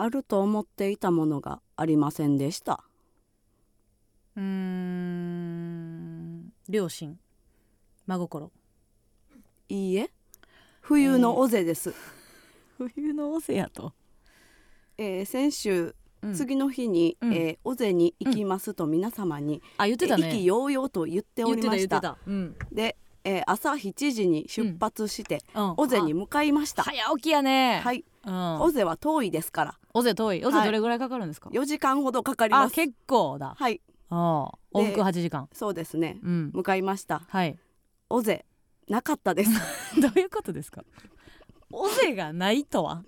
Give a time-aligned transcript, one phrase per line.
[0.00, 2.84] あると思っていたものがありませんでした。
[4.36, 6.52] うーん。
[6.68, 7.18] 両親。
[8.06, 8.52] 真心。
[9.68, 10.10] いいえ。
[10.80, 11.92] 冬の尾瀬です、
[12.78, 13.92] 冬の尾瀬やと、
[14.96, 16.34] えー先週うん。
[16.34, 17.34] 次の日に、うん。
[17.34, 20.28] えー尾瀬に行きますと皆様に、あ言ってたね。
[20.28, 22.16] えー意気揚々と言っておりました。
[22.72, 26.84] で、えー朝7時に出発して、うん、尾瀬に向かいました。
[26.84, 27.80] 早起きやね。
[27.82, 29.78] はいうん、尾瀬は遠いですから。
[29.94, 30.44] 尾瀬遠い？
[30.44, 30.66] 尾瀬はい。
[30.66, 32.72] どれぐらいかかるんですか、4時間ほどかかります。
[32.72, 33.54] あ結構だ。
[33.58, 33.80] はい。
[34.10, 35.48] ああ往復8時間。
[35.52, 36.18] そうですね。
[36.22, 36.50] うん。
[36.54, 37.22] 向かいました。
[37.28, 37.58] はい。
[38.10, 38.44] 尾瀬
[38.88, 39.50] なかったです。
[40.00, 40.84] どういうことですか？
[41.70, 43.02] 尾瀬がないとは？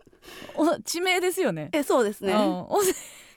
[0.57, 1.71] お地名ですよね。
[1.73, 2.95] えそうですね、うん、尾瀬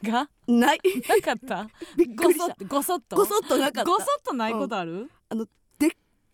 [0.10, 0.30] が？
[0.48, 0.80] ない。
[1.08, 1.70] なかった？
[1.96, 2.46] びっくごりした。
[2.48, 3.16] そっとごそっと？
[3.16, 3.90] ごそっとなかった。
[3.90, 5.10] ごそっとないことある、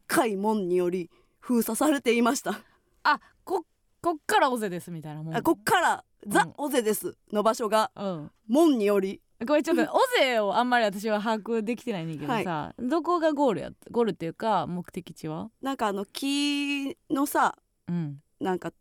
[0.08, 2.60] 深い門により封鎖されていました、
[3.04, 3.20] あ
[4.02, 5.36] ここっから尾瀬ですみたいなもん。
[5.36, 8.32] あこっからザうん・尾瀬ですの場所がうん。
[8.48, 9.22] 門により。
[9.48, 15.50] これちょっと 尾瀬をあんまり私は把握できてないねんけどさ、どこがゴールやゴールっていうか目的地は？
[15.62, 18.22] なんかあの木のさうん。
[18.40, 18.72] なんか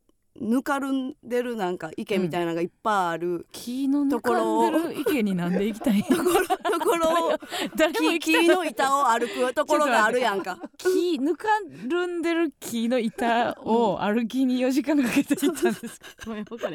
[0.40, 7.38] ぬかるんでるなんか池みたいなのがいっぱいある、木のぬかんでる池になんで行きたいところところ
[7.92, 10.58] 木木の板を歩くところがあるやんか。
[10.76, 11.48] 木ぬか
[11.86, 16.00] るんでる木の板を歩きに4時間かけて行ったんです。
[16.26, 16.68] ごめん分か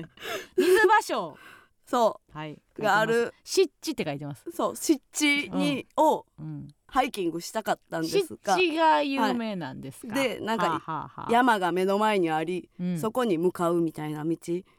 [0.57, 1.37] 水場所。
[1.85, 3.33] そはい、うがある。
[3.43, 4.45] 湿地って書いてます。
[4.51, 8.55] そう湿地に、をうん、ハイキングしたかったんで湿すが。
[8.55, 10.13] 地が有名なんですか？
[10.13, 14.37] でなんか山が目の前にあり、うん、そこに向かうみたいな道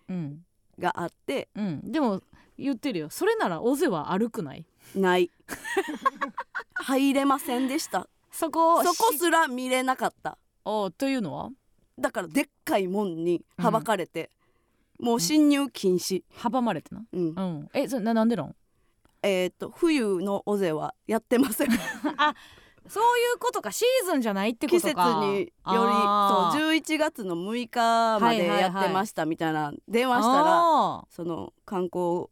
[0.09, 0.45] うん、
[0.79, 1.48] があって。
[1.57, 2.23] うん、でも
[2.57, 3.11] 言ってるよ。
[3.11, 4.65] それなら尾瀬は歩くない？
[4.95, 5.29] ない。
[6.75, 8.09] 入れませんでした。
[8.31, 10.39] そこそこしすら見れなかった。
[10.65, 11.51] おというのは？
[11.98, 14.31] だからでっかい門にはばかれて、
[15.01, 17.03] もう侵入禁止、阻まれてな？
[17.12, 17.35] うん。
[17.35, 18.55] うん、え、それななんでなん？
[19.25, 21.69] えっ、と冬の尾瀬はやってません。
[22.86, 25.20] そういうことか、シーズンじゃないってこ季節とか。
[25.24, 26.58] によりあー。
[26.58, 32.27] そう11月の6日までやってましたみたいな電話したらあその観光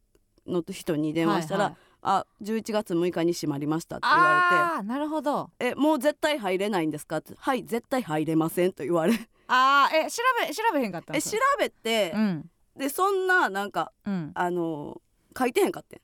[0.46, 1.78] の人に電話したら「はいはい。
[2.04, 5.50] あ11月6日に閉まりました」ってー言わあー、なるほど。
[5.58, 9.14] れて「えもう絶対入れないんですか?」って「はい絶対入れません」と言われ。
[9.48, 11.30] ああ、え、調べ、調べへんかったんえ調。
[11.58, 15.00] べて、うん、でそんななんかうん、あの
[15.38, 16.02] 書いてへんかって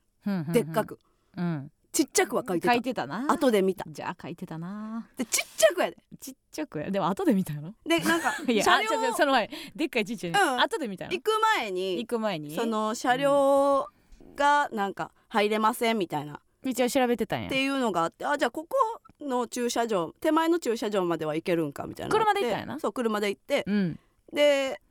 [0.51, 0.85] でっか。
[0.85, 0.99] く。
[1.37, 2.73] うん、ちっちゃくは書いてた。
[2.73, 3.25] 書いてたな。
[3.29, 3.85] 後で見た。
[3.87, 5.07] じゃあ書いてたな。
[5.17, 5.97] でちっちゃくやで。
[6.19, 6.91] ちっちゃくや。
[6.91, 7.73] でも後で見たの？
[7.85, 10.61] でなんか いや車両その前でっかいちっちゃい、うん。
[10.61, 11.11] 後で見たの？
[11.11, 12.55] 行く前行にく前に？
[12.55, 13.87] その車両
[14.35, 16.41] がなんか入れませんみたいな。
[16.63, 17.47] 道を調べてたんや。
[17.47, 18.77] っていうのがあってあじゃあここ
[19.21, 22.79] の駐車場手前の駐車場までは行けるんかみたいな車で行ったんやな？
[22.79, 23.63] そう車で行って。
[23.65, 23.99] うん。
[24.33, 24.81] で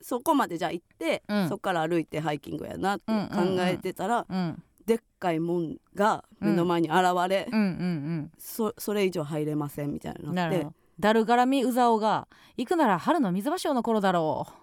[0.00, 1.48] そこまでじゃあ行って、うん。
[1.48, 3.12] そこから歩いてハイキングやなって考
[3.60, 6.98] えてたら、うんでっかい門が目の前に現
[7.28, 7.60] れ、うん。
[7.60, 10.56] うんそそれ以上入れませんみたいうんになって。
[10.56, 10.76] なるほど。
[10.98, 12.26] ダルガラミウザオが
[12.56, 14.50] 行くなら春の水場所の頃だろう。
[14.50, 14.54] っ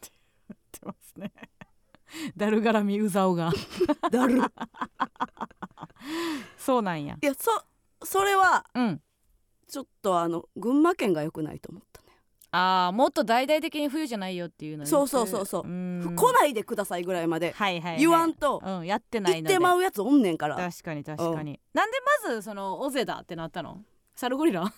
[0.00, 0.10] て
[0.48, 1.32] 言ってますね。
[2.36, 3.50] ダルガラミウザオが。
[4.10, 4.38] だる。
[4.38, 4.42] い
[6.58, 7.16] そうなんや。
[7.22, 7.50] やそ
[8.04, 9.00] それはうん。
[9.68, 11.82] ちょっとあの群馬県が良くないと思っ
[12.58, 15.62] あーもっと大々的に冬じゃないよっていうのそうそうそうそう。
[15.64, 20.56] 来ないでくださいぐらいまではいはい、はい、言わんとうん、やってない行っのでてまうやつおんねんから。
[20.56, 23.82] 確かに確かに、なんでまずそのオゼだってなったの？
[24.14, 24.64] サルゴリラ？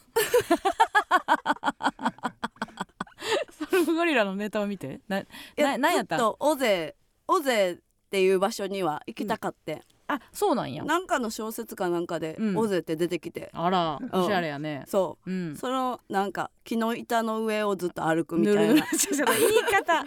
[3.51, 5.01] サルゴリラのネタを見て。
[5.09, 5.23] な
[5.57, 6.17] ななんやった？
[6.17, 6.97] ずっと尾瀬
[7.29, 7.77] 尾瀬っ
[8.11, 10.85] ていう場所には行きたかって、あそうなんや。
[10.85, 12.57] なんかの小説かなんかでうん。
[12.57, 14.11] 尾瀬って出てきて、あらん。
[14.13, 14.85] おしゃれやね。
[14.89, 15.31] そう。
[15.31, 15.57] う、ん。
[15.57, 18.63] そのなんか木の板の上をずっと歩くみたいな。
[18.63, 18.87] ぬるぬる。
[19.39, 20.05] 言い方。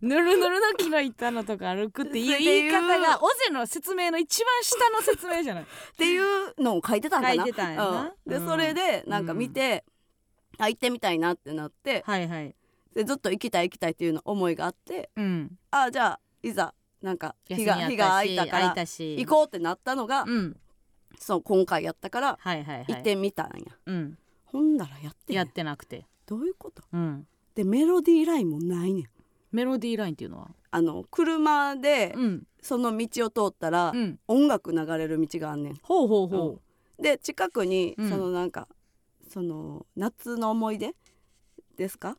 [0.00, 5.64] ぬるぬるの木の板のとか歩くってい言い方がオゼの説明の一番下の説明じゃない。
[5.64, 5.66] っ
[5.96, 7.34] ていうのを書いてたんかな。
[7.34, 8.14] 書いてたんやな。
[8.26, 8.30] うん。
[8.30, 8.46] で、うん。
[8.46, 9.84] それでなんか見て、
[10.58, 12.04] あ行ってみたいなってなって。
[12.06, 12.54] はいはい。
[12.94, 15.10] でずっと行きたい行きたいっていうの思いがあって。
[15.16, 15.50] うん。
[15.72, 20.56] あじゃあいざなんか日が日が空いたから行こうってなったのが、うん。
[21.18, 22.86] そう今回やったからはいはいはい。
[22.88, 24.18] 行ってみたんや、うん。
[24.46, 26.06] ほんならやってやってなくて。
[26.26, 26.82] どういうこと？
[26.92, 27.26] うん。
[27.54, 29.04] でメロディーラインもないねん。
[29.50, 30.50] メロディーラインっていうのは？
[30.70, 32.46] あの車でうん。
[32.62, 34.18] その道を通ったら、うん。
[34.28, 35.74] 音楽流れる道があんねん。
[35.82, 36.58] ほうほうほ
[37.00, 38.08] で近くにうん。
[38.08, 38.68] そのなんか、
[39.28, 40.94] その夏の思い出
[41.76, 42.16] ですか？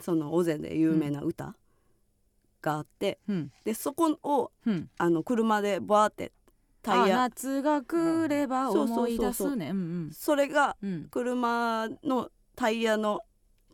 [0.00, 1.54] その尾瀬で有名な歌
[2.62, 3.52] があって、ううん。
[3.64, 4.88] でそこをうん。
[4.96, 6.32] あの車でバーって
[6.80, 8.98] タイあヤ夏が来ればそうそうそうそう。
[8.98, 10.10] 思い出すねうん。
[10.12, 10.92] それがうん。
[10.92, 13.20] うん車のタイヤの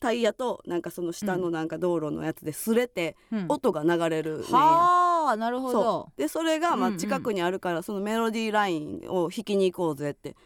[0.01, 3.47] タイヤとなんかその下のなんか道路のやつで擦れてうん。
[3.49, 4.47] 音が流れるね。
[4.47, 6.13] んや、はああなるほど。
[6.17, 6.95] でそれがまうんうん。
[6.97, 10.37] あ近くにあるからそのメロディーラインを弾きに行こうぜって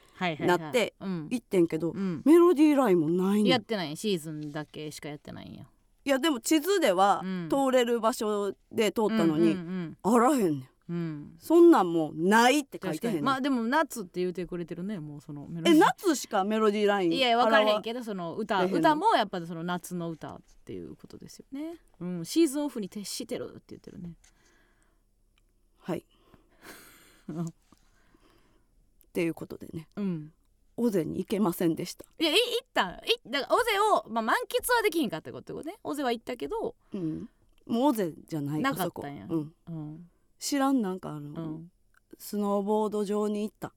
[0.40, 3.96] なってうん、言ってんけどうん、メロディーラインもないやってない。
[3.96, 5.64] シーズンだけしかやってないんや
[6.04, 7.48] いやでも地図ではうん。
[7.48, 10.50] 通れる場所で通ったのにうんあらへんねん。
[10.50, 10.66] うん。
[10.88, 15.78] うんそんなんもうないって書い確てへんねまあでも夏って言うてくれてるねもうそのメロデえィー。
[15.80, 24.12] 夏しかメロディーラインいや分からへんどけどその歌歌もやっぱその夏の歌っていうことですよね、うん、シーズンオフに徹してるって言ってるね。
[25.78, 26.04] はい。
[27.28, 27.44] うん。
[27.46, 27.52] っ
[29.12, 29.88] ていうことでね。
[29.96, 30.32] うん
[30.76, 32.04] 尾瀬に行けませんでした。
[32.18, 35.76] いやい行ったいだから尾瀬を、まあ、満喫はできひんかったことね。
[35.84, 37.28] 尾瀬は行ったけど、うん。
[37.66, 39.26] もう尾瀬じゃないなかあそこったんや。
[39.28, 39.52] うん。
[39.68, 40.10] うん。
[40.38, 41.70] 知らんなんかあの、うん、
[42.18, 43.72] スノーボード場に行った。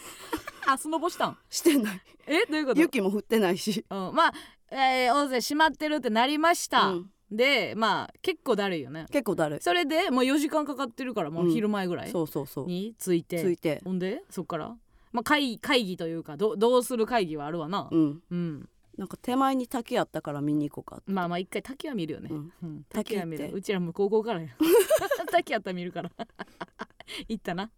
[0.66, 1.38] あスノボしたん？
[1.50, 2.00] してない。
[2.26, 2.80] えどういうこと？
[2.80, 3.84] 雪も降ってないし。
[3.90, 4.32] うん、まあ、
[4.70, 7.10] えー、尾瀬閉まってるってなりました、うん。
[7.30, 9.06] でまあ結構だるいよね。
[9.10, 9.60] 結構だるい。
[9.60, 12.66] それでもう4時間かかってるからもう昼前ぐらいそうそうそう。
[12.66, 13.80] に着いて、ついて。
[13.84, 14.76] ほんでそっから、
[15.16, 17.88] まあ、会会議というかどどうする会議はあるわな。
[17.90, 18.22] うん。
[18.30, 18.68] うん、
[18.98, 22.52] なんか手前に滝あったから見に行こうかまあまあ一回滝は見るよね、うん。
[22.62, 23.58] うん、滝は見滝行ってる。
[23.58, 24.48] うちらもう高校からや。
[25.32, 26.10] 滝あったら見るから。
[27.28, 27.70] 行ったな。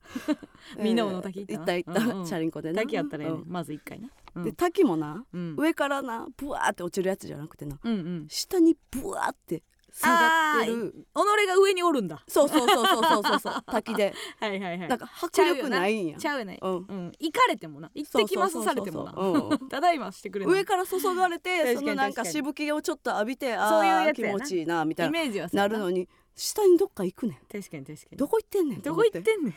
[0.82, 1.74] みんなの滝行ったな。
[1.74, 2.26] 行った行った、うんうん。
[2.26, 2.82] チャリンコでな。
[2.82, 3.52] 滝あったらええね、うん。
[3.52, 4.44] まず一回な、うん。
[4.44, 7.78] で滝もなうん、上からなブワーって落ちるやつじゃなくてな。
[7.80, 8.26] うんうん。
[8.28, 9.62] 下にブワーって
[9.92, 10.92] 下がってる。
[10.92, 12.22] 己が上におるんだ。
[12.28, 13.62] そうそうそうそうそうそうそう。
[13.66, 14.14] 滝で。
[14.40, 14.88] はいはいはい。
[14.88, 16.18] なんか迫力ないんや。
[16.18, 16.58] ちゃうよね。
[16.62, 16.72] うん。
[16.88, 17.12] うん。
[17.18, 17.90] 行かれてもな。
[17.94, 19.58] 行ってきますされてもな。
[19.68, 20.54] ただいましてくれない。
[20.54, 25.68] 上から注がれてそのなんかしぶきをちょっと浴びてあそういうあやつ気持ちいいなみたいイなメージはな。
[25.68, 27.36] るのに下にどっか行くねん。
[27.50, 28.16] 確かに確かに。
[28.16, 29.54] どこ行ってんねん どこ行ってんねん。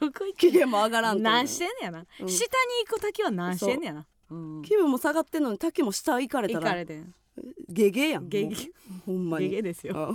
[0.00, 2.28] どこ行って機嫌も上がらん何してんねやな、うん。
[2.28, 2.50] 下に
[2.86, 6.74] 行く滝は何してんねやな、うん、気分も下がってんのに滝も下行かれたら
[7.68, 8.56] ゲゲやんゲゲ。
[9.04, 9.48] ほんまに。
[9.48, 10.14] ゲゲですよ。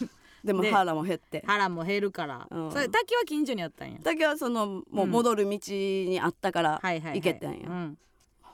[0.00, 0.10] うん。
[0.44, 1.42] でもで腹も減って。
[1.46, 2.72] 腹も減るから、うん。
[2.72, 3.98] それ滝は近所にあったんや。
[4.02, 7.68] 滝はそのもう戻る道にあったから行けたんや。
[7.68, 7.98] うん、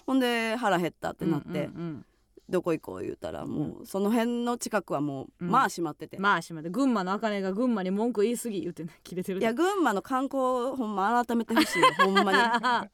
[0.06, 1.49] ほんで腹減ったってなって。
[1.49, 2.06] うんうん
[2.48, 5.50] どこ行こう言うたらもうその辺の近くはもううん。
[5.50, 6.16] まあ閉まってて。
[6.16, 9.40] うん、まあしまって群馬の茜が群馬に文句言い過ぎ言ってね 切れてる。
[9.40, 12.88] いや群馬の観光ほんま改めてほしいよ ほんまに、 は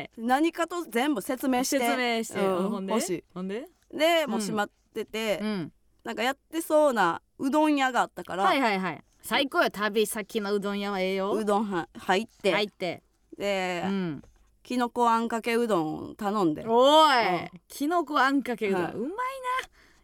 [0.00, 0.10] い。
[0.18, 1.78] うん、何かと全部説明して。
[1.78, 2.68] 説明して、うん。
[2.70, 2.92] ほんで？
[2.92, 3.24] 欲しい。
[3.34, 5.72] ほんで、でもう閉まってて、うん、
[6.04, 9.02] なんかやってそうなうどん屋があったから、はいはいはい。
[9.22, 11.32] 最高よ旅先のうどん屋はええよ。
[11.32, 13.02] うどんは入って、入って、
[13.36, 14.22] で、うん、
[14.66, 16.64] きのこあんかけうどん頼んで。
[16.66, 17.60] おい、うん。
[17.68, 18.92] きのこあんかけうどん、はい。
[18.94, 19.14] うまいな。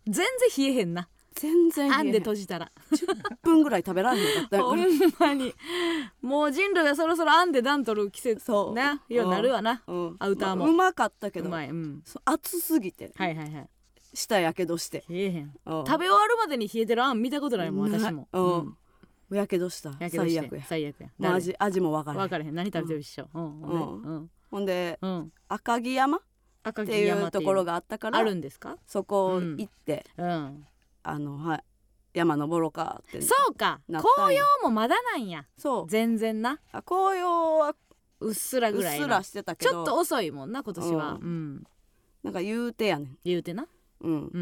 [0.07, 0.25] 全
[0.55, 1.09] 然冷えへんな。
[1.35, 2.71] 全然あんで閉じたら。
[2.93, 4.67] 10分ぐらい食べらんかったよ。
[4.71, 4.81] ほん
[5.19, 5.53] まに。
[6.21, 8.75] もう人類はそろそろあんで暖取る季節そう。
[8.75, 10.57] なようになるわな、うん、アウターも。
[10.59, 11.69] まあうまかったけうどまい。
[11.69, 12.03] うん。
[12.05, 13.11] そう暑すぎて。
[13.17, 13.69] はいはいはい。
[14.15, 15.55] 舌やけどして、冷えへん。
[15.67, 15.85] うん。
[15.87, 18.29] 食べ終わるまでに冷えてるあん見たことないもん私も。
[18.33, 19.37] うん。
[19.37, 19.93] やけどした。
[20.09, 20.65] 最悪や。
[20.65, 21.35] 最悪や。
[21.35, 22.27] 味味も分からへん。
[22.27, 22.55] 分からへん。
[22.55, 23.29] 何食べてる一緒。
[23.35, 23.63] うん。
[23.63, 25.11] うんほんでうん。
[25.11, 26.21] うん赤城山っ
[26.63, 28.79] 赤ていうところががあったからあるんですか？
[28.87, 30.65] そこ行って、うん。
[31.03, 31.65] あのはい
[32.15, 33.81] 山登ろうかってそうか。
[33.89, 35.45] 紅葉もまだなんや。
[35.59, 35.87] そう。
[35.89, 36.61] 全然な。
[36.71, 37.75] あ紅葉は
[38.21, 39.05] うっすらうっぐらいな。
[39.05, 39.71] すらしてたけど。
[39.71, 41.19] ちょっと遅いもんな今年は。
[41.21, 41.65] ううん。
[42.23, 43.67] なんか言うてやねん、言うてな。
[44.01, 44.39] うん、うんう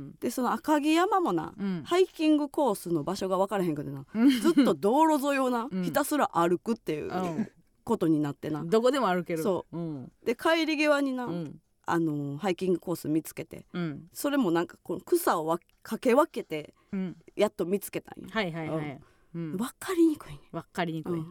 [0.00, 1.82] んでその赤城山もな、うんうん。
[1.84, 4.04] ハイキングコースの場所が分からへんくてな。
[4.14, 4.30] うん。
[4.40, 5.82] ずっと道路沿いをな、うん。
[5.82, 7.12] ひたすら歩くっていう。
[7.12, 7.50] うん
[7.84, 9.42] ことになってな、どこでも歩ける。
[9.42, 9.76] そう。
[9.76, 10.12] うん。
[10.24, 11.60] で帰り際にな、うん。
[11.86, 13.66] あのハイキングコース見つけて。
[13.72, 14.08] うん。
[14.12, 17.16] それもなんかこの草をわかけ分けてうん。
[17.36, 19.00] やっと見つけたんや、はいはいはい
[19.34, 19.56] うん。
[19.56, 20.40] 分かりにくいね。
[20.50, 21.22] わかりにくい。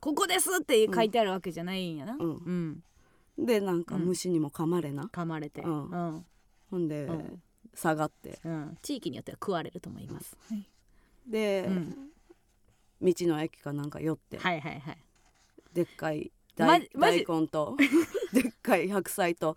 [0.00, 2.18] ここですって書いてあるわけじゃないんやな。
[3.38, 4.02] でなんかうん。
[4.02, 5.62] 虫にも噛まれな、噛まれて。
[5.62, 6.26] ほ
[6.76, 7.42] んで、うん。
[7.74, 8.40] 下がって。
[8.44, 8.78] うん。
[8.82, 10.36] 地域によっては食われると思います。
[11.26, 12.10] で、うん。
[13.02, 14.98] 道の駅かなんか寄って、はいはいはい
[15.72, 17.76] でっかいま大大根と
[18.32, 19.56] でっかい白菜と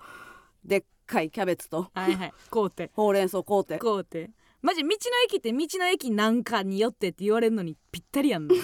[0.64, 2.34] でっかいキャベツとはいはい。
[2.50, 2.90] こうて。
[2.94, 3.78] ほうれん草買うて。
[3.80, 4.32] こうて。
[4.62, 8.56] マジ道の駅って道の駅なんかによってって言われるのにぴったりやんの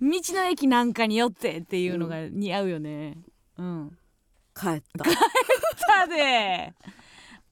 [0.00, 3.18] の駅なんかによってっていうのが似合うよね。
[3.58, 3.98] うん。
[4.54, 5.04] 帰った。
[5.04, 6.74] たで。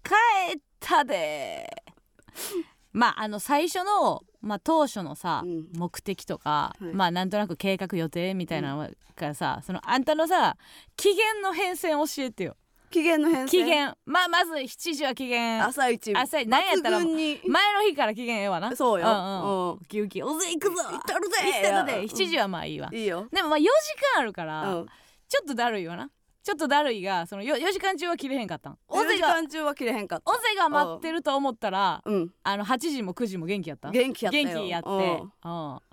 [0.03, 0.15] 帰
[0.57, 1.85] ったで。
[2.93, 5.67] まああの最初の、まあ、当初のさ、うん。
[5.75, 6.95] 目的とか、はい。
[6.95, 10.57] まあなんとなく計画予定みたいなのがさ、そのあんたのさ
[10.97, 12.57] 期限の変遷教えてよ。
[12.91, 13.49] 期限の変遷？
[13.49, 16.17] 期限まあまず7時は期限朝一。
[16.17, 16.49] 朝一。
[16.49, 17.41] なんやったら抜群に。
[17.47, 18.75] 前の日から期限ええわな。
[18.75, 19.75] そうよ、うんうんうん。
[19.75, 20.09] ウキウ。
[20.09, 20.83] キおぜ行くぞ。
[20.85, 21.37] 行ったるぜ。
[21.45, 21.99] 行ったるで。
[21.99, 22.05] うん。
[22.07, 23.69] 7時はまあいいわ、いいよ、でもまあ4時
[24.15, 24.87] 間あるから、うん、
[25.29, 26.11] ちょっとだるいわな
[26.49, 28.79] ちょっとだるいがそのよ4時間中は切れへんかったん。
[28.89, 30.31] 尾4時間中は切れへんかった。
[30.33, 32.31] 尾瀬が待ってると思ったらうん。
[32.43, 33.91] あの8時も9時も元気やった？
[33.91, 34.45] 元気やったよ。
[34.47, 34.89] 元気やって。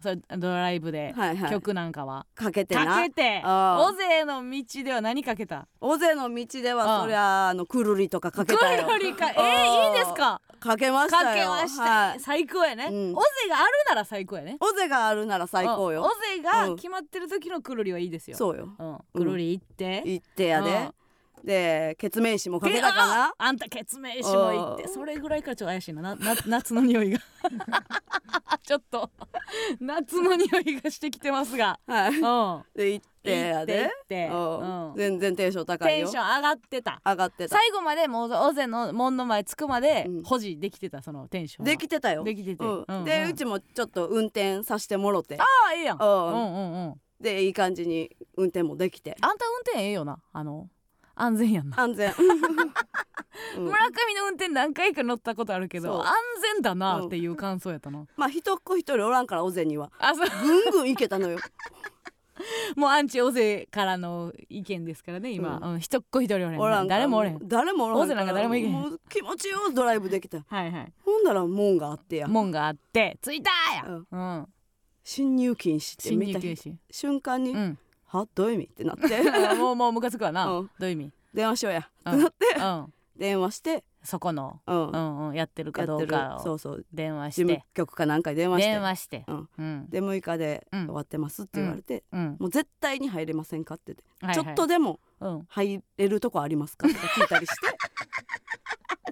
[0.02, 1.52] それドライブではいはい。
[1.52, 2.26] 曲なんかは。
[2.36, 2.86] かけてな。
[2.86, 3.42] かけて。
[3.44, 3.52] うん。
[3.80, 5.68] 尾瀬の道では何かけた？
[5.82, 7.02] 尾瀬の道ではうん。
[7.02, 8.88] そりゃあのくるりとかかくけたよ。
[8.98, 9.40] るりかえうん。
[9.42, 10.40] ー、いいですか？
[10.58, 12.20] かけましたかよけました、はい。
[12.22, 13.14] 最高やね、うん。
[13.14, 14.58] があるなら最高やね。
[14.62, 16.00] 尾瀬があるなら最高よ。
[16.02, 16.08] うん。
[16.08, 16.76] 尾瀬がうん。
[16.76, 18.38] 決まってる時のくるりはいいですよ。
[18.38, 18.70] そうよ。
[18.80, 20.90] うん、くるり行って、行ってやで。
[21.44, 23.26] でケツメイシもかけたかな？
[23.28, 24.94] ああんたケツメイシも行ってうん。
[24.94, 26.02] それぐらいからちょっと怪しいな。
[26.02, 27.20] なな 夏の匂いが。
[28.64, 29.12] ちょっと
[29.80, 31.80] 夏の匂いがしてきてますが。
[31.86, 32.10] はい。
[32.10, 32.64] うん。
[32.76, 34.32] で行ってや行ってって。
[34.98, 37.00] 全然テンション高いテンよション上がってた。
[37.06, 37.56] 上がってた。
[37.56, 40.24] 最後までもう尾瀬の門の前着くまでうん。
[40.24, 41.70] 保持できてたそのテンションは。
[41.70, 42.24] できてたよ。
[42.24, 42.64] できてて。
[42.64, 42.86] うん。
[42.88, 42.98] うん。
[43.00, 43.04] うん。
[43.06, 45.38] でうちもちょっと運転させてもろて。
[45.40, 46.00] ああええやん。
[46.00, 49.18] うんうんうんでいい感じに運転もできて。
[49.22, 50.20] あんた運転ええよな。
[50.34, 50.70] あの
[51.16, 51.80] 安全やんな。
[51.80, 52.14] 安全。
[53.58, 53.64] うん。
[53.66, 56.14] 村上の運転何回か乗ったことあるけど安
[56.54, 59.92] 全だなっていう感想やったな、まあ一っ子一人おらんから尾瀬には。
[59.98, 60.30] あそう。
[60.44, 61.40] ぐんぐん行けたのよ。
[62.76, 67.40] もうアンチ大勢からの意見ですからね今、ううん一っ子一人おれへんおらん誰もおれへん。
[67.48, 68.74] 誰もおらん大勢なんか誰も行けへん。
[68.74, 70.44] もう気持ちよドライブできた。
[70.46, 70.94] はいはい。
[71.04, 72.28] ほんなら門があってや。
[72.28, 73.90] 門があって着いたーや。
[73.90, 74.08] うん。
[74.12, 74.48] うん
[75.06, 76.40] 侵入禁止って侵見た
[76.90, 77.78] 瞬間に、うん。
[78.08, 78.28] は？
[78.34, 78.66] どういう意味？
[78.66, 79.30] ってなって。
[79.30, 80.70] あ もうもうムカつくわな、うん。
[80.80, 81.12] どういう意味？
[81.34, 81.82] 電話しようや。
[81.82, 82.46] ってうんなって。
[82.60, 82.94] うん。
[83.16, 84.90] 電話して、そこの、うん。
[84.90, 86.44] うんうん、やってるかどうかを。
[86.44, 86.86] そうそう。
[86.92, 88.70] 電話事務して局かなんかに電話して。
[88.72, 89.26] 電話して。
[89.28, 89.50] うん。
[89.58, 89.90] うん。
[89.90, 90.86] で6日でうん。
[90.88, 92.38] 終わってますって言われて、うん。
[92.40, 94.46] もう絶対に入れませんかって言って、はいはい。
[94.46, 95.46] ちょっとでもうん。
[95.48, 97.68] 入れるとこありますかとか聞いたりして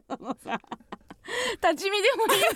[1.62, 2.48] 立ち見でもいいね。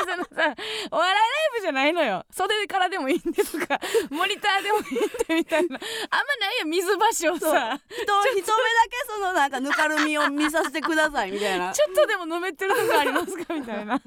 [0.00, 0.54] そのさ
[0.90, 2.24] お笑いライブじゃないのよ。
[2.30, 4.86] 袖からでもいいんでとか モニターでもいいん
[5.28, 5.78] でみたいな。
[6.10, 6.88] あんまないよ水
[7.22, 7.78] 橋をさ。
[7.88, 8.44] 人一目だ
[8.90, 11.72] けそのなんかぬかるみを見させてくださいみたいな。
[11.72, 13.94] ち ちょっとでも飲めてるとこありますかみたいな。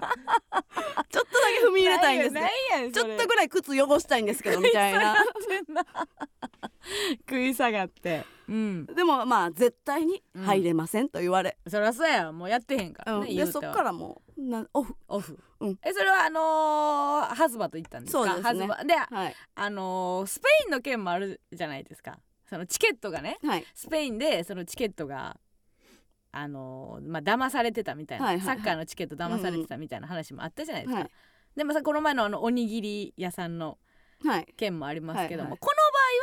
[1.20, 5.16] ょっとだけ踏み入れたいんですないよやんちょっとぐらい靴汚したいんですけどみたいな。
[7.28, 8.86] 食い下がってうん。
[8.86, 14.96] でもまあ絶対に入れませんと言われ、そりゃそうやもうやってへんからね、うん、でそっからもうなオフ。
[15.08, 15.80] オフ、うん。
[15.84, 18.24] えそれはあのー、ハズバと行ったんですか？
[18.24, 18.44] そうですね。
[18.44, 18.84] ハズバ。
[18.84, 19.36] ではい。
[19.56, 22.20] あのースペインの件もあるじゃないですか。
[22.50, 23.66] そのチケットがねはい。
[23.74, 25.38] スペインでそのチケットが
[26.32, 28.58] あのーまあ騙されてたみたいな、はいはいはい。
[28.58, 31.12] サッカーのチケット騙されてたみたいな話もあったじゃないですか、はい。
[31.56, 33.78] でもさこの前のあのおにぎり屋さんの
[34.24, 34.54] はい。
[34.56, 35.60] 件もありますけども、はいはい。
[35.60, 35.68] こ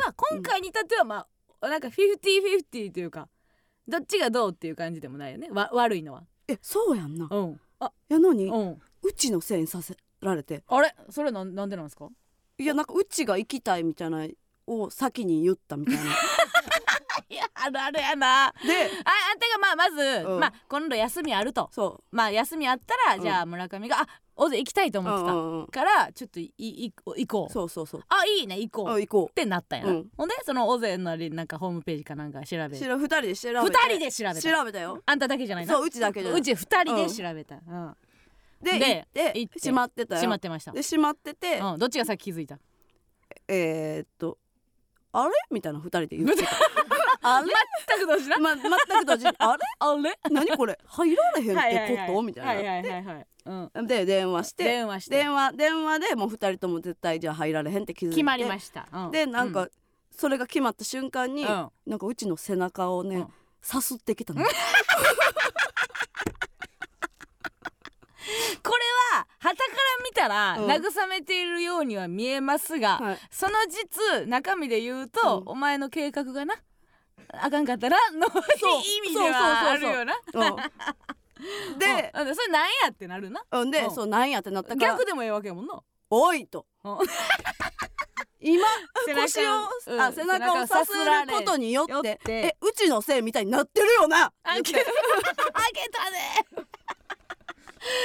[0.01, 1.27] の場合は今回に至ってはまあ、
[1.69, 3.27] なんかフィフティフィフティというか
[3.87, 5.49] どっちがどうっていう感じでもないよね。
[5.51, 6.23] わ悪いのは。
[6.47, 7.27] えそうやんな。
[7.29, 7.59] うん。
[7.79, 8.81] あやのにうん。
[9.01, 10.63] うちのせいにさせられて。
[10.67, 10.95] あれ？
[11.09, 12.07] それなんなんでなんですか？
[12.57, 14.25] いやなんかうちが行きたいみたいな
[14.67, 16.01] を先に言ったみたいな
[17.29, 18.47] いやあるあるやな。
[18.47, 20.39] あであんたがまあまず、うん。
[20.39, 21.69] まあ今度休みあると。
[21.71, 23.21] そまあ休みあったら、うん。
[23.21, 27.53] じゃあ村上があ大勢行きたいとう、う思ってた、んうんうん、からちょっといい行こう。
[27.53, 28.03] そうそうそう。
[28.09, 28.85] あいいね行こう。
[28.87, 30.07] っあ行こてなったんやな、うん。
[30.17, 32.87] ほんでその大勢のりなんかホームページかなんか調べて。
[32.87, 34.41] う二人で調べ人で調べた。
[34.41, 35.01] 調べたよ。
[35.05, 36.41] あんただけじゃないなそううちだけじゃない。
[36.41, 37.95] うち二人で調べた、うん。
[38.61, 39.59] でで行って行って。
[39.59, 40.19] 閉まってたよ。
[40.19, 42.57] 閉まってました、で閉まってて、うん、どっちが先気づいた？
[43.47, 44.37] えー、っと
[45.11, 45.31] あれ？
[45.51, 46.49] みたいな二人で言ってた
[47.23, 47.47] あれ？
[47.87, 48.37] 全く同時な。
[48.37, 49.59] ま、全く同時にあれ？
[49.79, 50.19] あれ？
[50.29, 50.77] 何これ？
[50.85, 54.63] 入られへんはいってこと、みたいな、はいはいはいはい、うん、で電話して。
[54.63, 55.17] 電話して。
[55.17, 58.15] 電話電話でもう二人とも絶対じゃあ入られへんって気づいて。
[58.15, 59.11] 決まりました、うん。
[59.11, 59.71] でなんか、う
[60.11, 61.69] それが決まった瞬間に、うん。
[61.87, 63.27] なんかうちの背中をね、うん。
[63.61, 64.43] さすってきたの。
[68.63, 68.83] これ
[69.17, 70.71] は旗から見たらうん。
[70.71, 73.17] 慰めているようには見えますが、はい。
[73.29, 75.49] その実中身で言うと、うん。
[75.49, 76.55] お前の計画がな
[77.41, 78.81] あかんかったら のそう。
[78.83, 80.13] 意味ではあるよな。
[80.33, 80.39] う
[81.75, 81.79] ん。
[81.79, 83.43] で、 うんそれなんやってなるな。
[83.51, 83.95] うん、で、うん。
[83.95, 86.65] そうなんやってなった逆でもええわけやもんな「おい!」と。
[86.83, 86.97] うん。
[88.45, 88.65] 今
[89.15, 90.01] 腰を、うん。
[90.01, 90.99] あ背中をさする
[91.31, 94.33] ことによってえうちのせいみたいになってるよな。
[94.43, 94.83] あげたね。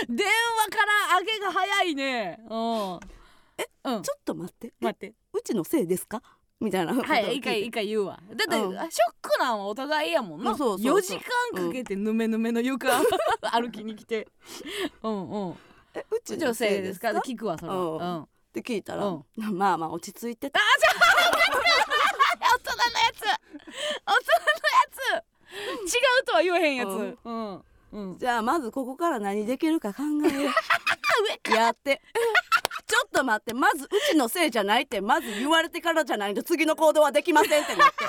[0.09, 2.39] 電話から上げが早いね。
[2.49, 3.01] うん。
[3.59, 4.03] えうん。
[4.03, 4.69] ちょっと待って。
[4.69, 5.15] え待って。
[5.33, 6.23] うちのせいですか？
[6.61, 8.19] みたいなはい聞一回一回言うわ。
[8.31, 8.73] だって、うん。
[8.73, 8.87] ショッ
[9.23, 10.97] クなんはお互いやもんな、うんそうそう。
[10.97, 11.15] 4時
[11.55, 12.89] 間かけてぬめぬめの床
[13.53, 14.27] 歩きに来て。
[15.03, 15.59] うんうん。
[15.95, 17.11] えうち女性ですすか？
[17.21, 18.17] 聞くわそれは、うん。
[18.17, 18.29] うん。
[18.53, 19.25] て聞いたら、うん。
[19.57, 20.61] まあまあ落ち着いてて大
[22.59, 23.21] 人のやつ。
[23.23, 25.95] 大人のやつ。
[25.95, 26.89] 違うとは言えへんやつ。
[26.89, 27.19] うん。
[27.25, 27.65] うん。
[27.93, 28.19] うん。
[28.19, 30.53] じゃあまずここから何できるか考えよう。
[31.55, 32.01] やって
[32.89, 37.95] ちょっと待ってまずうちのせいじゃないってまず言われてからじゃないと次の行動はできませんってなって。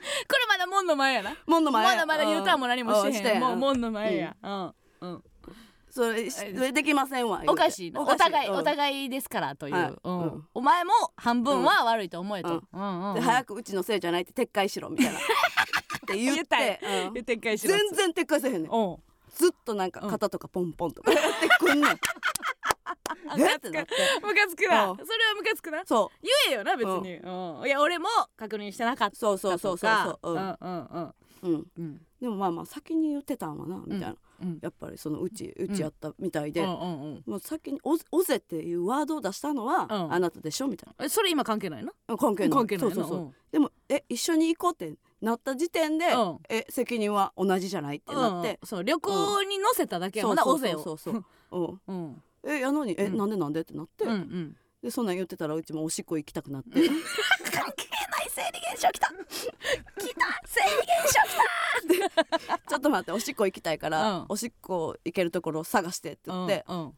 [0.00, 1.34] れまだ門の前やな。
[1.46, 3.40] 門の前まだまだ U ターンも何もしてへん。
[3.40, 4.22] もう門の前や。
[4.22, 4.74] やうん。
[5.00, 5.24] うん。
[5.90, 8.00] それできませんわおかしいな。
[8.00, 8.50] お互い。
[8.50, 9.94] おい互いですからという、はい。
[10.04, 10.20] うん。
[10.20, 10.48] うん。
[10.54, 12.60] お前も半分は悪いと思えと、
[13.14, 15.18] で早くうちのせいじゃないって撤回しろみたいな。
[15.18, 15.22] っ
[16.06, 16.80] て言って。
[16.84, 17.14] ん、うん。
[17.14, 18.70] 言ってっかいしろ全然撤回せへんねん。
[19.34, 22.00] ずっとなんか肩とかポンポンとかやってくんねん
[23.38, 23.94] えってなって。
[24.22, 24.90] ムカつくな。
[24.90, 24.96] うん。
[24.96, 25.84] それはムカつくな。
[25.84, 27.66] そ言えよな別に、うん。
[27.66, 30.32] いや俺も確認してなかったうそうそうそうそう。
[30.32, 30.36] うん。
[30.36, 31.66] うんうんうん。
[31.78, 32.00] うん。
[32.20, 34.58] でもまあまあ先に言ってたんはなみたいな、うん。
[34.60, 37.22] やっぱりそのうちうちやったみたいで、うんうんうん。
[37.26, 40.12] もう先にお「おぜ」っていうワードを出したのは、うん。
[40.12, 42.50] あなたでしょみたいえそれ今関係ないなな関係ない。
[42.50, 46.38] 関係ないなそうそうそう、でもえ一緒に行こうってなった時点で、うん。
[46.48, 48.58] え責任は同じじゃないってなって。
[48.62, 50.78] うん、そう旅行に乗せただけやもんなそう大勢を。
[50.78, 53.16] そうそうそう、うん、 うんえやのにえ、うん。
[53.16, 53.60] なんでなんで？
[53.60, 54.56] ってなって、うんうん。
[54.82, 56.70] でそんなん言ってたらうちもおしっこ行きたくなって。
[56.80, 56.82] 関
[57.76, 59.08] 係ない生理現象きた。
[59.08, 61.40] きた生理現象き
[62.68, 64.26] ちょっと待っておしっこ行きたいから、うん。
[64.30, 66.94] おしっこ行けるところを探してって言って、うんうん。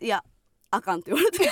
[0.00, 0.24] いや
[0.70, 1.48] あかんって言われて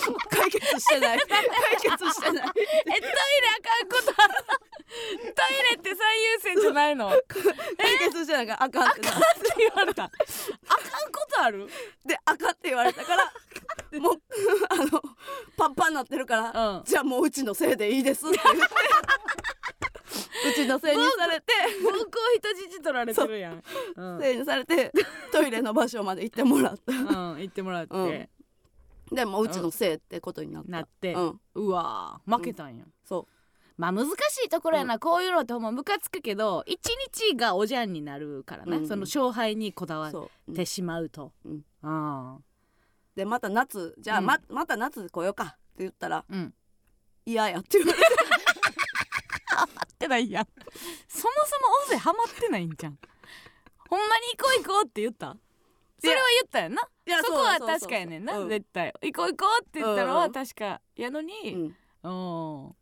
[0.30, 1.20] 解決してない。
[1.20, 1.46] 解
[1.80, 2.48] 決してない。
[2.56, 3.08] えトイレ
[3.48, 7.08] あかんことトイレって最優先じゃないの？
[7.78, 9.20] 解決してないからあかんってなって
[9.58, 10.04] 言われた。
[10.04, 11.68] あかんことある。
[12.04, 13.32] であかんって言われたから
[14.00, 14.22] もう
[14.68, 15.02] あの
[15.56, 16.84] パンパンになってるから、うん。
[16.84, 18.62] じゃあもううちのせいでいいですって言って。
[20.42, 21.52] うちのせいにされて。
[21.82, 21.98] 暴行
[22.38, 23.62] 人質取られてるやん。
[23.94, 24.90] うん、せいにされて
[25.30, 26.92] トイレの場所まで行ってもらった。
[26.92, 28.28] うん、行ってもらって、うん
[29.12, 31.40] でもうちのせいってことになった、なって、うん。
[31.54, 33.26] うわー負けたんや、そ
[33.76, 34.12] まあ難し
[34.44, 36.88] いところやな、こういうのってほんまムカつくけど一
[37.20, 40.54] 日がおじゃんになるからな、うんその勝敗にこだわっうそう、うん。
[40.54, 41.64] てしまうと、うん。
[41.82, 42.38] あ
[43.16, 44.26] でまた夏じゃあ、うん。
[44.26, 46.54] ままた夏来ようかって言ったらーうん。
[47.26, 48.04] 嫌やって言われて。
[49.94, 50.46] ってないやん。
[51.08, 52.98] そもそも大勢ハマってないんじゃん。
[53.88, 55.36] ほんまに行こう行こうって言った？
[55.98, 56.82] それは言ったよな。
[56.82, 58.48] いやそこは確かやねんなうん。
[58.48, 58.92] 絶対。
[59.02, 60.80] 行こう行こうって言ったのはうん確か。
[60.96, 61.60] やのにうん。
[61.62, 61.68] うん。
[62.02, 62.74] いやは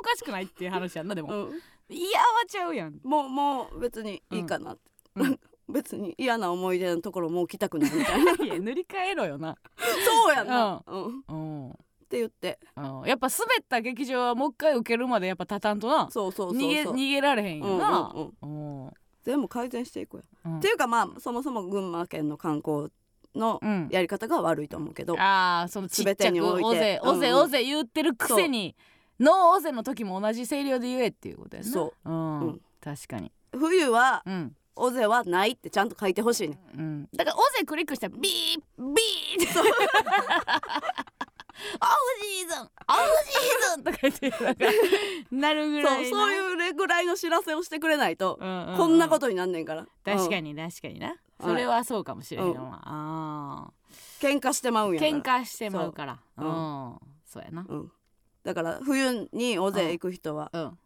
[0.00, 1.46] おかしくないっていう話やんなでも。
[1.46, 1.60] うん。
[1.88, 3.00] 嫌はちゃうやん。
[3.02, 4.82] もうもう別にいいかなって、
[5.16, 5.40] うん。
[5.68, 8.32] 別に嫌な思い出のところもう来たくないみたいな。
[8.44, 9.56] いや塗り替えろよな。
[9.76, 11.18] そうやな、うん。
[11.18, 11.34] っう
[11.70, 11.72] ん。
[12.08, 12.60] て言って。
[12.76, 13.02] うん。
[13.04, 16.08] やっぱ滑った劇場はもう一回受けるまでやっぱ立たんとな。
[16.10, 16.70] そうそうそうそう。
[16.70, 18.12] 逃げ逃げられへんよな。
[18.14, 18.92] うんうんうん。
[19.24, 20.58] 全部改善していこうよ、うん。
[20.58, 22.92] っていうかまあそもそも群馬県の観光
[23.36, 23.88] のうん。
[23.90, 27.44] やり方が悪いと思うけど、ああそのちっちゃくおぜおぜうんうん。
[27.44, 28.74] おぜ言ってるくせに
[29.20, 31.68] ノーおぜの時も同じ声量で言えっていうことやな。
[31.68, 32.10] そう。
[32.10, 32.60] うん、うん。
[32.82, 33.30] 確かに。
[33.52, 34.56] 冬はうん。
[34.78, 36.58] 尾瀬はないってちゃんと書いてほしいね。
[36.76, 39.70] うん、だから「おぜ」クリックしたらビービーって「オフ
[42.20, 42.70] シーズンオフ
[43.24, 44.64] シーズン!」とか言ってなんか
[45.30, 48.76] なるぐらそうそういうれぐらいの知らせをしてくれないと、うんうんうん。
[48.76, 49.80] こんなことになんねんから。
[49.80, 53.70] に、確かに確かになそれはそうかもしれんわ、あ
[54.22, 54.30] うん。
[54.30, 56.12] 喧嘩してまうんーや喧嘩してまうから。
[56.14, 56.98] う、そうん。
[57.24, 57.66] そうやな。
[57.68, 57.92] うん、
[58.44, 60.78] だから冬に尾瀬行く人はうん。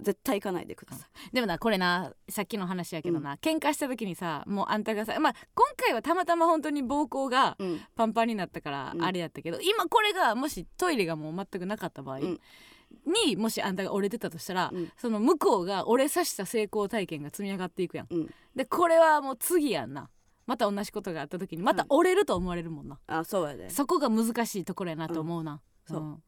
[0.00, 7.80] 絶対行かないでください、でもなこれなさっきの話やけどな、喧嘩した時にさもうあんたがさまあ今回はたまたま本当に膀胱がうん。
[7.94, 9.04] パンパンになったからうん。
[9.04, 12.40] あれやったけど、今これがもしトイレがもう全くなかった場合、うん
[13.06, 14.92] にもしあんたが折れてたとしたら、うん。
[14.96, 18.06] その向こうが折れさした成功体験が積み上がっていくやん。
[18.10, 18.30] うん。
[18.54, 20.10] でこれはもう次やんな。
[20.46, 23.70] また同じことがあった時にまた折れると思われるもんな、あそうやで。
[23.70, 25.94] そこが難しいところやなと思うな、うん。
[25.94, 26.02] そう。
[26.02, 26.22] ん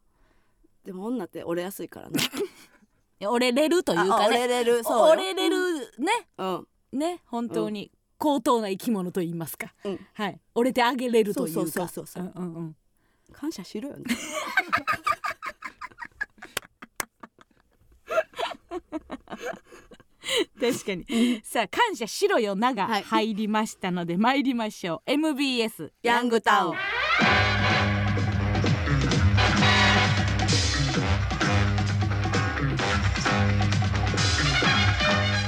[0.84, 2.22] でも女って折れやすいからね
[3.20, 4.26] いや折れれるというあかね。
[4.28, 4.84] 折れれる。
[4.84, 5.12] そうよ。
[5.12, 6.28] 折れれるね。
[6.38, 6.68] うん。
[6.92, 7.90] ね本当に。
[8.18, 10.06] 高等な生き物と言いますか、うん。
[10.14, 10.40] はい。
[10.54, 11.60] 折れてあげれるというか。
[11.60, 12.32] そうそうそうそう。
[12.34, 12.76] うんうんうん。
[13.32, 14.04] 感謝しろよね
[20.60, 21.40] 確かに。
[21.44, 23.02] さあ感謝しろよながはい。
[23.02, 25.10] 入りましたので参りましょう。
[25.10, 26.76] MBS ヤングタウン。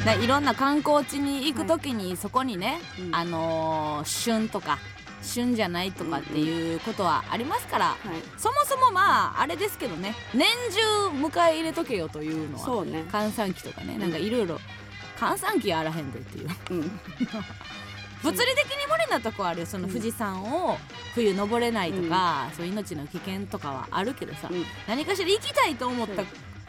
[0.04, 3.14] ねいろんな観光地に行く時にそこにね、うん。
[3.14, 4.78] あのー旬とか
[5.22, 7.96] 旬じゃないとかっていうことはありますから、はい。
[8.38, 13.04] そもそもまああれですけどね年中迎え入れとけよというのはそうね。
[13.10, 14.58] 閑散期とかねなんかいろいろ
[15.18, 16.48] 閑散期やあらへんでっていう。
[16.70, 17.00] うん。
[18.22, 19.66] 物理的に無理なとこあるよ。
[19.66, 20.76] その富士山を
[21.14, 24.64] 冬登れないとか、そういう命の危険とかはあるけどさ、うん。
[24.88, 26.24] 何かしら行きたいと思った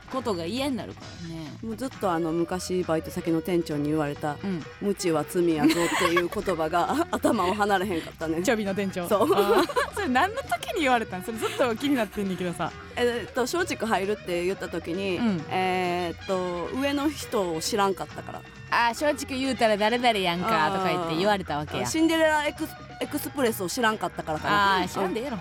[0.09, 1.49] ことが嫌になるからね。
[1.63, 8.41] もうずっとあの昔バイト先の店長に言われたうん、「無知は罪やぞ」っていう言葉が 頭を離れへんかったね。
[8.41, 9.07] チョビの店長。
[9.07, 9.27] そう。
[9.93, 11.23] それ何の時に言われたん？
[11.23, 12.71] それずっと気になってんねんけどさ。
[12.95, 15.43] えっと松竹入るって言った時に、うん。
[15.49, 18.41] えーっと上の人を知らんかったから。
[18.71, 21.85] あー松竹言うたら誰々やんかとか言って言われたわけや。
[21.85, 22.69] シンデレラエクス
[23.01, 24.77] エクスプレスを知らんかったからかな。
[24.79, 25.37] ああ知らんでええやろ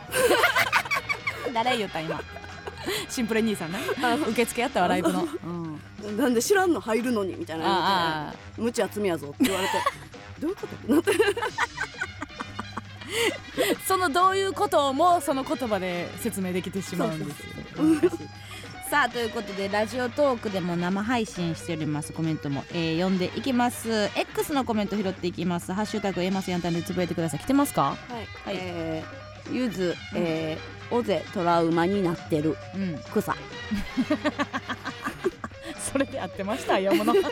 [1.53, 2.21] 誰言った今
[3.09, 3.79] シンプル兄さんね
[4.29, 9.73] 受付やったわライブの、 うん、うんなんで知らんの入るのにみたいな無知厚みやぞって言われて
[10.41, 11.13] どういうことってなって
[13.87, 17.43] そのどういうこともその言葉で説明できてしまうんです
[18.91, 22.15] さあということでラジオトークでも生配信しております。
[22.15, 24.09] コメントも、えー読んでいきます。
[24.17, 25.75] X のコメント拾っていきます。
[25.75, 27.41] ハッシュタグエマスヤンタンでつぶやいてください。
[27.41, 27.83] 来てますか？
[27.83, 27.97] は
[28.47, 28.57] い、はい。
[28.59, 32.99] えーゆず、えー、オゼトラウマになってるうん。
[33.15, 33.35] 草。
[35.93, 37.31] それで合ってました読むのは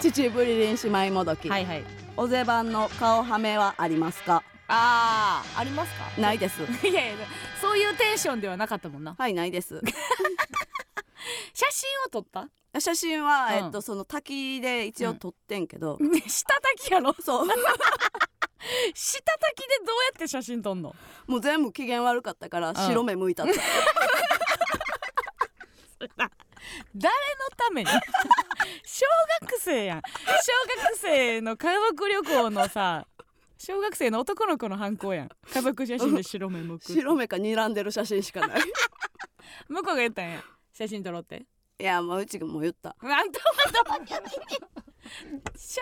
[0.00, 1.84] 秩父リリン姉妹もどき、いはい。
[2.16, 4.42] オゼ版の顔はめはありますか？
[4.68, 6.20] あーありますか？
[6.20, 6.60] ないです。
[6.86, 7.14] いやいや
[7.60, 9.14] そういうテンションではなかったもんな。
[9.18, 9.80] はいないです。
[11.54, 12.48] 写真を撮った？
[12.80, 13.54] 写真は、うん。
[13.66, 17.14] えっとその滝で一応撮ってんけど、下炊きやろ？
[17.22, 17.48] そう
[18.94, 20.94] 下炊きでどうやって写真撮んの？
[21.26, 23.52] もう全部機嫌悪かったから白目向いたって、
[25.98, 27.10] 誰の
[27.56, 27.90] ために？
[28.84, 29.06] 小
[29.42, 30.02] 学生やん。
[30.02, 30.04] 小
[30.88, 33.06] 学生の家族旅行のさ
[33.58, 35.28] 小学生の男の子の犯行やん。
[35.52, 38.60] 家族写真で白目向く白目か睨んでる写真しかない。
[39.68, 40.42] 向こうが言ったんや。
[40.72, 41.46] 写真撮ろうって
[41.78, 42.96] いやもううちがもう言った。
[43.02, 43.10] 写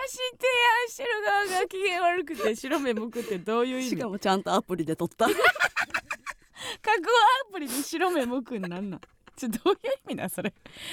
[0.07, 0.47] 真提
[0.83, 3.91] 案してる側が機嫌悪くて白目向くってどういう意味？
[3.91, 5.27] しかもちゃんとアプリで撮った。
[5.33, 5.43] 加工
[7.49, 9.01] アプリで白目向くんなんなん？
[9.37, 10.53] ちょどういう意味なんそれ？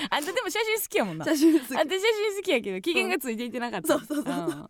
[0.09, 1.25] あんたでも写真好きやもんな。
[1.25, 1.77] 写真好き。
[1.77, 4.35] あんた写真好きやけど機嫌がついていてなかった、そうそうそう。
[4.35, 4.69] ん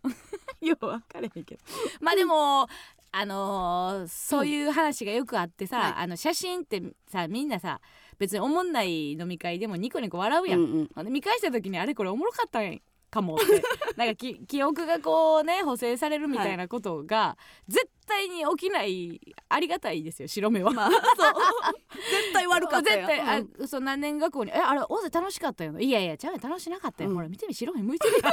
[0.66, 1.60] よう分かれへんけど。
[2.00, 2.68] まあでも
[3.14, 5.92] あのーそういう話がよくあってさ、はい。
[5.98, 7.80] あの写真ってさみんなさ
[8.22, 11.12] 別におもんない飲み会でもニコニコ笑うやん、うんうん。
[11.12, 12.80] 見返した時にあれこれおもろかったん
[13.10, 13.44] かもって。
[13.98, 20.70] なんかき記憶がこうね補正されるみたいなことが、絶対に起きないありがたいですよ白目は。
[20.70, 20.90] まあ
[21.98, 23.06] 絶対悪かったよ。
[23.08, 23.64] 絶対、うん。
[23.64, 27.16] あそう何年学校に「えあれ大勢楽しかったよ」いやいやちゃうよ楽しなかったよ、うん。
[27.16, 28.08] ほら見てみ白目向いて。
[28.08, 28.32] るやん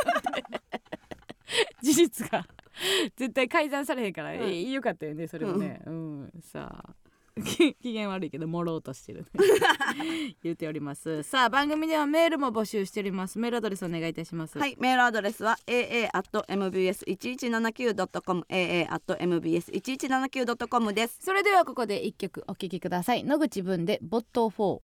[1.82, 2.48] 事実が。
[3.18, 4.42] 絶対改ざんされへんから、うん。
[4.44, 5.82] えよかったよねそれもね。
[5.88, 6.94] うん、さあ。
[6.94, 7.09] き
[7.82, 9.26] 機嫌悪いけどもろうとしてる
[10.44, 11.24] 言っております。
[11.24, 13.40] さあ番組ではメールも募集しております。
[13.40, 14.58] メールアドレスお願いいたします。
[14.58, 21.20] はい、メールアドレスは aa.mbs1179.com aa.mbs1179.com です。
[21.22, 23.24] それではここで一曲お聴きください。
[23.24, 24.80] 野口文でボット4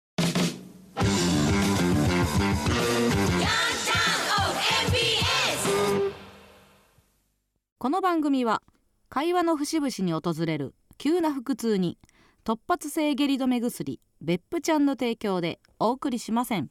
[7.85, 8.63] この番組は
[9.09, 11.99] 会話の節々に訪れる急な腹痛に
[12.47, 16.69] 突発性下痢止め薬別府ちゃんの提供でお送りしません。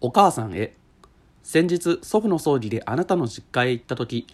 [0.00, 0.76] お母さんへ。
[1.42, 4.28] 先日祖父の葬儀であなたの実家へ行った時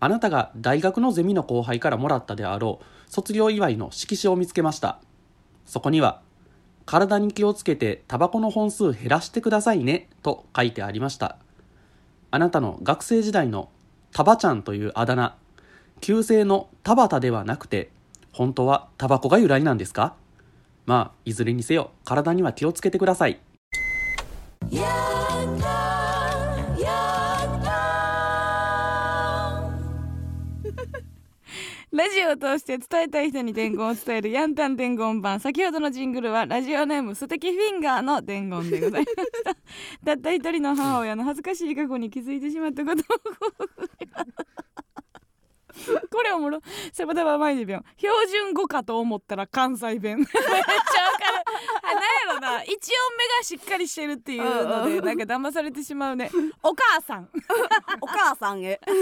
[0.00, 4.98] あなたが大学のゼミの後輩からもらったであろう卒業祝いの色紙を見つけました。
[5.66, 6.22] そこには
[6.86, 11.36] 「体に気をつけてタバコの本数減らしてくださいね」と書いてありました。
[12.30, 13.68] あなたの学生時代の
[14.12, 15.36] タバちゃんというあだ名
[16.00, 17.90] 旧姓の田畑ではなくて
[18.32, 20.14] 本当はタバコが由来なんですか？
[20.86, 23.40] まあいずれにせよ体には気をつけてください。
[31.92, 39.54] ラジオを通して伝えたい人に伝言を伝えるヤンタン伝言版先ほどのジングルはラジオネーム素敵フィンガーの伝言でございました。
[40.06, 43.04] たった一人の母親の恥ずかしい過去に気づいてしまったことを
[46.10, 46.60] これおもろ。
[46.92, 50.18] セバタバマイデビョン標準語かと思ったら関西弁。
[50.18, 51.44] めっちゃわかる。
[51.82, 52.62] あなんやろな。
[52.64, 52.78] 一音
[53.16, 56.30] 目がしっかりしてるっていうのでなんか騙されてしまうね。
[56.62, 57.28] お母さん。
[58.00, 58.80] お母さんへ。
[58.84, 58.92] タ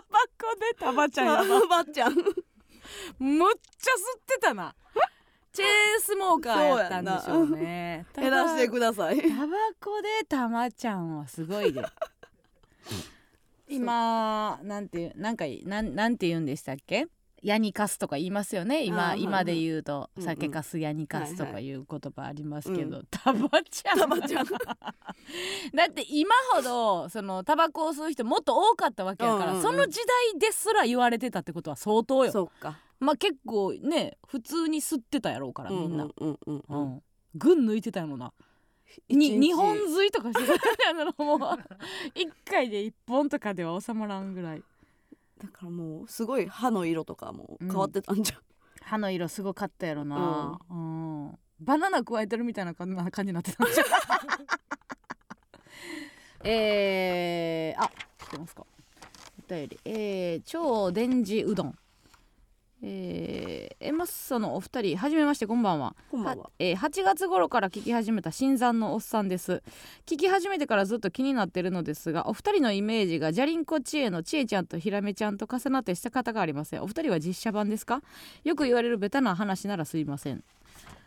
[0.00, 2.14] バコでタバちゃんやばちゃん。
[2.14, 4.74] むっちゃ吸ってたな。
[5.52, 8.06] チェーンスモーカーやったんでしょうね。
[8.16, 9.20] 減らしてください。
[9.22, 11.80] タバコでたまちゃんはすごいで
[13.68, 17.06] 今なんていうなんかなんなんて言うんでしたっけ？
[17.42, 20.08] ヤニカスとか言いますよね今今で言うと。
[20.16, 20.22] うん。
[20.22, 21.70] うん酒かすヤニカスとはいかい。
[21.74, 23.98] う言葉ありますけど、うタバちゃん。
[23.98, 24.46] タバちゃん。
[25.74, 29.62] だって今ほどそのタバコを吸う人もっと多かったわけやから、うんうんうん。
[29.62, 29.98] その時
[30.32, 32.32] 代ですら言われてたってことは相当よ。
[32.32, 32.78] そうか。
[32.98, 36.82] まあ結構ね普通に吸ってたやろうからみんな、うんうんうんううん。
[36.96, 37.02] ん、
[37.34, 38.32] 群抜いてたやろな
[39.08, 40.58] に日本吸いとかして
[41.16, 41.36] たも。
[41.36, 41.38] う
[42.14, 44.62] 一回で一本とかでは収まらんぐらい。
[45.38, 48.40] だからもうすごい歯の色とかも変わってたんじゃん。
[48.82, 51.38] 歯の色すごかったやろな、うん。
[51.60, 53.86] バナナ加えてるみたいな感じな感じになってたんじゃん。
[56.46, 58.66] えー、あ来てますか。
[59.38, 59.80] お便り。
[59.84, 61.78] えー、超電磁うどん
[62.86, 65.96] えー、エマッソのお二人はじめましてこんばんは。
[66.10, 66.50] こんばんは。
[66.58, 69.62] えー8月頃から聞き始めた新参のおっさんです。
[70.04, 76.82] 聞き始めてからずっと気になってるのですがお二人のイメージがじゃりんこちえのちえちゃんとひらめちゃんと重なってした方がありません。
[76.82, 78.02] お二人は実写版ですか？
[78.44, 80.44] よく言われるベタな話ならすいません。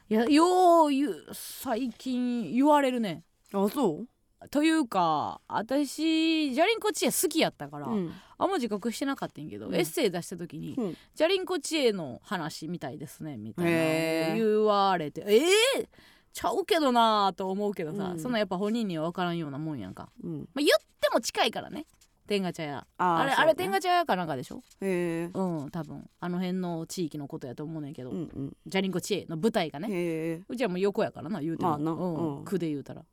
[0.10, 0.90] いやよう
[1.34, 3.24] 最近言われるね。
[3.54, 4.08] あそう？
[4.48, 8.12] というか私じゃりんこちえ好きやったから、うん。
[8.40, 9.76] あんま自覚してなかったんやけど、うん。
[9.76, 10.98] エッセイ出した時にうん。
[11.16, 15.88] じゃりんこ知恵の話みたいですねみたいな言われてえー、
[16.34, 18.20] ちゃうけどなーと思うけどさ、うん。
[18.20, 20.40] そんなやっぱ本人には分からんようなもんやんか、うん。
[20.54, 21.86] まあ、言っても近いからね
[22.28, 22.88] 天下茶屋。
[22.98, 23.36] あれね。
[23.38, 24.62] あれ天下茶屋かなんかでしょ？
[24.82, 26.10] へえうん多分。
[26.20, 28.58] あの辺の地域のことやと思うねんけど、うんうん。
[28.68, 30.44] じゃりんこ知恵の舞台がね。
[30.50, 31.92] うちはもう横やからな言うても、まあな。
[31.92, 32.44] うんうん。
[32.44, 33.04] 句で言うたら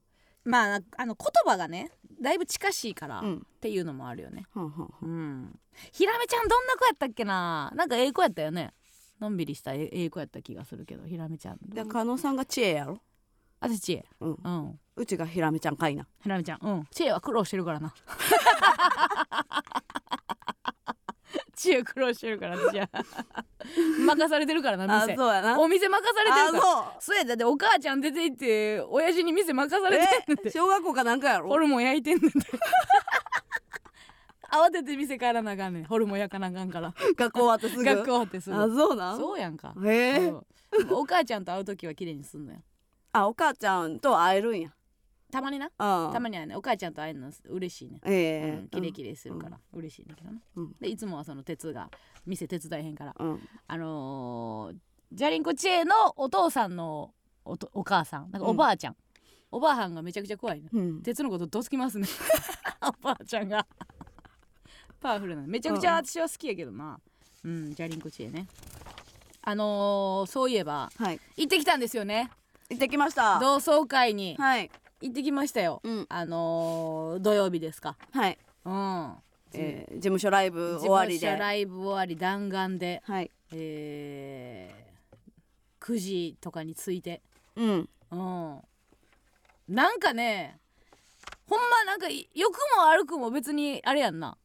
[0.45, 3.47] まああの言葉がねだいぶ近しいから、っうん。
[3.61, 4.45] ていうのもあるよね。
[4.55, 5.59] はんうん。
[5.93, 7.73] ひらめちゃんどんな子やったっけな？
[7.75, 8.73] なんかええ子やったよね。
[9.21, 11.59] のんびりしたえええ子やった気がするけどひらめちゃん。
[11.63, 12.99] で加納さんが知恵やろ？
[13.61, 14.05] 私知恵。
[14.21, 14.39] うん。
[14.43, 14.79] うん。
[14.97, 16.07] うちがひらめちゃんかいな。
[16.23, 16.59] ひらめちゃん。
[16.61, 16.85] うん。
[16.91, 17.95] 知恵は苦労してるからな
[21.57, 22.89] 知恵苦労してるから私は。
[24.07, 25.59] 任されてるからなあ店そうやな。
[25.61, 26.97] お店任されてあるから。
[27.01, 27.17] そう。
[27.17, 29.99] やだってお母ちゃん出て行って親父に店任され
[30.37, 31.49] て 小学校かなんかやろ。
[31.49, 32.39] ホルモン焼いてんねんて。
[34.53, 35.85] 慌てて店帰らなあかんねん。
[35.85, 36.95] ホルモン焼かなあかんから。
[37.17, 37.85] 学校終わってすぐ。
[37.85, 38.57] 学校終わってすぐ。
[38.57, 39.19] あそうなん？
[39.19, 39.75] そうやんか。
[39.85, 40.29] へえ。
[40.29, 40.33] う。
[40.35, 42.59] んお母ちゃんと会う時は綺麗にすんのよ。
[43.13, 44.71] あお母ちゃんと会えるんや
[45.35, 45.69] たまにな？
[45.79, 48.01] あたまにはねお母ちゃんと会えるの嬉しいね。
[48.07, 48.59] ええ。
[48.61, 50.77] うん、キレキレするから、嬉しいんだけどな、うん。
[50.81, 51.91] でいつもはその鉄が
[52.25, 53.17] 店手伝えへんから。
[53.19, 53.49] うん。
[53.67, 54.77] あのー、
[55.13, 57.13] ジャリンコ知恵のお父さんの
[57.45, 58.31] おとお母さん。
[58.31, 58.97] なんかおばあちゃん、
[59.51, 61.03] おばあはんがめちゃくちゃ怖いねうん。
[61.03, 62.07] 鉄のことどつきますね。
[62.81, 63.67] おばあちゃんが。
[65.01, 65.49] パワフルなの。
[65.49, 67.01] めちゃくちゃ私は好きやけどな。
[67.43, 68.47] うんジャリンコ知恵ね。
[69.43, 71.21] あのー、そういえばはい。
[71.37, 72.31] 行ってきたんですよね。
[72.71, 73.41] 行ってきました。
[73.41, 74.37] 同窓会に。
[74.39, 74.71] はい
[75.05, 76.07] 行ってきましたよ、うん。
[76.09, 77.95] あのー、土曜日ですか。
[78.13, 78.39] はい。
[78.65, 79.15] うん。
[79.53, 81.15] えー事務所ライブ終わりで。
[81.19, 83.03] 事務所ライブ終わり弾丸で。
[83.05, 83.31] はい。
[83.53, 87.21] えー、9時とかに着いて。
[87.55, 87.89] うん。
[88.13, 88.61] うん。
[89.69, 90.59] なんかね
[91.49, 94.39] ほんまなんか良くも悪くも別にあれやんな。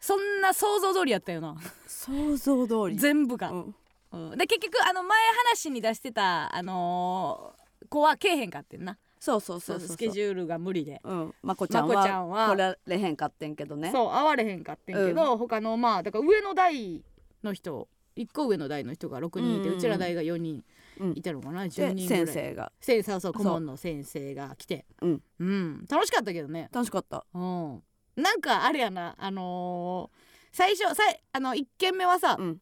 [0.00, 1.54] そんな想像通りやったよな。
[1.86, 2.96] 想像通り。
[2.96, 3.74] 全部が、うん。
[4.10, 4.38] うん。
[4.38, 5.16] で結局あの前
[5.52, 11.00] 話に出してたあのー子はけえへんかってんなそうそうそうスケジュールが無理で。
[11.02, 11.34] うん。
[11.42, 13.90] まこちゃんまこちゃんはは来られへんかってんけどね。
[13.90, 17.02] そう会われへんかってんけど、他のまあだから上の代
[17.42, 19.78] の人1個上の代の人が6人いて、うんうんうん。
[19.78, 20.62] うちら代が4人
[21.00, 21.12] うん。
[21.16, 22.26] いたのかな、10で人ぐらい。
[22.26, 22.72] 先生が。
[22.80, 24.84] 先生そう顧問の先生が来て。
[25.00, 25.22] うん。
[25.40, 25.86] うん。
[25.88, 26.68] 楽しかったけどね。
[26.70, 27.24] 楽しかった。
[27.32, 27.82] うん。
[28.16, 32.58] なんかあれやなあのー最初さいあの1軒目はさ、うん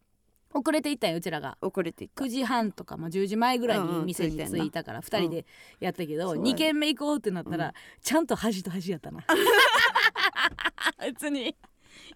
[0.54, 1.56] 遅れていったんようちらが。
[1.60, 2.24] 遅れていった。
[2.24, 5.46] 9時半とか、まあ、10時前ぐらいに店に着いたから2人で
[5.80, 9.24] やったけど、2そうやね軒目行こうってなったら、うんちゃんと端と端やったな。
[11.00, 11.56] 別に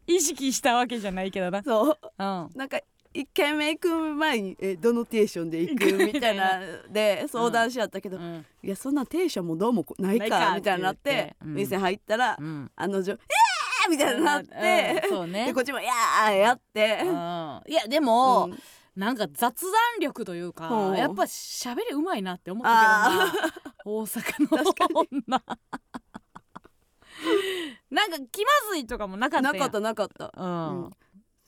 [0.06, 1.62] 意識したわけじゃないけどな。
[1.62, 1.98] そう。
[2.18, 2.50] うん。
[2.54, 2.80] なんか
[3.14, 8.44] 一軒目行く前にえどのテンションで行くみたいなで相談し合ったけど、うん。
[8.62, 11.54] いやそんなテンションもどうもないかないかみたいになってって言ってうん。
[11.54, 12.70] 店入ったら、うん。
[12.76, 13.18] あの女「えー!」
[13.88, 17.62] みたいになって、うんそうねでこっちも「いやー!」やって、うん。
[17.66, 18.58] いやでも、うん。
[18.96, 20.96] なんか雑談力というか、うん。
[20.96, 22.82] やっぱ喋りうまいなって思ったけど
[23.26, 23.34] な。
[23.84, 24.62] 大阪の
[25.10, 25.42] 女。
[27.90, 30.90] なんか気まずいとかもなかったやなんかったなかった、うん、うん。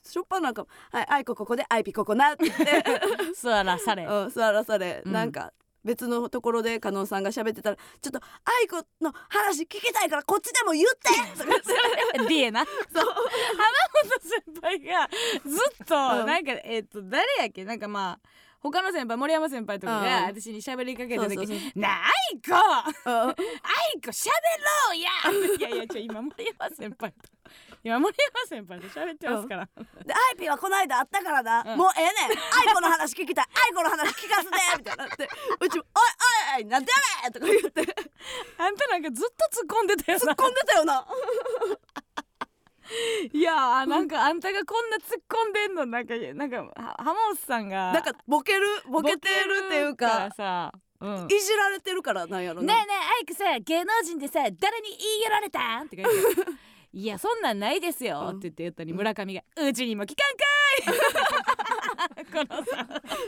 [0.04, 2.84] しょっぱなんか「はいあいこここであいぴここな」って言って、
[3.34, 5.52] 座らされ、うん、座らされ、うんなんか
[5.84, 12.74] 別のところで加納さんが喋ってたら「ちょっとあいこの話聞きたいからこっちでも言って!」とか言ってリエなそう。
[12.94, 15.08] 浜本先輩が
[15.46, 17.64] ずっとうんなんか、えっ、と誰やっけ？
[17.64, 18.28] なんかまあ
[18.60, 20.24] 他の先輩森山先輩とかがうん。
[20.26, 23.30] 私に喋りかけた時そうそう「なあいこあうん。
[23.30, 25.08] いこ喋ろうや!」
[25.58, 27.18] いやいやちょ今森山先輩と
[27.84, 29.68] 今森山先輩と喋ってますから、
[30.04, 31.78] で、アイピーはこの間会ったからな、うん。
[31.78, 32.38] もうええねん。
[32.38, 33.46] アイコの話聞きたい。
[33.54, 34.56] アイコの話聞かせて。
[34.78, 35.28] みたいになって。
[35.60, 36.02] うちも「おい
[36.56, 37.94] おいおいなんでやねん!」とか言って。
[38.58, 40.24] あんたなんかずっと突っ込んでたよな。
[40.24, 41.06] 突っ込んでたよな。
[43.32, 47.92] いやーなんかあんたがこんな突っ込んでんのなんかなんかは浜本さんが。
[47.92, 52.74] なんかボケるボケてるっていうボケるらかさ、うん、いじられてるからなんやろな。
[52.74, 56.14] ねえねえアイクさ芸能人でさ誰に言い寄られたん?」って言って
[56.92, 60.44] 「いやそんなんないですよ」って言って言ったに村上が「うちにも聞かんか
[62.32, 62.84] このさ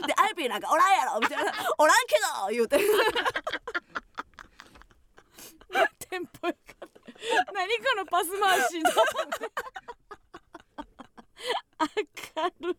[0.07, 1.51] でアイピーなんかおらんやろみたいな。
[1.77, 2.77] おらんけど言うて。
[6.09, 7.53] テンポよかった。
[7.53, 8.89] 何このパス回しの。
[11.79, 12.77] 明る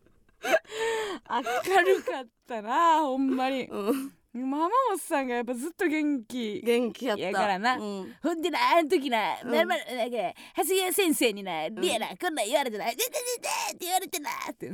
[1.29, 3.67] 明るかったなほんまに。
[3.67, 7.23] うんママモさんがやっぱずっと元気元気やった。
[7.23, 7.75] やからな。
[7.75, 8.13] うん。
[8.21, 9.51] ほんでなあの時な、うん。
[9.51, 10.17] まるまるなんか
[10.57, 14.71] 長谷川先生にな「リアなこんなん言われてな「でででで」って言われてなって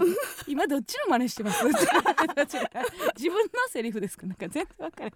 [0.48, 1.76] 今どっちの真似してます自
[3.30, 5.14] 分のセリフですかなんか全然分からへん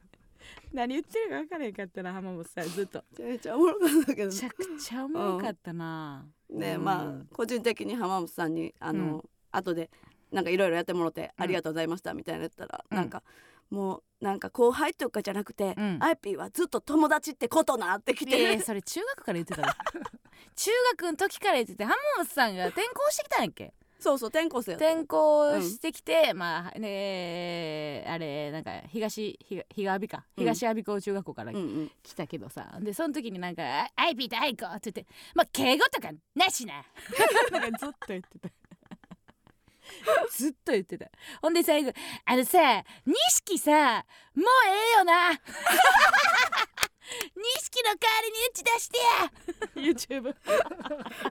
[0.74, 9.24] 何言ってるか分からへんかったな浜本さんずっとめちゃおもろかったけどめちゃくちゃおもろかったな、うんねまあ個人的に浜本さんにあの、うん
[9.56, 9.92] 後で
[10.32, 13.22] なんかいろいろやってもらってありがとうございましたみたいなの言ったら、うんなんか
[13.70, 15.98] もうなんか後輩とかじゃなくて、うん。
[16.02, 19.68] アイピーはずっと友達ってことなってきて、えー、それ中学から言ってたの？
[20.56, 24.86] 中学の時から言ってて浜本さんが転校してきたんやっけそうそう転校生やった。
[24.88, 30.26] 転校してきて、まあねあれなんか東東東阿鼻か？
[30.38, 30.44] うん。
[30.44, 36.84] 東阿鼻校中学校からうんうん来たけどさ、でその時になんか「あアイピーとアイコ」って言って「まあ敬語とかなしな」
[37.52, 38.50] なんかずっと言ってた
[40.32, 41.08] ずっと言ってた。
[41.42, 41.92] ほんで最後
[42.26, 45.32] 「あのさ錦さもうええよな。
[47.36, 49.32] 錦の代わりに打ち出してや。
[49.76, 50.24] YouTube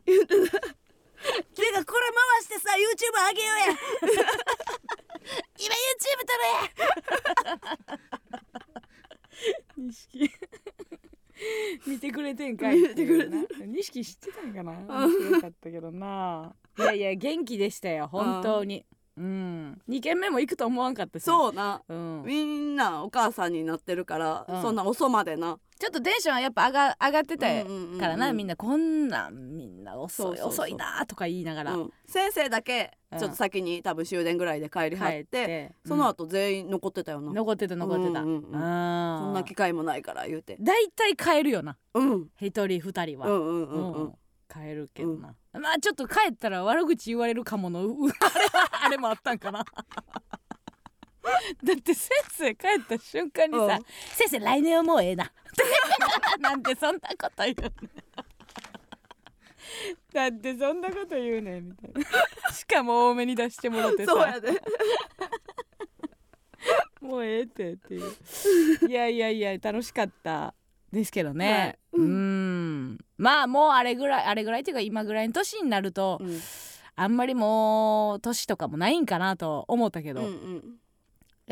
[0.07, 3.67] 言ってたてかこれ回してさ YouTube 上げようや。
[5.59, 8.03] 今 YouTube 撮るや。
[9.77, 10.31] 錦
[11.87, 14.73] 見てくれてんかい見てくれてん錦知ってたんかな？
[14.73, 16.55] 面白かったけどな。
[16.79, 18.09] いやいや元気でしたよ。
[18.11, 18.85] 本当に。
[19.17, 19.83] うん。
[19.89, 21.25] 2軒目も行くと思わんかったし。
[21.25, 21.83] そうな。
[21.89, 24.63] う、ん、みんなお母さんになってるから、うん。
[24.63, 27.49] そんな遅までなちょっとテンションはやっぱ上が上がってた
[27.99, 33.19] からな、みんなこんなんみんな遅い遅いなとか言いながら、うん、先生だけうん。
[33.19, 39.33] ちょっと先に多分終電ぐらいで帰りはって、その後全員残ってたよな、残ってた残ってた、うんうんうんそん。
[39.35, 40.57] な機会もないから言うて。
[40.61, 41.77] だいたい帰るよな。
[41.95, 42.29] うん。
[42.41, 44.03] 一人二人は、うんうんうんうん。
[44.05, 44.13] うん。
[44.49, 47.81] 帰るけどな、まあちょっと帰ったら悪口言われるかもの
[48.85, 49.65] あれもあったんかな
[51.63, 53.85] だって先生帰った瞬間にさうん
[54.17, 55.33] 「先生来年はもうええな」
[56.41, 57.73] なんてそんなこと言うねん
[60.13, 62.03] だってそんなこと言うねんみたいな。
[62.53, 64.13] しかも多めに出してもらってさ。
[64.13, 64.63] そうやで。
[67.01, 68.89] もうええってっていう。
[68.89, 70.55] いやいやいや楽しかった。
[70.93, 72.03] ですけどね、はい。
[72.03, 72.99] うん。
[73.17, 76.41] まあもうあれぐらいあれぐらいっていうか今ぐらいの年になると、うん。
[76.95, 80.82] あんまりもう年とかもないんかなと思ったけど、うんうん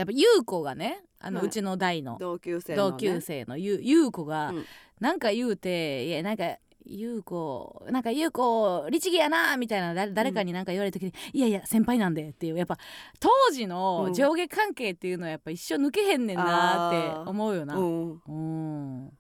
[0.01, 1.47] やっぱ優子がねあの、はい。
[1.47, 4.65] うちの代の同級生の、ね、同級生のゆ優子が、うん。
[5.01, 12.79] なんか言うていやなんか優子なんか優子律儀やなみたいなだ誰かになんか言われた時に、いやいや先輩なんでっていうやっぱ
[13.21, 17.77] 当時の上下関係っていうのはやっぱ一生抜けへんねんなって思うよな。
[17.77, 19.13] うん。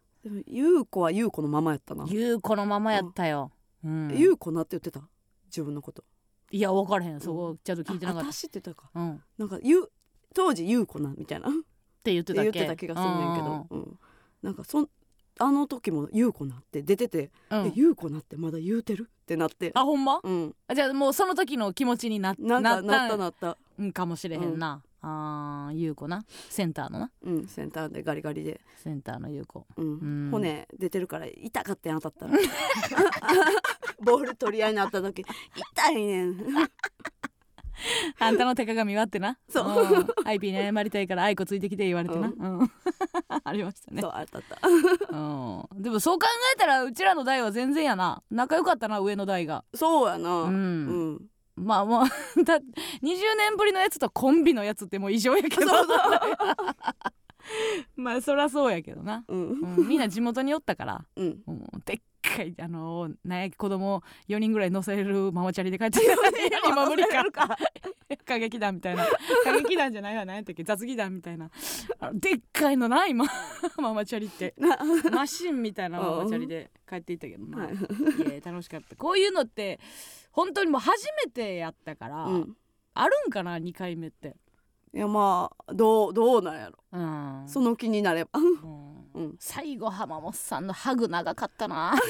[0.46, 2.06] 優子は優子のままやったな。
[2.08, 3.52] 優子のままやったよ。
[3.84, 4.08] うん。
[4.16, 5.00] 優子なって言ってた？
[5.46, 6.02] 自分のこと。
[6.50, 7.20] いや分からへん。
[7.20, 8.90] そこちゃんと聞いてなかっあ私って言ってたか。
[8.92, 9.00] た。
[9.00, 9.88] うん、っなんかゆ
[10.34, 11.48] 当時優子なみたいな。
[11.48, 11.52] っ
[12.02, 13.98] て言ってた言ってた気がするねんけど、うん、
[14.42, 14.88] なんかそん
[15.38, 19.10] あの時も優子なって出てて、うん、え優子なってまだ言うてる？
[19.10, 19.70] ってなって。
[19.74, 20.20] あほんま？
[20.22, 20.54] うん。
[20.66, 23.58] あじゃあもうその時の気持ちにななんかなったななった。
[23.78, 26.24] うんかもしれへんな、あー優子な？
[26.48, 27.10] センターのな？
[27.22, 29.66] うんセンターでガリガリで、センターの優子。
[29.76, 29.98] うん。
[29.98, 30.30] うん。
[30.30, 32.38] 骨出てるから痛かってん当たったら。
[34.04, 35.22] ボール取り合いになった時
[35.74, 36.36] 痛いねん
[38.18, 39.38] あんたの手鏡割ってな。
[39.48, 39.64] そう。
[39.64, 40.06] ん。
[40.24, 42.70] アイピーに謝りたいからアイコついてきて言われてな、ううん。
[43.44, 44.02] ありましたね。
[44.02, 44.68] そう当たった。
[45.16, 48.22] うん、でもそう考えたらうちらの代は全然やな。
[48.30, 49.64] 仲良かったな上の代が。
[49.74, 50.42] そうやな。
[50.42, 51.12] ううん。
[51.14, 51.20] ん、
[51.56, 52.04] まあまあ
[52.44, 52.62] だ20
[53.36, 55.56] 年ぶりのやつとコンビのやつってもう異常やけど。
[55.56, 55.96] そうそう。
[57.96, 59.48] まあそりゃそうやけどな、うん。
[59.78, 61.04] うん、みんな地元におったから。
[61.16, 61.42] うん。
[61.46, 62.00] もうでっ
[62.58, 66.14] あのなんや子供4人ぐらい乗せるママチャリで帰ってきた
[66.68, 67.24] 今無理か。
[68.22, 69.06] 歌劇団みたいな。
[69.42, 71.50] 歌劇団じゃないわ何やったっけ雑技団みたいな。
[72.12, 73.24] でっかいのな今
[73.78, 74.54] ママチャリって。
[75.10, 77.68] マシンみたいなママチャリで帰っていったけどな、
[78.44, 78.96] 楽しかった。
[78.96, 79.80] こういうのって
[80.30, 82.56] 本当にもう初めてやったから、うん。
[82.94, 84.36] あるんかな2回目って。
[84.92, 86.78] いやまあどうどうなんやろ。
[86.92, 87.44] うん。
[87.46, 88.30] その気になれば。
[88.34, 89.36] うんうん。
[89.38, 91.94] 最後浜本さんのハグ長かったな。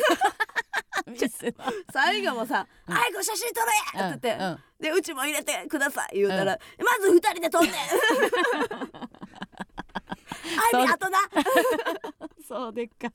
[1.92, 4.60] 最後もさ「うんあいこ写真撮れ!」って言って、うんうん。
[4.80, 7.72] でうちも入れてください言うたら、まず二人で撮んねん
[10.74, 11.18] あいみあとな
[12.46, 13.12] そうでっか。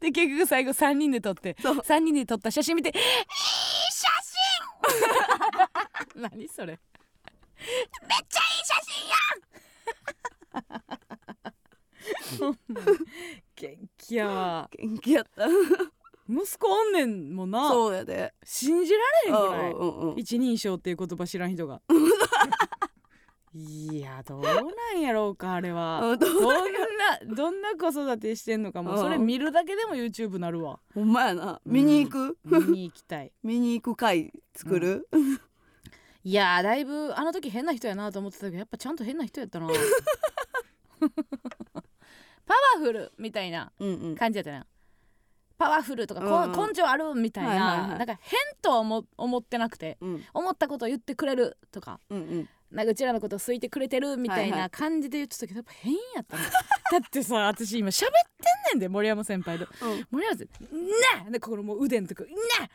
[0.00, 1.76] で結局最後3人で撮ってそう。
[1.76, 2.94] 3人で撮った写真見て「いい
[3.90, 4.08] 写
[6.14, 6.78] 真!」何それめっ
[8.28, 9.16] ちゃいい写真や
[10.60, 11.01] ん
[13.56, 14.68] 元気やわ。
[14.78, 15.46] 元気やった。
[16.28, 17.68] 息子おんねんもんな。
[17.68, 18.32] そうやで。
[18.44, 19.72] 信じられへんぐらい？
[19.72, 21.80] うんうんうん一人称っていう言葉知らん人が。
[23.54, 24.62] いやどうな
[24.94, 26.00] んやろうかあれは。
[26.12, 26.32] うんどん
[26.96, 28.94] などんな子育てしてんのかも。
[28.94, 30.80] うそれ見るだけでも YouTube なるわ。
[30.94, 31.60] ほんまやな。
[31.66, 33.32] 見に行く、見に行きたい。
[33.42, 35.06] 見に行く会作る、
[36.24, 39.68] いやーだいぶあの時変な人やなと思ってたけどやっぱちゃんと変な人やったな
[42.46, 44.16] パワフルみたいなうんうん。
[44.16, 44.66] 感じやったな。
[45.58, 46.68] パワフルとか、こうんうん。
[46.68, 47.98] 根性あるみたいな、はいはいはい。
[47.98, 50.24] なんか変とは思思ってなくてうん。
[50.34, 52.48] 思ったことを言ってくれるとかうんうん。
[52.70, 54.70] なんかうちらのことを好いてくれてるみたいはいはない。
[54.70, 56.50] 感じで言ってたけど、やっぱ変やったな だ
[56.98, 58.16] ってさ私今喋って
[58.74, 59.66] んねんで森山先輩と。
[59.82, 60.06] うん。
[60.10, 60.80] 森山先輩
[61.22, 61.30] なあ!
[61.30, 62.28] でここのもう腕のとこな
[62.64, 62.68] あ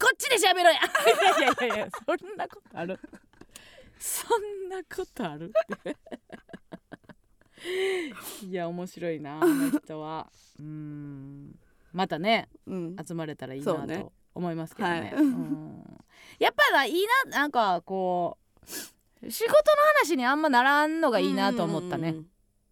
[0.00, 0.80] こっちで喋ろうや!
[0.80, 3.00] いやいやいやいやそんなことある。
[3.98, 5.52] そんなことある
[8.48, 10.30] いや面白いな あの人は。
[10.58, 11.58] うん。
[11.92, 12.96] またねうん。
[13.06, 15.12] 集まれたらいいなと思いますけどね。
[15.14, 15.22] はい。
[15.22, 15.82] うん。
[16.38, 18.38] やっぱないいななんかこ
[19.22, 19.56] う仕事の
[20.00, 22.10] 話にあんまならんのがいいなと思ったね。
[22.10, 22.26] うん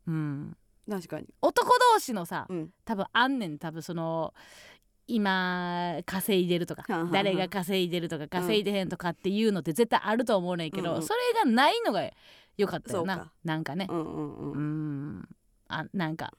[0.07, 0.57] うん
[0.89, 1.27] 確かに。
[1.43, 2.71] 男同士のさうん。
[2.85, 4.33] 多分あんねん多分その
[5.09, 11.03] 今稼いでるとか誰が稼いでるとか稼いでへんとかっていうのって絶対あると思うねんけど、うんうん。
[11.03, 12.03] それがないのが
[12.57, 13.31] よかったよな。
[13.45, 13.87] なんかね。
[13.91, 15.19] うんうんううん。
[15.19, 15.29] ん
[15.69, 16.33] あなんか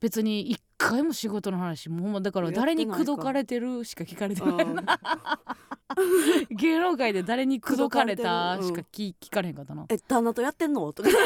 [0.00, 6.56] 別に一回も仕事の話もうだから誰に口説かれてるしか聞かれてない、うん。
[6.56, 8.64] 芸能界で誰に口説かれた口説かれてるう。
[8.64, 10.92] んしか聞聞かれへんかったなえ旦那とやってんの？
[10.92, 11.08] とか。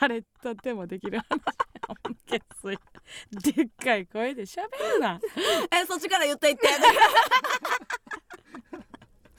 [0.00, 1.26] 誰とでもできる話。
[3.54, 5.18] でっかい声で喋るな。
[5.70, 6.66] えそっちから言っていって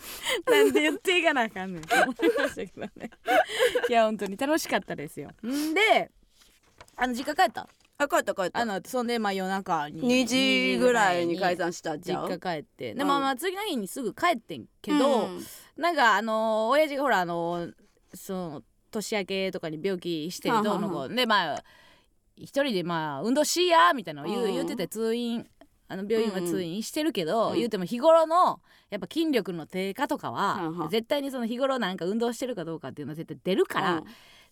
[0.49, 1.83] なんで言っていかなあかんねん。
[1.83, 2.91] って思いましたけどね。
[3.89, 5.29] いや本当に楽しかったですよ。
[5.45, 6.11] んで
[6.95, 7.67] あの実家帰った？
[7.99, 8.59] あ帰った帰った。
[8.59, 10.01] あのそんでまあ夜中に。
[10.01, 10.25] 2
[10.73, 12.27] 時ぐらいに解散散したんちゃう？
[12.29, 12.93] 実家帰って。
[12.93, 13.07] でうん。
[13.07, 15.45] まあまあ次の日にすぐ帰ってんけど、うん。
[15.77, 17.69] なんかあの親父がほらあの
[18.13, 21.63] その年明けとかに病気してどうのこうでまあ
[22.35, 24.53] 一人でまあ運動しいやみたいなのを言う,、うん。
[24.53, 25.47] 言ってて通院
[25.89, 27.55] あの病院は通院してるけど、うん。
[27.55, 28.59] 言うても日頃の
[28.89, 34.03] やっぱ筋力の低下とかは、はあはあ絶対にその日頃なんか運動してるかどうかっていうのは絶対出るから、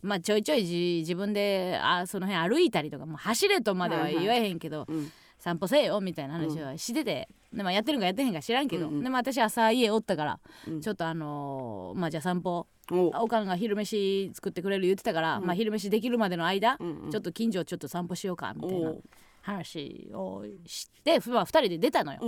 [0.01, 5.11] まあちょいちょいじ自分であその辺歩いたりとかもう走れとまでは言わへんけど、うん。
[5.37, 9.03] 散歩せえよみたいな話はしてて、でまあ、やってるんかやってへんか知らんけど、うんうん。
[9.03, 10.81] でまあ、私朝家おったから、うん。
[10.81, 15.45] ちょっとあのーまあじゃあ散歩おおかんが昼飯作ってくれる言ってたから、うん。
[15.45, 17.11] まあ昼飯できるまでの間、うんうん。
[17.11, 18.93] ちょっと近所ちょっと散歩しようかみたいな
[19.45, 22.19] 話をして、まあ、2人で出たのよ。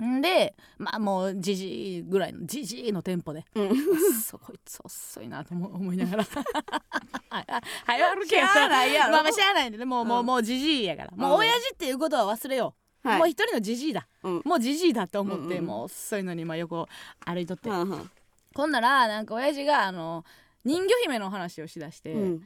[0.00, 0.16] うん。
[0.18, 3.70] んでまあもうじじいぐらいのじじいのテンポでうん。
[3.70, 6.24] 遅こいつ遅いなと思思いながら。
[6.24, 9.12] はいあはい歩けよしゃあないやろ。
[9.12, 10.26] まあまあしゃあないんでねもう、もううん。
[10.26, 11.10] もうじじいやから。
[11.10, 11.36] もううん。
[11.38, 13.18] 親父っていうことは忘れよう、はい。
[13.18, 14.06] もう一人のじじいだ。
[14.22, 14.42] うん。
[14.44, 15.66] もうじじいだと思って、うんうん。
[15.66, 16.88] もう遅いのにまあ横
[17.24, 18.10] 歩いとって、はんはん
[18.54, 20.24] ほんならなんか親父があの
[20.64, 22.42] 人魚姫の話をしだして、うん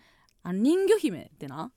[0.46, 1.72] あの人魚姫ってな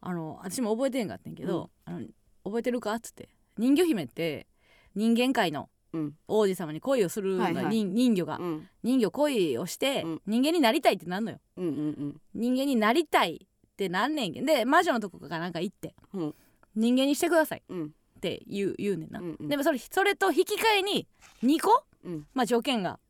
[0.00, 2.06] あの私も覚えてへんかってんけど、あの
[2.44, 3.28] 覚えてるかっつって。
[3.58, 4.46] 人魚姫って
[4.94, 6.14] 人間界のうん。
[6.28, 7.66] 王子様に恋をするの、はいはい。
[7.66, 8.68] 人人魚が、うん。
[8.84, 10.22] 人魚恋をして、うん。
[10.26, 11.38] 人間になりたいってなんのよ。
[11.56, 16.22] うんうん人間になりたいってなんねんけんで魔女のとこかなんか行って、う。
[16.22, 16.34] ん
[16.76, 17.84] 人間にしてくださいうん。
[17.86, 19.48] って言う言うねんな、うんうん。
[19.48, 21.08] でもそれそれと引き換えに
[21.42, 22.26] 2個、うん。
[22.32, 23.00] まあ、条件が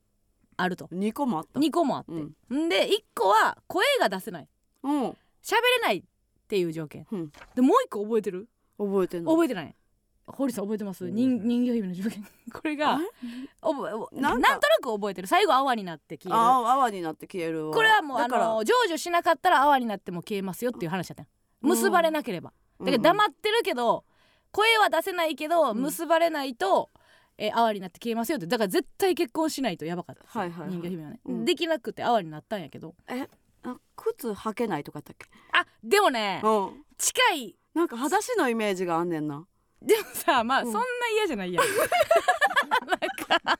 [0.57, 0.85] あると。
[0.87, 1.59] 2個もあった。
[1.59, 2.65] 2個もあって、うん。
[2.65, 4.47] んで1個は声が出せない
[4.85, 5.09] うん。
[5.43, 6.03] 喋れないっ
[6.47, 7.31] ていう条件、うん。
[7.55, 8.47] でもう1個覚えてる？
[8.77, 9.31] 覚えてんの？
[9.31, 9.75] 覚えてない。
[10.27, 11.09] 堀さん覚えてます？
[11.09, 12.25] 人人魚姫の条件。
[12.51, 13.05] これがあれ？
[13.61, 15.27] 覚え覚えなんんとなく覚えてる。
[15.27, 16.41] 最後泡になって消える。
[16.41, 17.73] ああ泡になって消えるわ。
[17.75, 21.27] これはもうあだからの成就しなかったら泡になっても消えますよっていう話だったよ
[21.61, 24.03] 結ばれなければ、だから黙ってるけど
[24.51, 25.81] 声は出せないけど、うん。
[25.81, 26.89] 結ばれないと、
[27.37, 28.47] えー泡になって消えますよって。
[28.47, 30.23] だから絶対結婚しないとやばかった。
[30.39, 30.69] はいはいはい。
[30.71, 31.45] 人魚姫はね、うん。
[31.45, 32.95] できなくて泡になったんやけど
[33.65, 35.27] あ靴履けないとかだっけ？
[35.53, 36.83] あでもねうん。
[36.97, 37.55] 近い。
[37.73, 39.45] なんか裸足のイメージがあんねんな。
[39.81, 40.71] でもさまあ、うん。
[40.71, 40.81] そんな
[41.15, 41.65] 嫌じゃないやん。
[42.87, 43.59] なんか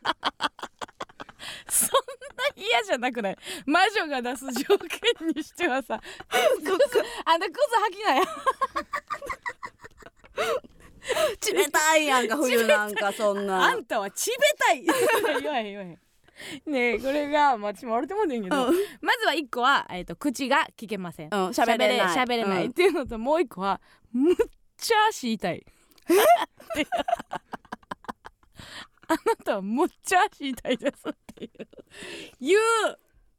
[1.70, 1.90] そん
[2.38, 3.38] な嫌じゃなくない？
[3.66, 6.00] 魔女が出す条件にしてはさ。
[6.30, 8.24] 靴あんた靴履きなや
[11.54, 14.84] 冷 たいやんか冬なんかそんあなんたはちべたい。
[15.42, 16.00] 言わへん言わへん
[16.68, 18.74] ねえこれがまあ私も笑ってもんねんけど、うん。
[19.02, 21.30] まずは一個は、えー、と口が聞けません。
[21.32, 22.16] うん喋れない。
[22.16, 22.66] 喋れない。
[22.66, 22.72] うん。
[22.72, 23.82] っていうのともう一個は
[24.12, 24.36] むっ
[24.78, 25.66] ちゃ足痛い。
[29.08, 31.52] あなたはむっちゃ足痛いですっていう。
[32.40, 32.60] 言う。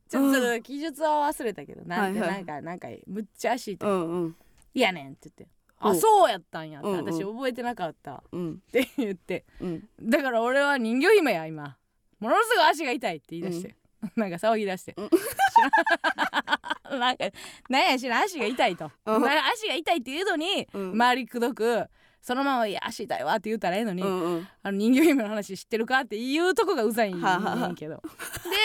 [0.08, 2.44] ちょっとう記述は忘れたけどなんてはいはい。
[2.44, 3.90] なんかなんかむっちゃ足痛い。
[3.90, 4.36] うんうん。
[4.74, 5.48] いやねんって言って。
[5.78, 6.00] あうん。
[6.00, 8.14] そうやったんやってうんうん私覚えてなかった。
[8.14, 8.58] っうん。
[8.72, 9.44] て言って。
[9.60, 9.88] うん。
[10.00, 11.76] だから俺は人魚姫や今
[12.18, 13.76] ものすごい足が痛いって言い出して、
[14.16, 15.10] なんか騒ぎ出して、うん。
[16.98, 17.24] なんか
[17.68, 19.24] なんや知らん足が痛いと、うん。
[19.26, 20.90] 足が痛いって言うのに、うん。
[20.92, 21.86] 周りくどく
[22.22, 24.48] そのまま「いや足痛いわ」って言ったらええのに、うんうん。
[24.62, 27.56] あの人魚姫の話知ってるかって言うとこがうざいんはあはあ。
[27.56, 28.02] ねんけど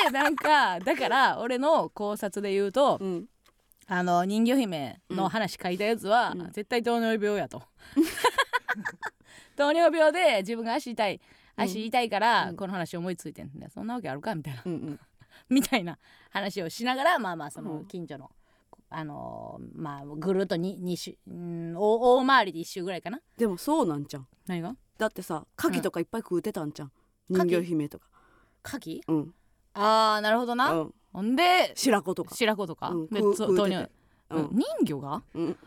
[0.06, 3.26] でなんかだから俺の考察で言うと、うん。
[3.88, 6.52] あの人魚姫の話書いたやつは、うん。
[6.52, 7.64] 絶対糖尿病やと。
[9.58, 11.20] 糖尿病で自分が足痛い
[11.64, 12.56] 足痛いからうん。
[12.56, 14.36] この話思いついてんねそんなわけあるか？
[14.36, 14.62] みたいな。
[14.66, 15.00] うんうん。
[15.50, 15.98] みたいな
[16.30, 17.86] 話をしながらまあまあそのうん。
[17.86, 18.32] 近所の、
[18.90, 23.20] あのーまあぐるっと 2, 二周うん大大回りで1周ぐらいかな。
[23.38, 24.28] でもそうなんじゃん。
[24.48, 24.76] 何が？
[24.98, 26.92] だってさ牡蠣とかいっぱい食うてたんじゃん。
[27.30, 28.08] 牡蠣人魚姫とか。
[28.66, 29.02] 牡蠣？
[29.08, 29.34] うん。
[29.74, 30.94] あーなるほどな、うん。
[31.14, 32.36] ほんで白子とか。
[32.36, 33.08] 白子とか、うん。
[33.08, 33.58] で食う食うてて。
[33.58, 33.90] そ糖尿
[34.32, 34.50] うん。
[34.52, 35.24] 人魚が？
[35.34, 35.58] うん。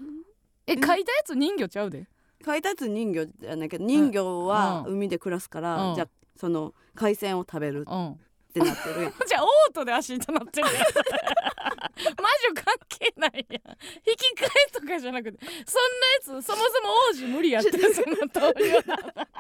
[0.67, 2.07] え書いたやつ人魚ちゃうで
[2.45, 4.95] 書いたやつ人魚じゃないけど人魚はうん。
[4.95, 5.95] 海で暮らすから、うん。
[5.95, 8.21] じゃあその海鮮を食べるっうん。
[8.53, 9.13] てなってるやん。
[9.27, 10.77] じゃあオートで足痛なってるやん。
[10.77, 13.77] 魔女関係ないやん。
[14.07, 19.35] 引き換えとかじゃなくてそんなやつそもそも王子無理やって そんな糖尿だからだ糖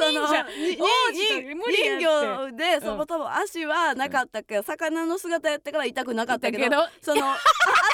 [0.00, 2.04] 尿の忍者に王子と無理やって。
[2.04, 7.38] 人魚でその多分足はなかったけど、魚の姿やったから痛くなかったけどそのあ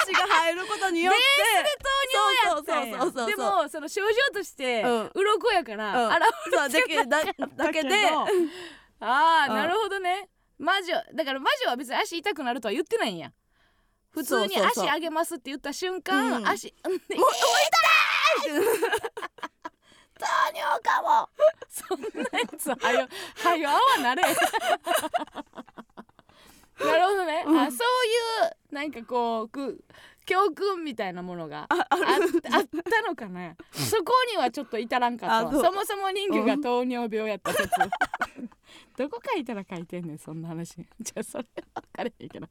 [0.03, 1.19] 足が入ることによって
[2.29, 2.99] 糖尿やったんや。
[2.99, 5.11] そうそうそうそうでもその症状としてうん。
[5.13, 6.11] 鱗やから、うん。
[6.11, 7.23] あらそうだけだ
[7.55, 7.95] だけで。
[8.99, 9.55] ああ、うん。
[9.55, 10.29] なるほどね。
[10.57, 13.31] 魔女だから魔女は別に足痛くなるとは言ってないんや。
[14.11, 14.85] 普通にそうそうそう。
[14.85, 16.47] 足上げますって言った瞬間、うん。
[16.47, 16.95] 足うん。
[16.95, 17.17] 痛い
[20.17, 21.29] 糖尿 かも。
[21.69, 22.07] そんな
[22.39, 23.07] やつはよ
[23.43, 24.23] はよ泡なれ。
[26.79, 27.67] なるほどね、あそうい
[28.47, 29.83] うなんかこうく
[30.29, 33.55] 教訓みたいなものがああったのかな？
[33.71, 37.67] そこにはちょっと至らんかったそもそも人魚が糖尿病やった説、
[38.95, 40.85] どこ書いたら書いてんねんそんな話。
[41.01, 42.47] じゃあそれは分かれへんけど。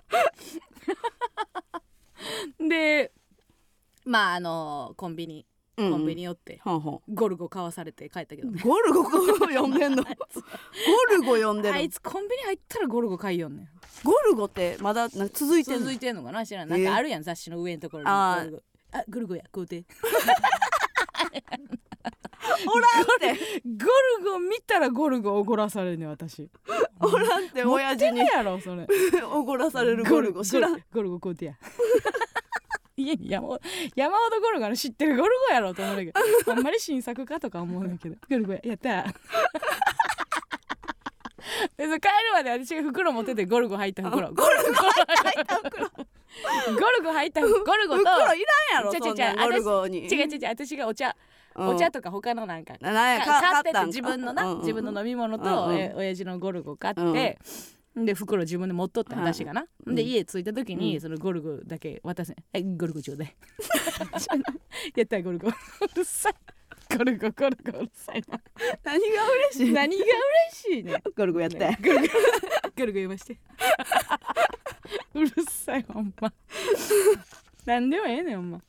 [2.68, 3.12] で
[4.04, 5.46] まああのコンビニ。
[5.52, 8.50] うんコンビニ寄って、ほんほんゴルゴ買わされて帰ったけど。
[8.50, 10.02] ねゴルゴ呼んでんの？
[10.02, 10.10] ゴ
[11.10, 13.68] ルゴ呼んでるあいつコンビニ入ったらゴルゴ買いよんねん。
[14.04, 15.80] ゴルゴってまだ続いてんの？
[15.80, 16.44] 続いてんのかな？
[16.44, 16.68] 知らん。
[16.68, 18.08] なんかあるやん、雑誌の上のところに。
[18.10, 18.60] あー。
[19.08, 19.36] ゴルゴ。
[19.36, 19.84] や買うて。
[22.66, 23.60] おらんって。
[23.64, 23.86] ゴ
[24.24, 26.48] ルゴ見たらゴルゴおごらされるねん私。
[27.00, 28.20] おらんって親父に。
[28.20, 28.86] やろそれ。
[29.30, 30.42] おごらされるゴルゴ。
[30.42, 30.82] 知らん。
[30.92, 31.54] ゴルゴ買うてや
[32.98, 33.58] 家に山ほ
[33.94, 36.20] 山ほどゴルゴある知ってるゴルゴやろと思うんだけど。
[36.52, 38.16] ほんまに新作かとか思うんだけど。
[38.28, 39.04] ゴルゴややった。
[41.76, 44.32] でそれ帰るまで私が袋持っててゴルゴ入った袋。
[44.32, 44.42] ゴルゴ。
[44.42, 45.88] 入った袋。
[45.88, 48.00] ゴルゴ入ったゴルゴと。
[48.00, 50.06] 袋いらんやろそんなゴルゴに。
[50.06, 51.16] 違う違う違う私がお茶、
[51.56, 51.68] うん。
[51.68, 52.96] お茶とか他のなんか買
[53.60, 57.38] ってて自分のな、自分の飲み物と、親父のゴルゴ買って、
[58.04, 59.32] で袋自分で持っとったんはい。
[59.32, 59.94] 私がな、うん。
[59.94, 61.00] で家着いた時に、うん。
[61.00, 62.30] そのゴルゴだけ渡す。
[62.30, 63.34] ね「はいゴルゴちょうだい」
[64.96, 65.48] やったゴルゴ。
[65.48, 65.52] う
[65.96, 66.34] るさい。
[66.96, 68.40] ゴルゴゴルゴうるさいな。
[68.82, 69.72] 何が嬉しい？
[69.72, 71.02] 何が嬉しいね。
[71.16, 71.58] ゴルゴやって。
[71.58, 72.06] ゴルゴ。
[72.76, 73.38] ゴルゴ言いまして。
[75.14, 76.32] うるさいほんま。
[77.66, 78.62] 何でもええねんほんま。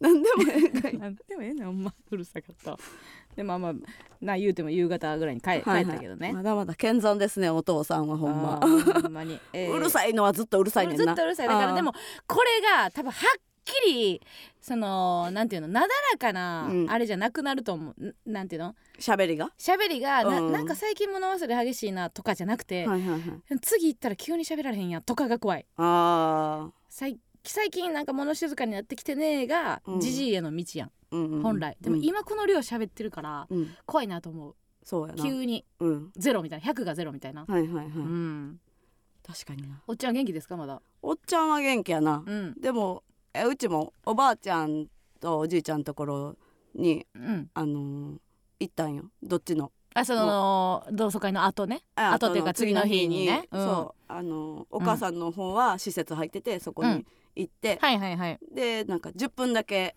[0.00, 0.98] 何でもええかい。
[0.98, 1.94] なんでもええねんほんま。
[2.10, 2.78] うるさかったわ
[3.40, 3.72] でまあまあ
[4.20, 6.30] な言うても夕方ぐらいに帰,、帰ったけどね。
[6.34, 9.72] まだまだ健在ですねお父さんはほんまほんまに、 えー。
[9.72, 11.04] うるさいのはずっとうるさいねんな。
[11.06, 11.48] ずっとうるさい。
[11.48, 11.94] だからでも
[12.26, 14.20] これが多分はっきり
[14.60, 16.90] そのなんていうのなだらかなうん。
[16.90, 18.74] あれじゃなくなると思う、んなんていうの？
[18.98, 19.50] 喋りが？
[19.56, 20.52] 喋りがな,、うん。
[20.52, 22.86] なんか最近物忘れ激しいなとかじゃなくて、
[23.62, 25.64] 次行ったら急に喋られへんやとかが怖い。
[25.78, 30.00] あ最最近なんか物静かになってきてねーがうん。
[30.00, 31.76] じじいへの道やん本来。
[31.80, 32.04] でもうん。
[32.04, 33.74] 今この量喋ってるからうん。
[33.86, 34.54] 怖いなと思う。
[34.82, 35.22] そうやな。
[35.22, 35.64] 急に。
[35.80, 36.10] うん。
[36.16, 36.72] ゼロみたいな。
[36.72, 37.86] 100がゼロみたいな、はいはいはい。
[37.86, 38.60] うん。
[39.26, 39.82] 確かにな。
[39.86, 40.80] おっちゃん元気ですかまだ？
[41.02, 42.22] おっちゃんは元気やな。
[42.26, 42.54] うん。
[42.60, 43.02] でも
[43.34, 44.86] えうちもおばあちゃん
[45.20, 46.36] とおじいちゃんのところ
[46.74, 47.50] にうん。
[47.54, 48.18] あのー
[48.60, 49.04] 行ったんよ。
[49.22, 49.72] どっちの？
[49.94, 51.82] あその同窓会の後ね。
[51.96, 53.48] あ後っていうか次の日にね。
[53.50, 53.64] うん。
[53.64, 54.02] そう。
[54.08, 57.06] あのーお母さんの方は施設入っててそこに
[57.36, 58.38] 行って、はいはいはい。
[58.52, 59.96] でなんか10分だけ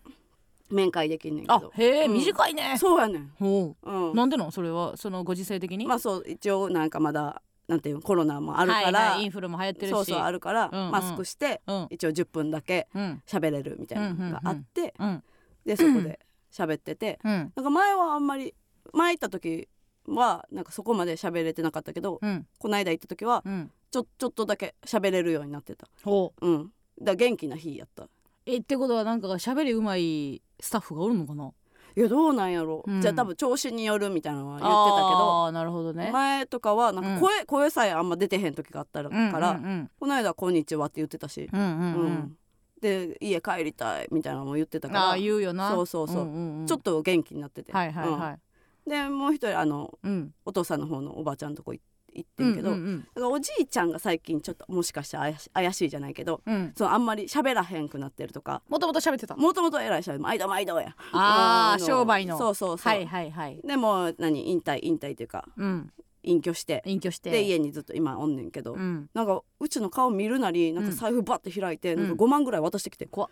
[0.70, 1.54] 面会できんねんけど。
[1.54, 2.14] あへえ、うん。
[2.14, 2.76] 短いね。
[2.78, 3.90] そうやねん、ほう。
[3.90, 4.10] ん。
[4.12, 5.86] うなんでのそれはそのご時世的に？
[5.86, 9.90] まあそう一応なんかまだなんていうのコロナもあるから、はいはい、インフルも流行ってるし。
[9.90, 10.90] そうそうあるから、うんうん。
[10.90, 11.86] マスクしてうん。
[11.90, 13.22] 一応10分だけうん。
[13.26, 15.22] 喋れるみたいなのがあって、うん
[15.64, 16.20] でそこで
[16.52, 17.52] 喋っててうん。
[17.54, 18.54] なんか前はあんまり
[18.92, 19.68] 前行った時
[20.06, 22.46] はなんかそこまで喋れてなかったけどうん。
[22.58, 23.70] この間行った時はうん。
[23.90, 25.88] ちょちょっとだけ喋れるようになってた。
[26.02, 26.46] ほう。
[26.46, 26.70] うん。
[27.00, 28.08] だ元気な日やった。
[28.46, 31.50] えってことはなんか喋りうまいスタッフがおるのかな？
[31.96, 33.00] いやどうなんやろ、うん。
[33.02, 35.44] じゃあ多分調子によるみたいなのは言ってたけど。
[35.44, 36.10] あーなるほどね。
[36.10, 41.94] 前とかはなんか声,、声さえあんま出てへん時があったから、うんうんこの間「こんにちは」って言ってたし、うんうんうん。
[41.94, 42.12] ううん。
[42.12, 42.36] ん
[42.80, 45.00] で家帰りたいみたいなのも言ってたから。
[45.08, 45.70] ああ言うよな。
[45.70, 46.66] そうそうそう、んんん。
[46.66, 48.40] ちょっと元気になってて、はいはいはい。
[48.86, 48.90] うん。
[48.90, 50.34] でもう一人あのうん。
[50.44, 51.80] お父さんの方のおばあちゃんのとこ行
[52.14, 56.54] 行ってんけど、うんうんだからおじいちゃんが最近ちょっともしかしたら怪し怪しいじゃないけどうん。
[56.54, 58.62] うんそうあんまり喋らへんくなってるとか。
[58.68, 60.94] もともと喋ってたもともと偉い人は毎度毎度や。
[61.12, 62.38] ああうん商売の。
[62.38, 63.60] そうそうそう、はいはいはい。
[63.64, 65.92] でも何引退引退というかうん。
[66.24, 66.82] 隠居して。
[66.86, 67.30] 隠居して。
[67.30, 69.08] で家にずっと今おんねんけど、うん。
[69.14, 72.00] なんかうちの顔見るなりなんか財布バッて開いて、ん。
[72.00, 73.30] なんか5万ぐらい渡してきて、怖っ。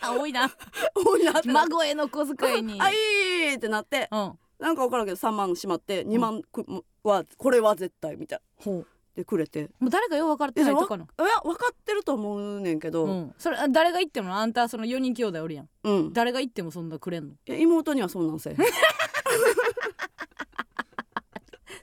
[0.00, 0.50] あ多 いな。
[0.94, 2.78] 多いな孫への小遣いに。
[2.80, 4.08] あいいってなって。
[4.10, 4.38] うん。
[4.58, 6.64] なんか分からんけど3万しまって2万く
[7.04, 8.82] はこれは絶対みたいな。
[9.16, 9.70] でくれて。
[9.80, 11.04] もう誰かよう分かってないとかの？
[11.04, 13.10] いや分かってると思うねんけど、うん。
[13.10, 16.12] うんそれあ誰が言ってもあんたその4人兄弟おるやん。
[16.12, 17.30] 誰が言ってもそんなくれんの？
[17.30, 18.56] いや妹にはそんなんせえ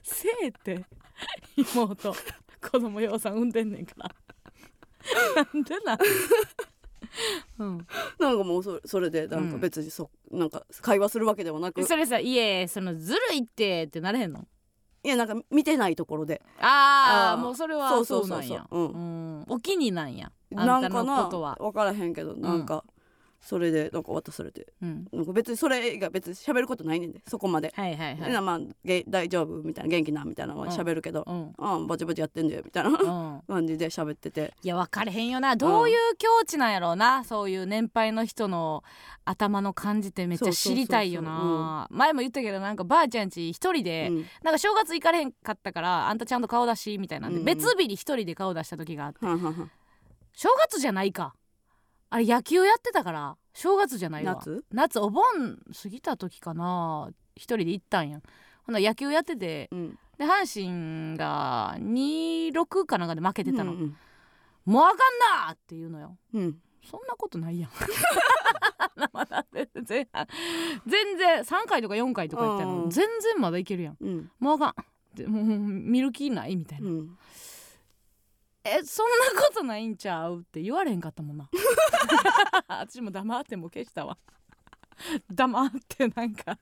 [0.02, 0.84] せえって。
[1.56, 2.14] 妹。
[2.60, 4.10] 子供ようさん産んでんねんから。
[5.36, 5.94] なんでな？
[5.94, 5.98] ん
[7.58, 7.86] うん。
[8.18, 11.84] なんかもうそそれでなんか別にそ、なんか会話するわけでもなく。
[11.84, 14.46] それさいえそのずるいってってなれへんの？
[15.04, 16.42] いやなんか見てないところで。
[16.60, 18.46] ああもうそれはそうそそううそう。
[18.46, 18.66] そうなんや。
[18.70, 18.86] うん。
[18.86, 18.88] う
[19.40, 19.44] ん。
[19.48, 20.32] お気になんや。
[20.56, 21.56] あなんかなことは。
[21.60, 22.84] 分からへんけどなんか、
[23.48, 25.08] それでなんか渡されてうん。
[25.10, 28.30] なんか別にそれが別に喋ることないねんでそこまで、はいはいはい。
[28.30, 31.54] でまあげ大丈夫みたいな元気なみたいなのは喋るけど、うん。
[31.56, 32.90] うん、ぼちぼちやってんだよみたいな。
[32.90, 33.42] うん。
[33.48, 34.52] 感じで喋ってて。
[34.62, 35.56] いや分かれへんよな。
[35.56, 38.84] どういう境地なんやろうな、そういう年配の人の
[39.24, 41.88] 頭の感じってめっちゃ知りたいよな。
[41.90, 44.26] 前も言ったけどなんかばあちゃんち一人で、うん。
[44.42, 47.44] なんか正月行かれへんかったからあんたちゃんと顔出しみたいなんで、うん。
[47.46, 49.24] 別日に一人で顔出した時があって。
[49.24, 49.70] はんはんはん。
[50.34, 51.34] 正月じゃないか
[52.10, 54.34] あれ野球やってたから正月じゃないわ。
[54.36, 54.64] 夏？
[54.72, 55.24] 夏お盆
[55.82, 57.10] 過ぎた時かな。
[57.36, 58.20] 一人で行ったんや。
[58.64, 59.98] ほな野球やっててうん。
[60.16, 63.96] で阪神が2-6かなんかで負けてたの、うん
[64.64, 64.96] もうあかん
[65.46, 66.18] なって言うのよ。
[66.34, 66.42] うん。
[66.42, 67.70] うんそんなことないやん。
[69.12, 70.08] まだ全然
[70.86, 72.84] 全然3回とか4回とか言ったの。
[72.84, 72.90] うん。
[72.90, 73.96] 全然まだいけるやん。
[74.00, 74.30] うん。
[74.38, 74.74] もうあかん。
[75.14, 77.18] でもう見る気ないみたいな、うん
[78.64, 81.48] えそんなことないんちゃうって言われへんかったもんな。
[82.68, 84.18] 私も黙っても消したわ。
[85.30, 86.58] 黙ってなんか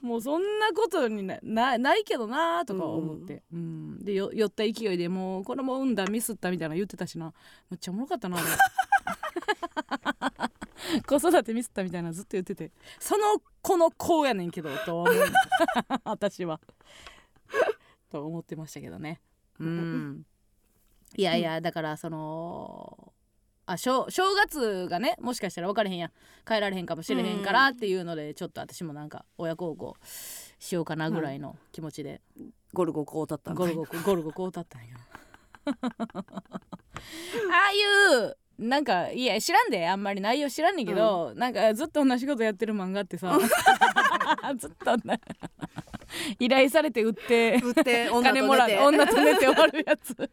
[0.00, 4.04] もうそんなことにななないけどなとか思って、うん。
[4.04, 7.32] でよ酔った勢いでもうこれも産んだミスったみたいなの言ってたしな。
[7.68, 8.46] めっちゃおもろかったなあれ。
[11.06, 12.72] 子育てミスったみたいなのずっと言ってて。
[12.98, 15.24] その子の子やねんけどとは思う。
[16.04, 16.60] 私は。
[18.10, 19.20] と思ってましたけどね。
[19.58, 20.24] うん
[21.16, 23.12] いやいやだからその
[23.66, 26.10] あ正正月がねもしかしたら分かれへんやん。
[26.46, 29.96] 帰られへんかもしれへんからっていうのでちょっと私もなんか親孝行
[30.58, 32.20] しようかなぐらいの気持ちで。
[32.72, 34.96] ゴルゴこうだったんゴルゴゴルゴこうたったんや。
[35.66, 35.72] あ
[37.68, 37.76] あい
[38.26, 43.38] うなんかいや知らんであんまり内容知らんねんけど、なんかずっと同じことやってる漫画ってさ
[44.58, 45.18] ずっとな
[46.38, 50.30] 依頼されて売って売って女金もらうと寝て女と寝て終わるやつ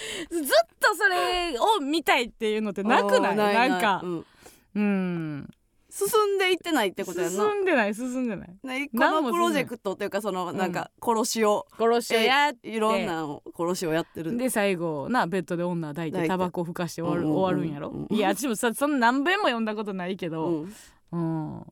[0.30, 0.44] ずっ
[0.78, 3.32] とそれを見たいっていうのってなくない？
[3.32, 4.00] うんなんか。
[4.02, 4.26] うん。
[4.74, 5.50] うん。
[5.92, 7.50] 進んでいってないってことやんな。
[7.50, 8.48] 進んでない進んでない。
[8.62, 14.36] ねこのプロジェクトというかそのなんか殺しを、殺しをやっいろんなの殺しをやってる。
[14.36, 18.16] で最後なベッドで女抱いててタバコふかして終わる,、うんうんうん終わるんやろ、うん。
[18.16, 20.74] いや私もさそんな何遍も読んだことないけうど、ん、
[21.10, 21.66] うん。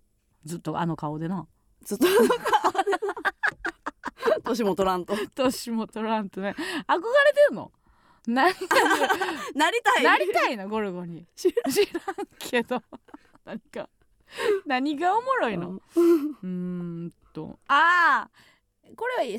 [0.45, 1.47] ずっとあの顔でな。
[1.85, 2.07] ずっと
[4.45, 5.15] 年も取らんと。
[5.35, 6.55] 年も取らんとね。
[6.89, 7.03] 憧れ
[7.49, 7.71] てんの？
[8.29, 8.77] 何か
[9.55, 10.05] なりたい。
[10.05, 11.27] なりたいのゴルゴに。
[11.35, 12.83] 知知らんけど。
[13.45, 13.89] 何か
[14.67, 17.59] 何がおもろいの、うーんと。
[17.69, 18.31] ああ
[18.95, 19.39] これは世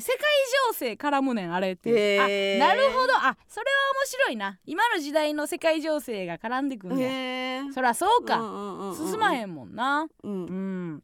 [0.72, 1.90] 情勢絡むねんあれって。
[1.90, 2.64] いう、へー。
[2.64, 3.14] あなるほど。
[3.14, 4.58] あそれは面白いな。
[4.66, 7.00] 今の時代の世界情勢が絡んでくんねん。
[7.00, 10.08] へえそらそうか、か進まへんもんな。
[10.24, 10.44] うん。
[10.46, 11.02] うん。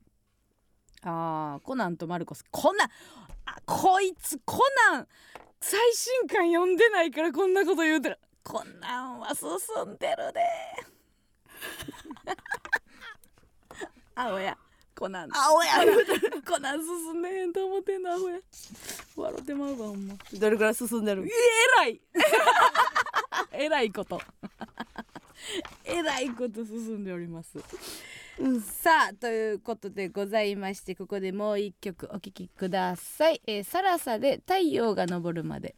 [1.03, 2.45] あーコナンとマルコス。
[2.51, 2.89] コナン
[3.45, 4.59] あこいつコ
[4.91, 5.09] ナン
[5.69, 8.19] 最新刊読んでないからこんなこと言うてる。
[8.45, 9.49] コナンは進
[9.85, 10.41] んでるで。
[14.15, 14.57] 青や。
[14.97, 15.31] コナン。
[15.33, 15.71] 青や。
[16.47, 16.85] コナン。
[16.85, 18.39] 進んでへんと思ってんのアホや。
[19.17, 20.15] 笑ってまうわほんま。
[20.35, 21.27] どれぐらい進んでる？
[21.27, 21.31] え
[21.77, 22.01] らい。
[23.51, 24.23] えらいこと。
[25.85, 27.59] えらいこと進んでおります
[28.39, 28.61] うん。
[28.61, 35.75] さあということでございましてここでもう一曲お聴きください、えー、サラサで太陽が昇るまで。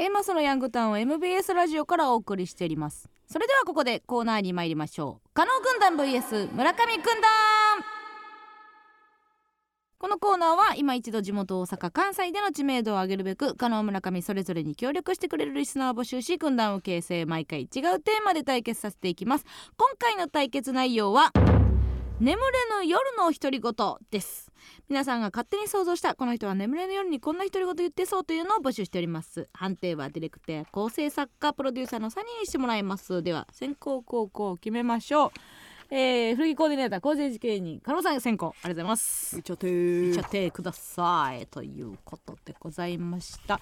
[0.00, 3.08] エーマスのヤングタウンを MBS ラジオからお送りしております。
[3.26, 5.28] それではここでコーナーに参りましょう。
[5.34, 7.97] 加納軍団 VS 村上軍団
[10.00, 19.44] このコーナーは今一度地元大阪関西での知名度を上げるべく加納村上それぞれに協力してくれるリスナーを募集し軍団を形成毎回違うテーマで対決させていきます。
[19.76, 21.32] 今回の対決内容は
[22.20, 23.72] 眠れぬ夜の独り言
[24.12, 24.52] です。
[24.88, 29.48] 皆さんが勝手に想像したこの人は眠れぬ夜にこんな独り言言ってそうというのを募集しております。
[29.52, 33.20] 判定はディレクター構成作家プロデューサーの3人にしてもらいます。
[33.24, 35.30] では先行後攻を決めましょう。
[35.90, 41.46] えー、古着コーディネーター構成時芸人加納さん先行ありがとうございますいっちゃっていっちゃってください。
[41.46, 43.58] ということでございました。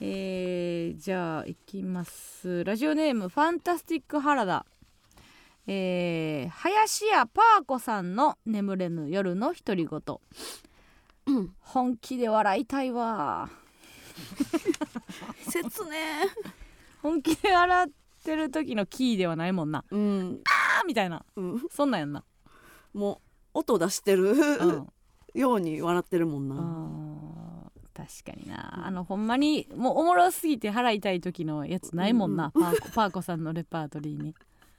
[0.00, 2.62] えー、じゃあいきます。
[2.62, 4.66] ラジオネームファンタスティック原田。
[5.66, 10.00] えー、林家パー子さんの眠れぬ夜の独り言、
[11.26, 13.48] うん本気で笑いたいわ。
[15.50, 16.26] 切ね。
[17.02, 17.88] 本気で笑っ
[18.22, 19.84] てる時のキーではないもんな。
[19.90, 20.40] うん
[20.86, 21.24] みたいな。
[21.36, 21.62] うん。
[21.70, 22.24] そんなんやんな、
[22.92, 23.20] も
[23.54, 24.88] う音出してるうん、
[25.34, 28.86] ように笑ってるもんな、確かにな。
[28.86, 34.34] あのほんまにもうおもろすぎて払いたい時のやつないもんな、パーコパーコさんのレパートリーに。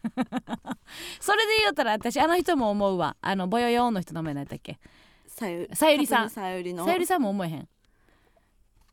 [1.20, 3.16] それで言うたら私あの人も思うわ。
[3.22, 4.80] あのボヨヨンの人の名前何やったっけ？
[5.28, 6.30] さゆさゆりさん。
[6.30, 6.86] さゆりの。
[6.86, 7.68] さゆりさんも思えへん。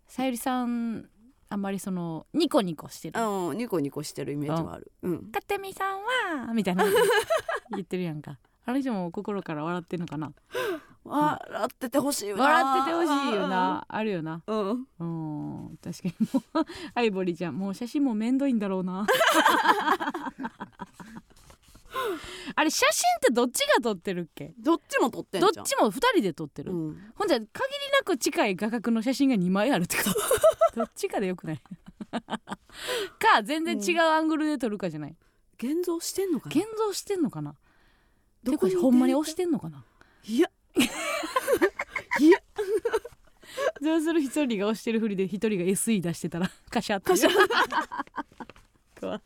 [0.06, 1.08] さゆりさん
[1.52, 3.20] あんまりそのニコニコしてる。
[3.20, 4.90] うんニコニコしてるイメージはある。
[5.02, 5.30] うん。
[5.30, 6.00] かてみさん
[6.46, 6.84] はみたいな。
[7.72, 10.32] 言ってるやんかあの人も心から笑ってんのかな。
[11.04, 13.84] 笑っててほしいよな笑っててほしいよな。
[13.86, 14.42] あるよな。
[14.46, 14.86] うん。
[14.98, 15.76] うん。
[15.82, 19.06] 確かにもうアイボリーちゃんもう写真もめんどいんだろうな
[22.56, 24.52] あれ写真ってどっちが撮ってるっけ？
[24.58, 25.52] どっちも撮ってんじゃん。
[25.52, 27.12] どっちも2人で撮ってる、うん。
[27.14, 27.48] ほんじゃ限り
[27.98, 30.10] なく近い画角の写真が2枚あるってこと。
[30.76, 31.62] どっちかでよくない？
[32.12, 35.16] か全然違うアングルで撮るかじゃない、
[35.56, 36.54] 現像してんのかな？
[36.54, 37.54] 現像してんのかな？
[38.42, 39.84] どこにほんまに押してんのかな？
[40.24, 40.50] いや。
[42.20, 42.38] いや。
[43.80, 47.30] どうする一人が押してるふりで一人が SE 出してたらカシャッとカシャ
[48.98, 49.20] 怖い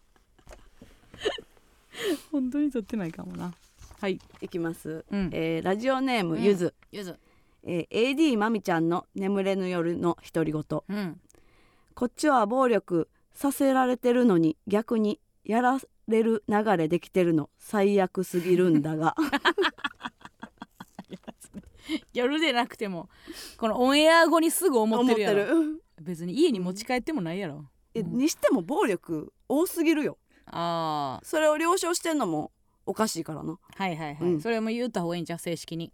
[2.33, 3.55] 本当に撮ってないかもな。
[4.01, 4.19] はい。
[4.41, 5.31] いきます、うん。
[5.33, 6.43] えーラジオネームうん。
[6.43, 7.19] ゆず、ゆず。
[7.65, 10.63] えー AD まみちゃんの眠れぬ夜の独り言。
[10.89, 11.21] うん。
[11.95, 15.79] こっちは暴力させられてるのに逆にやら
[16.09, 17.51] れる流れできてるの。
[17.59, 19.15] 最悪すぎるんだが。
[22.13, 23.09] 夜でなくても
[23.59, 25.45] このオンエア後にすぐ思ってるやろ。
[25.45, 25.83] る。
[26.01, 28.19] 別に家に持ち帰ってもないやろ、えうん。
[28.19, 32.53] にしても暴力多すぎるよあそれを了承してんのも
[32.87, 33.53] おかしいからな。
[33.53, 34.41] あはいはいはい、うん。
[34.41, 35.93] それも言った方がいいんじゃん正式に。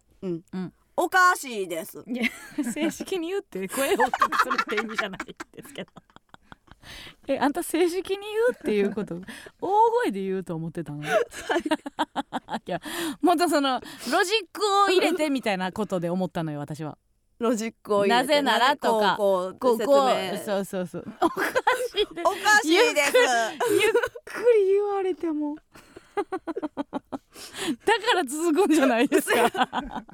[0.97, 2.05] おかしいです。
[2.07, 2.25] いや
[2.73, 5.21] 正式に言って声を大きくするって意味じゃない
[5.53, 5.91] ですけど。
[7.29, 9.15] えあんた正式に言うっていうこと？
[9.61, 11.03] 大声で言うと思ってたの？
[11.07, 11.09] い
[12.67, 12.81] や
[13.21, 13.81] もっとその
[14.11, 16.99] ロジックを入れてみたいなことで思ったのよ私は
[17.43, 20.11] ロジックを入れてなぜならとかこうこう説こう
[20.45, 21.05] そうそうそう。
[21.21, 22.29] おかしいです。
[22.29, 23.13] おかしいです。
[23.17, 23.93] ゆっ
[24.25, 25.57] くり言われても。
[26.15, 27.13] だか
[28.15, 29.51] ら続くんじゃないですか。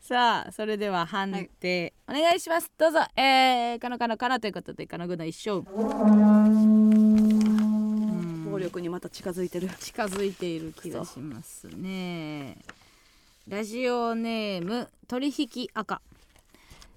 [0.00, 2.70] さあそれでは判定、お願いします。
[2.78, 3.00] どうぞ。
[3.16, 5.70] えー、かのかのかなということでかのぐな一勝う
[6.48, 9.68] ん暴力にまた近づいてる。
[9.80, 12.58] 近づいている気がしますね
[13.48, 16.00] ラジオネーム取引赤。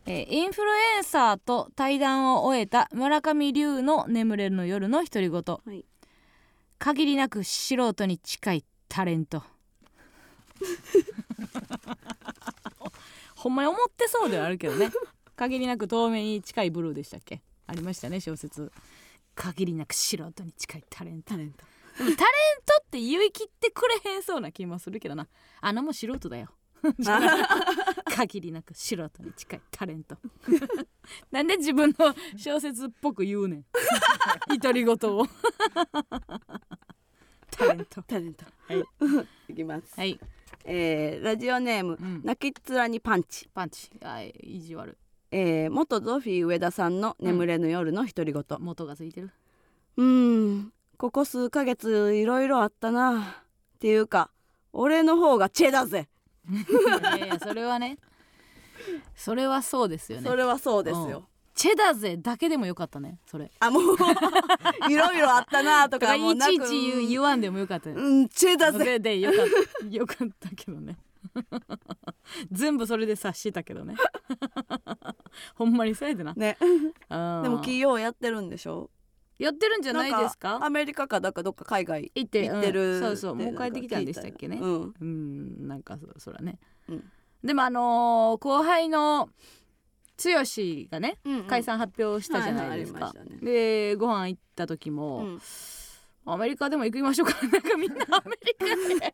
[0.06, 5.42] えーインフルエンサーと対談を終えた村上龍の眠れるの夜の独り言、
[5.76, 5.84] い。
[6.78, 9.42] 限りなく素人に近いタレント。
[13.36, 14.92] ほんまに思ってそうではあるけどね。
[15.36, 17.42] 限りなく透明に近いブルーでしたっけ？
[17.66, 18.72] ありましたね小説。
[19.34, 21.32] 限りなく素人に近いタレント。
[21.32, 21.66] タレント
[21.98, 22.18] でもタレン
[22.66, 25.28] トって言い切ってくれへんそうな気もするけどな。
[25.62, 26.50] あのも素人だよ。
[28.16, 30.18] 限りなく素人に近いタレント。
[31.32, 33.66] なんで自分の小説っぽく言うねん。
[34.62, 35.28] 独り言を。
[37.50, 38.04] タレント。
[38.04, 38.46] タレント。
[38.68, 38.84] はい。
[39.54, 40.20] いきます、はい。
[40.66, 42.22] えーラジオネーム、うん。
[42.24, 43.90] 泣きっ面にパンチ、パンチ。
[44.02, 44.30] はい。
[44.42, 44.98] 意地悪。
[45.32, 48.44] えー元ゾフィー上田さんの眠れぬ夜の独り言。
[48.60, 49.32] 元がついてる。
[49.98, 54.32] うーんここ数ヶ月いろいろあったなっていうか
[54.74, 56.08] 俺の方がチェだぜ。
[56.50, 57.98] いやいやそれはね。
[59.16, 60.28] それはそうですよね。
[60.30, 63.50] それはそうですよ、チェダーゼだけでもよかったねそれ。
[63.60, 63.84] あもう
[64.92, 67.96] いろいろあったなととかかいちいち言う言わんでもよかったよ。
[67.98, 69.46] うんチェダーゼででよかっ
[69.82, 69.88] た。
[69.88, 70.98] よかったけどね。
[72.52, 73.96] 全部それで察したけどね。
[75.56, 76.58] ほんまにそうやでな、ね。
[76.62, 77.44] うん。
[77.44, 78.90] でも企業やってるんでしょ？
[79.38, 80.64] やってるんじゃないですか？
[80.64, 86.58] アメリカかだかどっか海外行って行ってるうんそうそうもう帰ってきたんでしたっけねうんうんなんかそそらね、
[86.88, 87.04] うん。
[87.44, 89.30] でもあのー後輩の
[90.24, 90.30] 剛
[90.90, 91.44] がねうんうん。
[91.48, 95.40] 解散発表したじゃないですか、はいはいありましたでご飯行った時も、うん
[96.28, 97.36] アメリカでも行きましょうか。
[97.48, 98.66] なんかみんなアメリカ
[99.06, 99.14] で。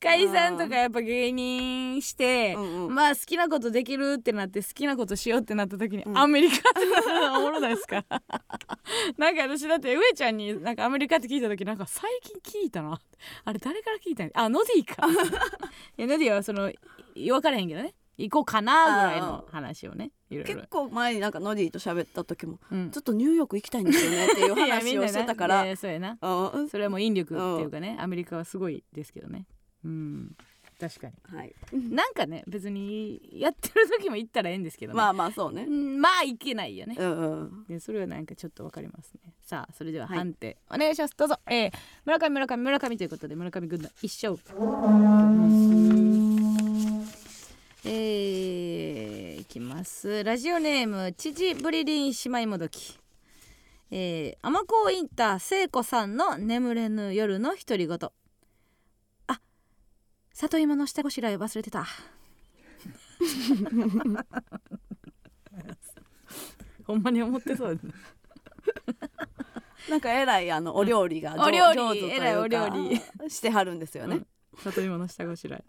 [0.00, 2.94] 解散とかやっぱ芸人して、うんうん。
[2.94, 6.18] まあ好きなことできるってなって好きなことしようってなった時に、うん。
[6.18, 8.04] アメリカっておもろないですか？
[9.18, 12.98] なんか私だって上ちゃんになんかアメリカって聞いた時なんか最近聞いたな。
[13.44, 15.06] あれ誰から聞いたんあノディか。
[15.98, 16.72] いやノディはその
[17.14, 22.90] 分からへんけどね行こうかなぐらいの話をね結構前になんかノディと喋った時もうん。
[22.90, 25.76] ちょっとニューヨーク行きたいんですよねっていう話を してたから。
[25.76, 26.18] そうやな。
[26.20, 26.68] うん。
[26.68, 29.46] それはもう引力っていうかねアメリカはすごいですけどね。
[29.84, 30.36] うん。
[30.78, 31.14] 確かに。
[31.36, 31.54] はい。
[31.90, 34.96] なんかね別にやってる時も行ったらええんですけどね。
[34.96, 35.64] まあまあそうね。
[35.64, 36.96] うんまあいけないよね。
[36.98, 37.64] うんうん。
[37.68, 39.34] でそれはなんかちょっとわかりますね。
[39.42, 41.16] さあそれでははい判定、お願いします。
[41.16, 41.72] どうぞ、えー、
[42.04, 45.99] 村上村上村上ということで村上軍団一勝
[47.82, 50.22] えー、いきます。
[50.22, 52.98] ラジオネームチジブリリン姉妹もどき
[53.90, 57.98] えー、尼子インター聖子さんの眠れぬ夜の独り言。
[59.28, 59.40] あ
[60.34, 61.86] 里芋の下ごしらえ忘れてた。
[66.86, 67.74] ほんまに思ってそう。
[67.74, 67.94] ですね
[69.88, 72.68] なんかえらいあのお料理が上お料理えらいお料
[73.28, 74.20] してはるんですよね。
[74.58, 75.64] 里芋の下ごしらえ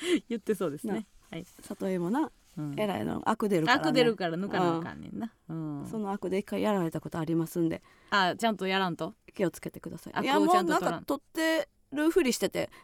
[0.28, 1.06] 言ってそうですね。
[1.30, 2.74] はい、里芋なうん。
[2.78, 3.82] えらいのアク出るからね。
[3.82, 5.86] アク出るから抜かなあかんねんな、うん。
[5.88, 7.82] そのアクで一回やられたことありますんで。
[8.10, 9.14] あちゃんとやらんと。
[9.34, 10.24] 気をつけてください。
[10.24, 12.70] いやもうなんか取ってるふりしてて。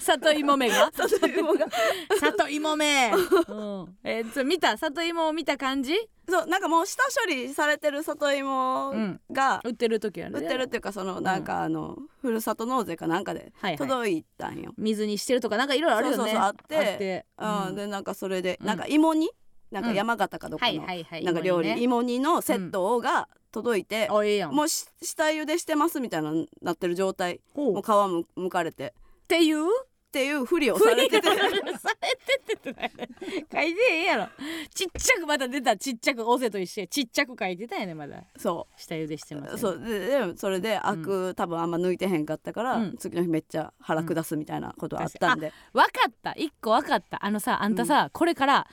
[0.00, 0.90] 里芋目が。
[0.92, 1.66] 里芋が。
[2.20, 4.76] 里芋目、うん、えー、見た？
[4.76, 5.94] 里芋を見た感じ？
[6.28, 9.20] そうなんかもう下処理されてる里芋うん。
[9.32, 13.76] が売ってる時はね売ってるっていうかそのなんかあのふるさと納税かなんかではいはい。
[13.78, 14.72] 届いたんよ。
[14.76, 16.16] 水にしてるとかなんかいろいろあるよね。
[16.18, 17.26] そうそうそうあってて。
[17.38, 17.74] うん。
[17.74, 18.66] でなんかそれでうん。
[18.66, 19.30] なんか芋煮？
[19.70, 21.24] なんか山形かどっかはいのはいはい。
[21.24, 21.68] なんか料理。
[21.70, 21.82] 芋煮ね。
[21.84, 24.54] 芋煮のセットが届いてあええやん。
[24.54, 26.32] もうし下茹でしてますみたいな
[26.62, 27.40] なってる状態。
[27.54, 27.72] ほう。
[27.74, 27.86] もう皮
[28.36, 28.94] むむかれて。
[29.24, 29.64] っていう？
[29.64, 31.22] っていうふりをされてて。
[31.30, 32.92] されててってない。
[32.92, 32.98] 書
[33.62, 34.28] いてええやろ。
[34.74, 36.86] ちっちゃくまた出たちっちゃくオセと一緒や。
[36.86, 38.22] ちっちゃく書いてたんやねまだ。
[38.36, 39.78] そ下茹でしてますうそう。
[39.78, 42.96] ででそれでアク多分あんま抜いてへんかったからうん。
[42.98, 45.50] 次の日めっちゃ腹下すみたいなことあったんで。
[45.72, 46.32] わかった。
[46.32, 47.24] 一個わかった。
[47.24, 48.66] あのさあんたさ、これから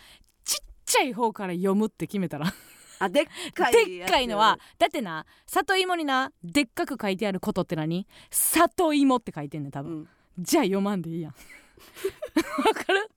[0.44, 2.54] ちっちゃい方から読むって決めたら
[3.00, 8.06] あでっかいでっかいのはだってな里芋になでっかく書いてあることって何？
[8.30, 10.08] 里芋って書いてんねん多分、うん。
[10.38, 11.34] じゃあ読まんでいいやん。
[12.68, 13.10] わかる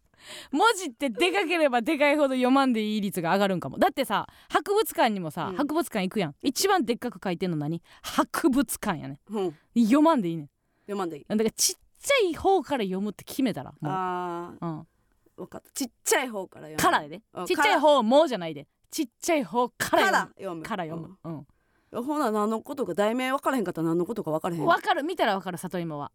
[0.53, 3.79] 文字ってでかければでかいほど読まんでいい率が上がるんかも。
[3.79, 5.57] だってさ博物館にもさ、うん。
[5.57, 6.35] 博物館行くやん。
[6.43, 7.83] 一番でっかく書いてんの何？
[8.03, 9.47] 博物館やねうん。
[9.49, 10.51] ん読まんでいいねん。
[10.83, 11.25] 読まんでいい。
[11.29, 14.85] だからちっちゃい方から読むって決めたらもう、あうん、ー
[15.37, 15.71] 分かった。
[15.71, 16.83] ちっちゃい方から読む。
[16.83, 17.23] からやで。
[17.35, 20.63] うんちっちゃい方もうじゃないでちっちゃい方かから読む。
[20.63, 21.47] から読む、うん。
[21.93, 22.05] うん。
[22.05, 24.65] ほな何のことか題名分からへんかったら何のことか分からへん。
[24.65, 25.03] わかる。
[25.03, 26.13] 見たらわかる里芋は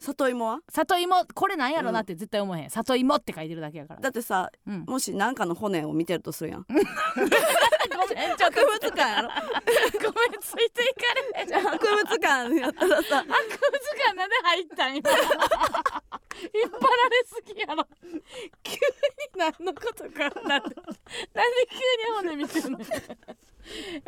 [0.00, 0.58] 里芋は？
[0.70, 1.24] 里芋？
[1.34, 2.70] これなんやろなって絶対思えへん。
[2.70, 4.00] 里芋って書いてるだけやから。
[4.00, 4.84] だってさうん。
[4.86, 6.66] もし何かの骨を見てるとするやん。
[6.68, 9.28] ごめん博物館やろ。
[9.28, 9.34] ご
[10.20, 11.48] めんついていかれへん。
[11.48, 13.16] じゃあ博物館やったらさ。
[13.18, 13.48] 博物
[14.04, 17.86] 館なんで入ったん今引っ張られすぎやろ。
[18.62, 18.78] 急に
[19.36, 20.74] 何のことかなんで
[21.70, 22.78] 急に骨見てんの？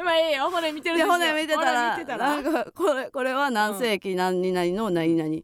[0.05, 0.51] まあええよ。
[0.51, 1.13] 骨見てるででしょ。
[1.13, 2.43] 骨見てたら骨見てたら。
[2.43, 5.43] なんかこれこれは何世紀何々の何々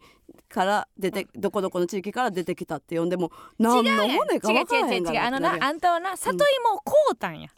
[0.52, 5.20] から出てどこどこの地域から出てきたって呼んでも何の骨か違う違分からう違う違う。
[5.20, 6.44] あのへんがなあんたはな里芋
[6.76, 7.48] を買うたんや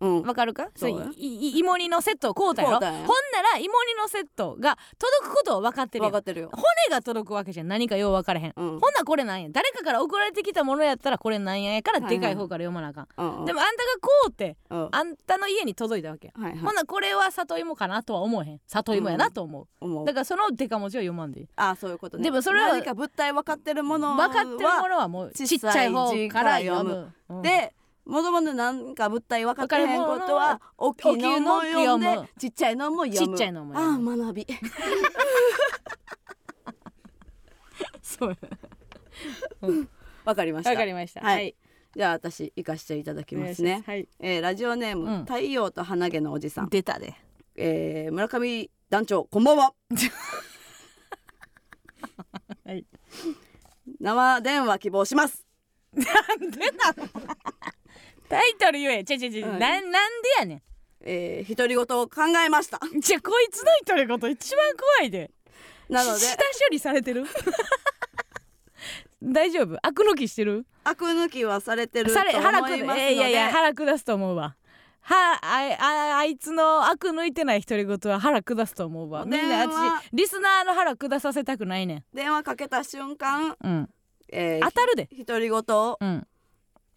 [0.00, 0.22] うん。
[0.22, 0.68] わかるか？
[0.76, 1.04] そうや。
[1.04, 2.74] そういい芋煮のセットを買うたやろ？
[2.74, 3.06] ほん買うたんや。
[3.42, 6.12] なら芋煮のセットが届くことを分かってるやん。
[6.12, 6.50] 分かってるよ。
[6.52, 7.68] 骨が届くわけじゃん。
[7.68, 8.68] 何かよう分からへん、うん。
[8.70, 9.48] ほんならこれなんや？
[9.50, 13.44] 誰かから送られてきたものやったらこれなんややからでかい方から読まなあかん、うんうん。
[13.44, 16.58] でもあんたがこうってうんはあんたの家に届いたわけ、いはい。
[16.58, 18.60] ほんならこれは里芋かなとは思えへん。
[18.66, 20.06] 里芋やなと思う、思う。
[20.06, 21.48] だからそのデカ文字は読まんでいい。
[21.56, 22.24] あそういうことね。
[22.24, 27.42] でもそれは何か物体分かってるものは分かってるものはもうちっちゃい方字かから読む、うん。
[27.42, 27.74] で
[28.08, 33.26] もともとなんか物体分かってへんことは大きいのも読んでちっちゃいのも読む。
[33.28, 34.10] ちっちゃいのも読む。
[34.10, 34.46] ああ学び。
[38.02, 38.36] そう。
[40.24, 40.70] わかりました。
[40.70, 41.20] わかりました。
[41.20, 41.36] はい。
[41.36, 41.54] はい。
[41.94, 43.82] じゃあ私行かしていただきますね。
[43.86, 44.08] はい。
[44.20, 45.24] えーラジオネーム、うん。
[45.26, 47.14] 太陽と花毛のおじさん、出たで。
[47.56, 49.74] えー村上団長こんばんは。
[52.64, 52.86] はい。
[54.00, 55.44] 生電話希望します。
[55.92, 56.12] 出た
[56.96, 57.06] の？
[58.28, 59.04] タイトル言え。
[59.04, 59.58] ちゃちゃちゃ、はい。
[59.58, 59.90] ななんで
[60.38, 60.62] やね
[61.00, 62.78] えー、独り言を考えました。
[62.84, 64.64] んじゃこいつの言ってること一番
[64.98, 65.30] 怖いで。
[65.88, 66.20] なので。
[66.20, 67.24] 下処理されてる。
[69.22, 69.78] 大丈夫？
[69.82, 70.66] 悪抜きしてる？
[70.84, 73.00] 悪抜きはされてるとさ思いますので。
[73.00, 74.56] えーいやいや腹下すと思うわ。
[75.00, 79.24] はあああいつの悪抜いてない独り言は腹下すと思うわ。
[79.24, 79.74] みんな私
[80.12, 82.04] リスナーの腹下させたくないねん。
[82.12, 83.88] 電話かけた瞬間、うん。
[84.30, 85.08] えー当たるで。
[85.26, 86.26] 独り言をうん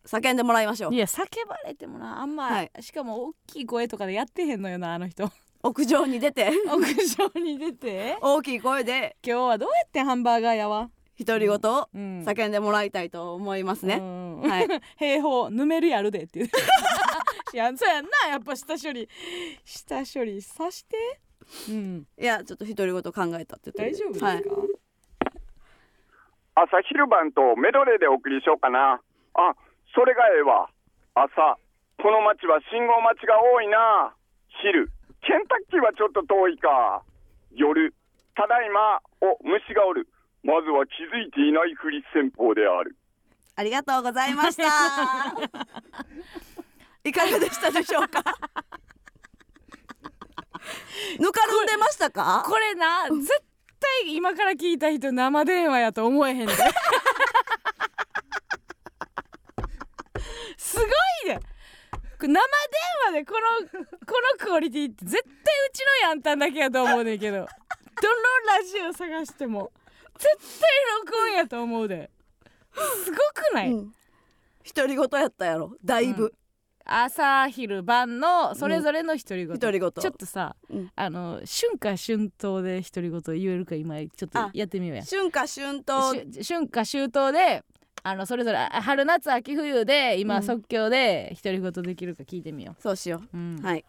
[0.06, 0.94] 叫んでもらいましょう。
[0.94, 2.72] いや叫ばれてもなあんま、はい。
[2.82, 5.32] しかも大きい声とかでやってへんのよなあの人。
[5.64, 6.52] 屋上に出て。
[6.68, 8.18] 屋上に出て。
[8.22, 9.18] 大きい声で。
[9.26, 10.90] 今日はどうやってハンバーガーやわ
[11.24, 12.24] 独り言をうん。
[12.26, 14.42] 叫んでもらいたいと思いますね、うん。
[14.42, 14.68] はい。
[14.98, 16.50] 平方ぬめるやるでって言う。
[17.54, 18.12] いやそうやんな。
[18.30, 19.08] やっぱ下処理。
[19.64, 21.20] 下処理さして。
[21.70, 22.08] うん。
[22.18, 24.44] いやちょっと独り言考えたって言って大丈夫ですか、はい、
[26.56, 29.02] 朝昼晩とメドレーでお送りしようかな。
[29.34, 29.56] あ、
[29.96, 30.70] それがええわ。
[31.16, 31.58] 朝、
[32.02, 34.14] この町は信号待ちが多いな。
[34.64, 34.90] 昼、
[35.22, 37.04] ケンタッキーはちょっと遠いか。
[37.52, 37.94] 夜、
[38.36, 40.08] ただいま、お、虫がおる。
[40.44, 42.96] まずは気づいていないふり戦法である。
[43.56, 44.64] ありがとうございました
[47.04, 48.24] いかがでしたでしょうか？
[51.20, 52.44] ぬかるんでましたか？
[52.48, 53.28] これな絶
[54.04, 56.54] 対今から聞いた人生電話やと思えへんで
[60.72, 62.40] すごいでこれ生電
[63.08, 67.38] 話でこのこのクオリティって絶対うちのヤンタンだけやと思うねんけど。
[67.38, 69.72] どのラジオ探しても。
[70.18, 70.70] 絶対
[71.06, 72.12] 録音やと思うで。
[73.04, 73.94] すごくない、うん。
[74.76, 75.76] 独り言やったやろ。
[75.84, 76.34] だいぶ、
[76.86, 79.92] 朝昼晩のそれぞれの独り言、独り言。
[79.92, 80.92] ちょっとさ、うん。
[80.96, 85.04] あの春夏春冬で独り言言えるか今ちょっとあやってみようや。
[85.04, 86.44] 春夏春冬。
[86.44, 87.64] し春夏秋冬で
[88.04, 90.44] あのそれぞれあ春夏秋冬で今、うん。
[90.44, 93.60] 即興で独り言できるか聞いてみよそうしよう、うん。
[93.60, 93.86] うはい。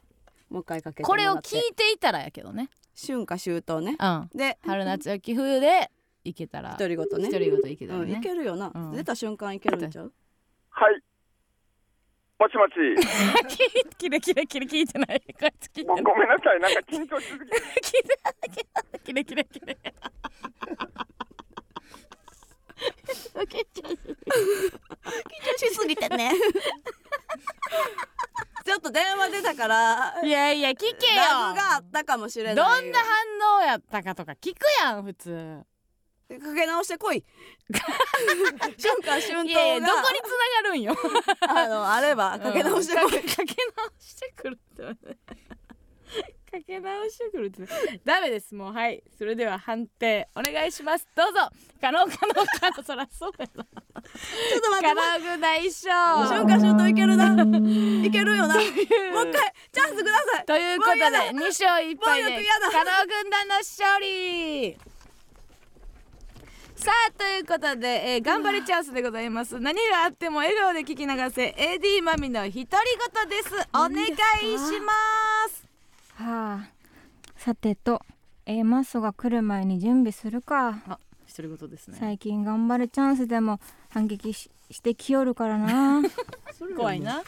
[0.50, 3.96] もう一回かけてこれを聞いていたらやけどね、春夏秋冬ね。
[3.98, 5.90] うん、で春夏秋冬で
[6.24, 7.30] いけたら独り言ね。
[7.30, 8.92] 独り言いけたらうん、ねい、けるよな、うん。
[8.92, 10.12] 出た瞬間いけるんちゃう？
[10.70, 11.02] はい。
[12.38, 12.72] もしもし。
[13.98, 15.22] キレキレキレ聞いてない。
[15.40, 16.02] こいつ聞いてもない。
[16.02, 16.60] うごめんなさい。
[16.60, 17.56] なんか緊張しすぎて。
[17.80, 19.00] 聞いてない。
[19.04, 19.44] キレキレ
[22.83, 23.64] キレ
[25.59, 26.33] しすぎてね。
[28.64, 31.16] ちょっと電話出たからいやいや聞けよ。
[31.16, 35.64] ラグがあったかもしれないどよんな反応やったかとか聞くやん普通。
[36.28, 37.24] かけ直してこい。
[37.72, 37.83] 春
[39.03, 40.28] 夏春いやいや冬がどこに繋
[40.62, 40.97] がるんよ。
[41.41, 43.55] あのあればかけ直してこい、うんかけ直
[43.99, 44.83] してくるって
[46.53, 47.62] かけ直してくるって。
[48.05, 48.55] ダメです。
[48.55, 49.03] もうはい。
[49.16, 51.09] それでは判定お願いします。
[51.16, 51.48] どうぞ。
[51.80, 53.64] 可能可能可能そらそうやな。
[53.64, 54.94] ちょっと待って。
[54.94, 55.88] 可能大賞。
[55.90, 57.24] 春夏春冬いけるな。
[58.05, 58.55] いけるよな。
[58.57, 58.76] もう一
[59.32, 60.44] 回チャンスください。
[60.44, 61.18] ということでもうやだ。
[61.30, 64.76] 2勝1敗で可能軍団の勝利。
[66.76, 69.59] さあということで、えー頑張りチャンスでございます。
[69.59, 73.55] 何があっても笑顔で聞き流せ AD マミの独り言です。
[73.72, 74.92] お願いしま
[75.48, 75.71] す
[76.14, 76.68] はあ。
[77.36, 78.00] さてと
[78.46, 80.82] A マッソが来る前に準備するか。
[80.86, 80.98] あ
[81.34, 81.96] 独り言ですね。
[81.98, 83.58] 最近頑張るチャンスでも
[83.88, 86.02] 反撃ししてきよるからな。
[86.76, 87.22] 怖いな。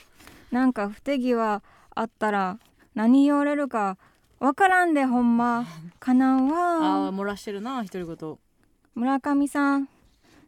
[0.50, 1.62] なんか不手際
[1.94, 2.58] あったら
[2.94, 3.96] 何言われるか
[4.38, 5.64] わからんでほんま。
[5.98, 6.48] かなん。
[6.52, 8.38] あーわ漏らしてるな独り言
[8.94, 9.88] 村上さん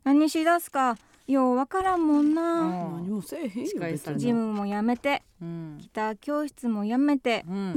[0.05, 0.97] 何しだすか？
[1.27, 2.69] ようわからんもんな。
[2.69, 5.23] 何もせえへんよジムもやめて。
[5.43, 5.79] うん。
[5.81, 7.45] ギター教室もやめて。
[7.49, 7.75] うん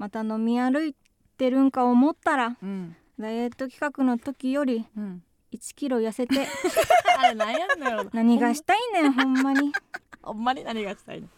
[0.00, 0.96] また飲み歩い
[1.36, 2.96] てるんか思ったらうん。
[3.18, 5.22] ダイエット企画の時よりうん。
[5.52, 6.46] 1キロ痩せて。
[7.18, 9.72] あれ何やんのやろな何がしたいねんほんまに。
[10.22, 10.64] ほんまに。
[10.64, 11.28] 何がしたいの？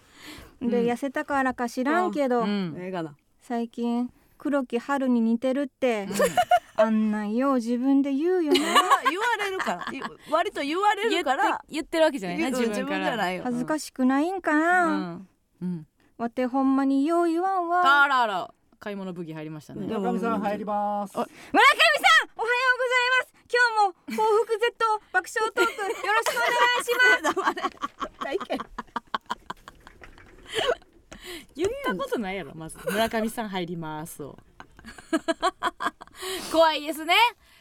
[0.70, 0.86] で、うん。
[0.88, 2.46] 痩せたからか知らんけど、
[3.40, 6.06] 最近黒木春に似てるって、
[6.76, 8.60] あんなんよう自分で言うよね。
[9.10, 9.86] 言われるから。
[9.90, 11.64] 言割と言われるから。
[11.68, 13.04] 言ってるわけじゃないな自分から。
[13.06, 13.42] じゃないよ。
[13.42, 15.28] 恥ずかしくないんかうな、ん。
[15.62, 15.86] うん
[16.22, 18.02] わてほんまによう言わんわ。
[18.04, 18.54] あらあら。
[18.78, 19.86] 買い物ブギ入りましたね。
[19.86, 21.16] 村上さん入ります。
[21.16, 23.34] 村上さんおはようございます。
[23.52, 24.70] 今日も報復 Z
[25.12, 25.78] 爆笑トークよ
[26.12, 26.48] ろしくお願
[26.80, 28.62] いします。
[31.54, 32.78] 言ったことないやろまず。
[32.86, 34.38] 村上さん入りますを。
[36.52, 37.14] 怖いですね。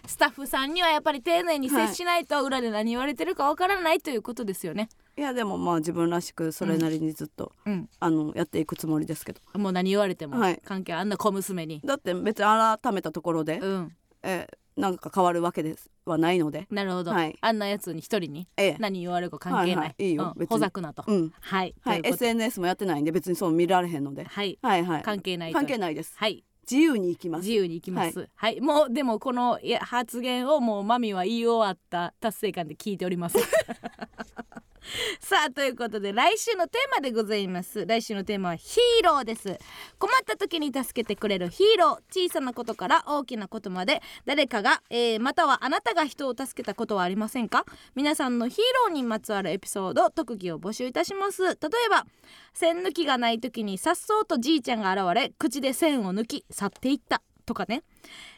[0.06, 4.90] スタッフさんにはやっぱり丁寧に接しないと裏で何言われてるかわからないということですよね。
[5.18, 9.42] いやでもまあ自分らしくそれなりにずっと、うん、あのやっていくつもりですけど。
[9.54, 10.62] もう何言われてもはい。
[10.64, 11.82] 関係あんな小娘に。
[11.84, 16.66] だって別に改めたところで、うん、えーなんか変わるわけですはないので。
[16.72, 17.38] なるほど、はい。
[17.42, 18.78] あんなやつに一人にええ。
[18.80, 19.76] 何言われるか関係ない。
[19.76, 20.08] はいはい。
[20.08, 20.34] いいよ。
[20.36, 20.46] うん。
[20.48, 21.04] ほざくなと。
[21.06, 21.34] うん。
[21.40, 21.76] はい。
[21.82, 22.02] はい。
[22.04, 24.24] SNS もやってないんで別にそう見られへんので。
[24.24, 24.58] はい。
[24.62, 25.04] はいはい。
[25.04, 25.58] 関係ないと。
[25.58, 26.14] 関係ないです。
[26.16, 26.44] はい。
[26.70, 27.42] 自由に行きます。
[27.42, 28.30] 自由に行きます。
[28.34, 33.38] はい、もうでもこの発言をもうマミは言い終わった達成感で聞いております。
[35.20, 37.86] さあということで来週のテーマでございます。
[37.86, 39.60] 来週のテーマはヒーローです。
[40.00, 42.28] 困った時に助けてくれるヒーロー。
[42.28, 44.02] 小さなことから大きなことまで。
[44.26, 47.66] 誰かが、えーまたはあなたが人を助けたことはありませんか？
[47.96, 48.58] 皆さんのヒー
[48.88, 51.44] ローにまつわるエピソード特技を募集いたします。
[51.44, 51.56] 例え
[51.90, 52.06] ば
[52.54, 57.22] 線抜きがない時にさっそうとじいちゃんが現れ口で線を抜き去っていった。
[57.44, 57.84] とかね、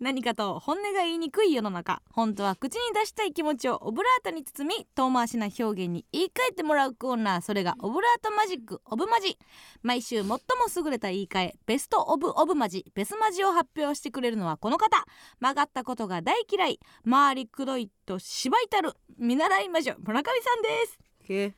[0.00, 2.00] 何かと本音が言いにくい世の中。
[2.10, 7.40] 本当は口に出したい気持ちをオブラートに包み遠回しな表現に言い換えてもらうコーナー。
[7.42, 9.36] それがオブラートマジックオブマジ。
[9.82, 10.38] 毎週最も
[10.74, 12.86] 優れた言い換えベストオブオブマジ。
[12.94, 15.04] ベスマジを発表してくれるのはこの方。
[15.40, 16.80] 曲がったことが大嫌い。
[17.04, 18.94] 回りくどいと芝居たる。
[19.18, 19.98] 見習いましょう。
[20.00, 20.98] 村上さんです。
[21.26, 21.54] け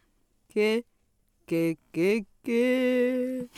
[0.52, 0.90] け。
[1.50, 3.48] けけけ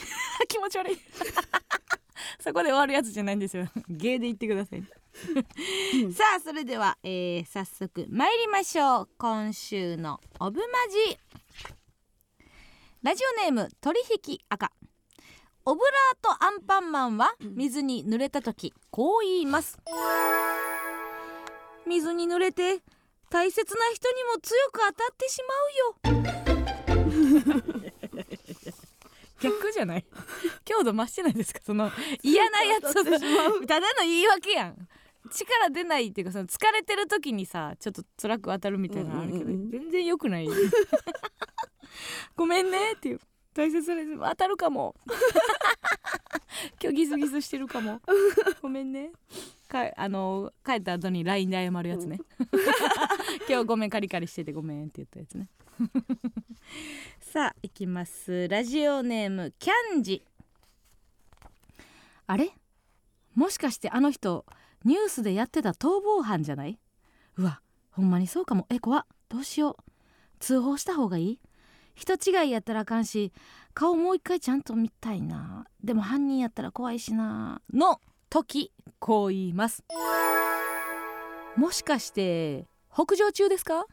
[0.47, 0.97] 気持ち悪い。
[2.41, 3.67] そこで終わるやつじゃないんですよ。
[3.87, 4.81] 芸で言ってください。
[6.11, 9.09] さあそれでは、えー早速参りましょう。
[9.19, 11.19] 今週のオブマジ。
[13.03, 14.71] ラジオネーム取引赤。
[15.65, 19.77] オブラートアンパンマンは水に濡れた時こう言います。
[21.85, 22.81] 水に濡れて
[23.29, 27.73] 大切な人にも強く当たってしまうよ
[29.43, 30.05] 逆じゃない？
[30.65, 31.59] 強度増してないですか？
[31.63, 31.91] その
[32.23, 32.85] 嫌なやつ。
[32.99, 34.87] をただの言い訳やん。
[35.31, 40.47] 力出ないっていうかその疲れてる時にさちょっと辛く当たるみたいなのあるけど、うんうんうん全然良くない。
[42.35, 43.19] ごめんねっていう。
[43.53, 44.19] 大切なやつ。
[44.31, 44.95] 当たるかも。
[46.81, 48.01] 今日ギスギスしてるかも。
[48.61, 49.11] ごめんね。
[49.67, 52.19] かあの帰った後に LINE で謝るやつね、
[53.49, 55.49] 今日ごめんカリカリしててごめんって言ったやつね
[57.33, 58.47] さあ行きます。
[58.47, 60.23] ラジオネームキャンジ。
[62.27, 62.51] あれ？
[63.33, 64.45] もしかしてあの人
[64.85, 66.77] ニュースでやってた逃亡犯じゃない？
[67.37, 67.59] うわ
[67.89, 68.67] ほんまにそうかも。
[68.69, 69.05] え怖っ。
[69.29, 69.83] どうしよう。
[70.37, 71.39] 通報した方がいい？
[71.95, 73.33] 人違いやったらあかんし
[73.73, 75.65] 顔もう一回ちゃんと見たいな。
[75.83, 77.63] でも犯人やったら怖いしな。
[77.73, 79.83] の時こう言います。
[81.57, 83.87] もしかして北上中ですか？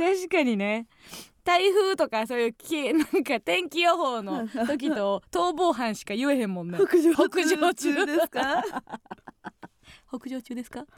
[0.00, 0.86] 確かにね。
[1.44, 6.78] 台風とかそういうき なんか天気予報の時と逃亡犯しか言えへんもんね。
[6.78, 8.64] 北上北上中ですか？
[10.08, 10.84] 北上中ですか？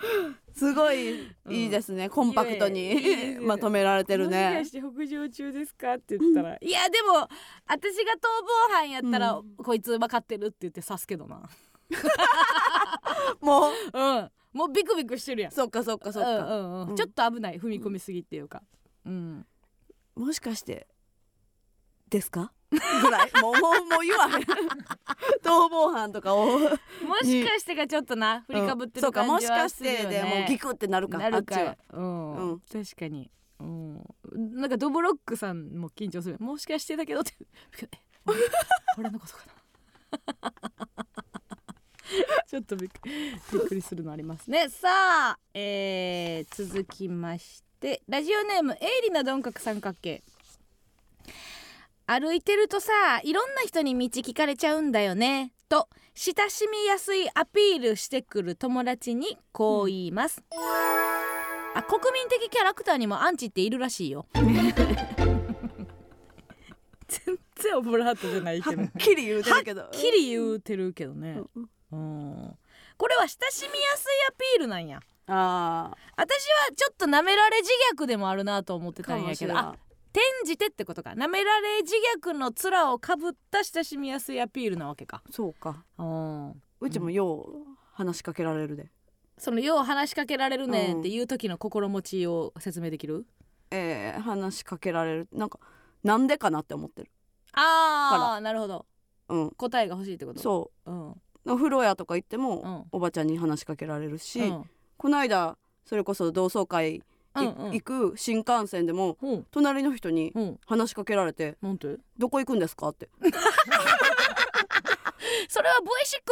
[0.56, 4.62] すごいいいですね、コンパクトにまとめられてるね。
[4.64, 5.94] 北上中ですか？
[5.94, 7.28] って言ったら、いやでも
[7.66, 8.18] 私が逃
[8.68, 11.42] 亡犯やったら、こいつ分かってるって言って刺すけどな。
[13.40, 13.72] もう。
[13.92, 15.52] うんもうビクビクしてるやん。
[15.52, 16.88] そっかそっかそっか、うんうんうん。
[16.90, 16.96] うん。
[16.96, 18.62] ちょっと危ない踏み込みすぎっていうか。
[19.04, 19.46] うん。
[20.16, 20.88] もしかして
[22.08, 22.52] ですか？
[22.70, 23.30] ぐらい。
[23.40, 24.42] もうもうもう言わへん。
[25.42, 26.58] 逃亡犯とかを。
[26.58, 26.68] も
[27.22, 31.76] しかしてがちょっとな振りかぶってるそうかも感じはしかしするよねてでもうギクってなるかなるか。
[31.92, 32.60] うん、うん。
[32.60, 33.30] 確かに。
[33.60, 34.04] うん。
[34.34, 36.38] なんかドブロックさんも緊張する。
[36.40, 37.32] もしかしてだけどって。
[38.98, 39.44] 俺のことか
[40.42, 41.29] な？
[42.48, 44.68] ちょっとびっくりするのありますね。
[44.68, 44.88] さ
[45.30, 50.22] あ、えー、続きましてラジオネーム鋭利な鈍角三角形
[52.06, 55.52] 歩いてるとさいろんな人に道聞かれちゃうんだよね。
[55.68, 60.42] と親しみやすいアピールしてくる友達にこう言います、
[61.74, 64.26] あ国民的キャラクターにもアンチっているらしいよ。
[67.60, 68.82] 然オブラートじゃないはけど。
[68.82, 69.82] っきり言うてるけど。
[69.82, 71.40] はっきり言うてるけどね。
[71.54, 72.58] うんうん。
[72.96, 75.00] これは親しみやすいアピールなんや。
[75.26, 79.54] あ私はちょっと舐められ自虐でもあるなと思ってたんやけど。
[80.12, 81.10] 転じてってことか。
[81.10, 85.22] 舐められ自虐の面をかぶった親しみやすいアピールなわけか。
[85.30, 85.84] そうか。
[85.98, 86.62] うん。
[86.80, 88.90] うちもよう話しかけられるで、
[89.38, 93.24] そのよう話しかけられるねんっていう時の心持ちを説明できる？
[93.70, 95.28] えー、話しかけられる。
[95.32, 95.60] なんか
[96.02, 97.10] なんでかなって思ってる。
[97.52, 98.86] ああなるほど。
[99.28, 99.50] うん。
[99.52, 100.40] 答えが欲しいってこと？
[100.40, 100.90] そう。
[100.90, 101.14] うん
[101.46, 102.84] お風呂屋とか行っても、うん。
[102.92, 104.70] おばちゃんに話しかけられるし、うん。
[104.96, 107.02] この間それこそ同窓会
[107.34, 109.36] 行く新幹線でもう。
[109.36, 110.40] ん隣の人にう。
[110.40, 113.08] ん話しかけられてなんて「どこ行くんですか?」って。
[115.48, 115.76] それは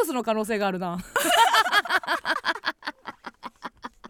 [0.05, 0.97] V6 の可能性があるな。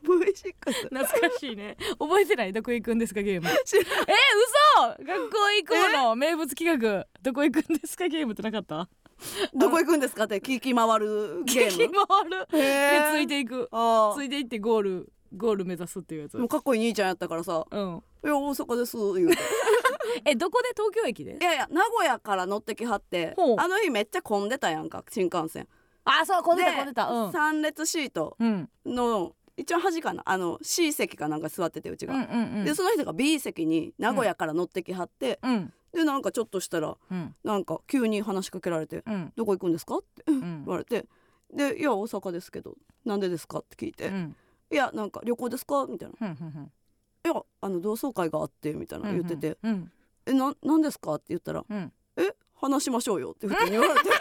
[0.03, 0.53] V6
[0.89, 1.77] 懐かしいね。
[1.99, 2.53] 覚えてない？
[2.53, 3.21] どこ行くんですか？
[3.21, 3.47] ゲーム。
[3.51, 5.03] え嘘！
[5.03, 6.15] 学校行こうの。
[6.15, 7.05] 名物企画。
[7.21, 8.07] どこ行くんですか？
[8.07, 8.89] ゲームってなかった？
[9.53, 12.05] どこ行くんですかって聞き回るゲ激ーム？
[12.07, 12.47] 回る。
[12.53, 13.67] へでーついていく。
[13.71, 16.35] あついていってゴールゴール目指すっていうやつ。
[16.35, 19.37] あもうかっこいい兄ちゃんやったからさうん「いや大阪です」言うて。
[20.25, 21.37] えどこで東京駅で？
[21.39, 25.67] いやいや名古屋から乗ってきはってあの日めっちゃ混んでたやんか新幹線。
[26.05, 27.07] あそう混んでたで混んでた。
[27.09, 27.29] うん。
[27.29, 28.69] 3列シートうん。
[28.85, 30.23] の一番端かな？
[30.25, 32.65] あの C 席かなんか座っててうちが、うんうんうん。
[32.65, 37.35] でその人が B 席に名古屋から乗ってきはって、うんでなんかちょっとしたらうん。
[37.43, 40.39] なんか急に話しかけられてうん「どこ行くんですか?」ってうん。
[40.65, 41.07] 言われて
[41.53, 42.75] 「でいや大阪ですけど
[43.05, 44.35] なんでですか?」って聞いて「うん
[44.71, 46.27] いやなんか旅行ですか?」みたいな。
[46.27, 46.71] うんうん
[47.25, 49.91] 「いやあの同窓会があって」みたいな言っててうん
[50.25, 54.09] 「えななんですか?」って言ったらうん「え話しましょうよ」って普通に言われて。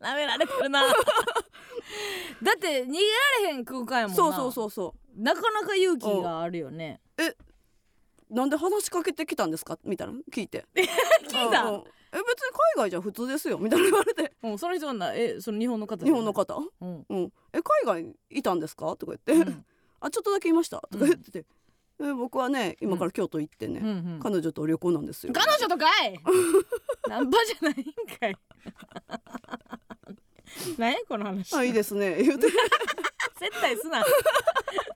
[0.00, 0.82] 舐められてるな。
[0.82, 2.98] だって逃げ
[3.42, 4.16] られへん空間やもんな。
[4.16, 7.00] そうそうそうそなかなか勇気があるよね。
[7.18, 7.36] う
[8.30, 9.78] なんで話しかけてきたんですか？
[9.84, 10.14] みたいな。
[10.32, 10.64] 聞いて。
[10.74, 11.62] 聞いた？
[11.64, 11.84] うんうん。
[12.12, 14.32] え別に海外じゃ普通ですよみたいな言われて。
[14.42, 16.56] うんその人はなえその日本の方日本の方？
[16.80, 17.06] うん。
[17.08, 18.96] うん、え海外にいたんですか？
[18.96, 19.64] とか言って、うん。
[20.00, 20.80] あちょっとだけいました。
[20.90, 21.30] とか言って。
[21.30, 21.44] て、
[22.00, 23.86] え僕はね今から京都行ってね、うん。
[23.86, 25.32] うん彼女と旅行なんですよ。
[25.32, 26.18] 彼女とかい？
[27.08, 28.36] ナンパじゃないんかい。
[30.78, 30.92] 何？
[30.92, 31.54] やこの話。
[31.54, 32.22] あいいですね。
[32.22, 32.48] 言うて。
[33.38, 34.04] 接待すな。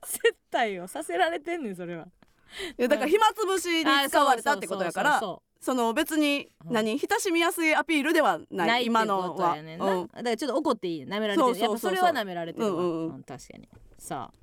[0.05, 2.07] 接待をさせられてんねんそれは
[2.77, 6.73] だから暇つぶしに使われたってことやからそその別にうん。
[6.73, 11.57] 何親しみやすいアピールではない今のことはうんだからちょっと怒っていい舐められてる。
[11.59, 13.67] やっぱそれは舐められてるわ、うんうん確かに。
[13.97, 14.37] さあ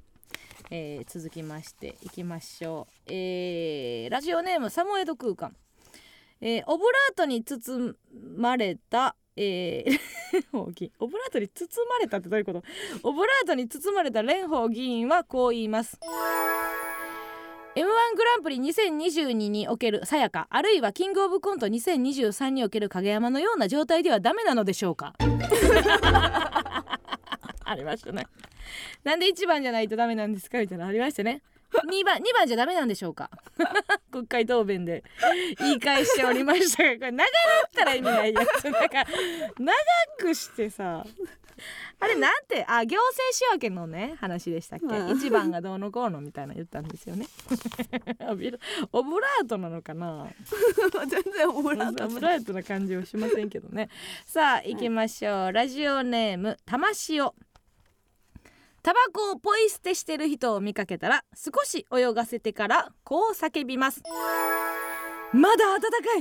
[0.70, 5.54] えー続きましていきましょう、えーラジオネームサモエド空間、
[6.40, 7.94] えーオブラートに包
[8.36, 9.98] まれたえー
[10.52, 10.64] オ
[11.06, 12.62] ブラートに包まれたってどういうこと？
[13.02, 15.98] オブラートに包まれた蓮舫議員はこう言います
[17.74, 17.84] M1
[18.16, 25.14] グランプリ2022におけるさやかあるいはキングオブコント2023における影山のような状態ではダメなのでしょうか？
[27.64, 28.26] ありましたね。
[29.04, 30.58] なんで1番じゃないとダメなんですか？
[30.58, 31.40] みたいなありましたね。
[31.90, 33.30] 2番2番じゃダメなんでしょうか？
[34.12, 35.02] 国会答弁で
[35.58, 37.28] 言い返しておりましたがこれ長なっ
[37.72, 39.06] たら意味ないやつなんか
[39.58, 39.72] 長
[40.18, 41.06] くしてさ。
[42.02, 44.92] あれなんてあ行政仕分けのね話でしたっけ、うん。
[45.10, 47.26] 1番がどうのこうのみたいなの言ったんですよね。
[48.92, 50.26] オブラートなのかな？
[51.06, 53.88] 全然オブラートオブラートな感じはしませんけどね。
[54.26, 57.30] さあ行きましょう、ラジオネーム玉塩
[58.82, 64.02] タバコをポイ捨てしてる人を見かけたら少し泳がせてからこう叫びます。
[65.32, 66.16] まだ暖か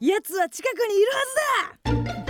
[0.00, 0.08] い！
[0.08, 2.25] やつは近くにいるはずだ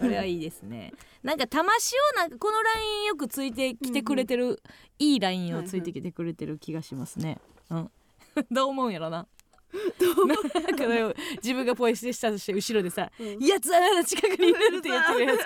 [0.00, 0.92] これはいいですね。
[1.22, 1.78] なんか玉塩
[2.16, 4.62] なんかこのラインよくついてきてくれてる、
[4.98, 7.38] いいラインをついてきてくれてる気がしますね、
[7.70, 7.90] うん。
[8.50, 9.26] どう思うんやろな。
[9.72, 15.40] なんかね自分がポイ捨てしたとして後ろでさ「やつはまだ近くにいる」って言ってるやつ。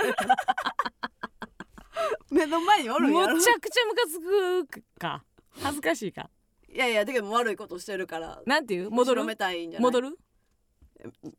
[2.33, 3.35] 目の前におるんやろ。
[3.35, 4.19] むちゃくちゃムカつ
[4.67, 5.23] くか。
[5.61, 6.31] 恥ずかしいか。
[6.73, 8.91] いやいやでも悪いことしてるからなんていう？
[8.91, 9.21] 戻る？
[9.21, 9.85] 後ろめたいんじゃない？
[9.85, 10.19] 戻る？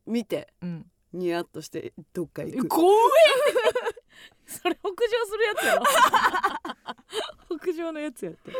[0.06, 0.52] 見て。
[0.62, 0.86] うん
[1.16, 2.68] ニヤッとしてどっか行く。
[2.68, 2.96] 怖い
[4.46, 4.94] それ北上
[5.26, 5.82] するやつやろ。
[7.58, 8.52] 北上のやつやって。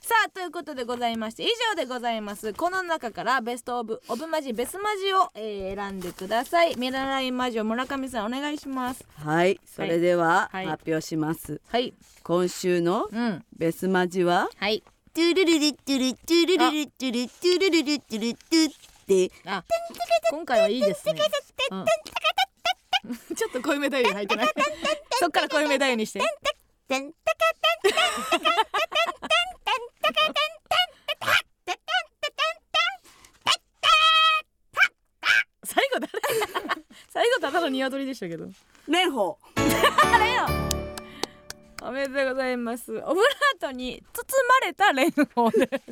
[0.00, 2.52] さあということでございまして以上でございます。
[2.54, 6.76] この中からベストオブオブマジベスマジを、えー選んでください。
[6.78, 9.04] ミララインマジを村上さんお願いします。
[9.18, 9.60] はい。
[9.66, 10.66] それでははい。
[10.66, 11.92] 発表します、はい。
[12.22, 13.44] 今週のうん。
[13.56, 14.48] ベスマジは？
[14.56, 14.82] はい。
[15.12, 18.70] トゥルルルトゥルトゥルルルトゥルトゥルルルトゥルトゥ
[19.06, 19.64] であ
[20.30, 21.14] 今回はいいですね、
[21.70, 21.84] うん
[23.36, 24.48] ちょっと濃いめだよ入ってない
[25.12, 26.20] そっから濃いめだよにして
[26.88, 27.12] テン
[37.12, 38.46] 最後誰鶏でしたけど
[38.86, 39.36] 蓮舫
[40.14, 40.46] あれよ
[41.82, 44.24] おめでとうございますオブラートに包
[44.60, 45.82] まれた蓮舫で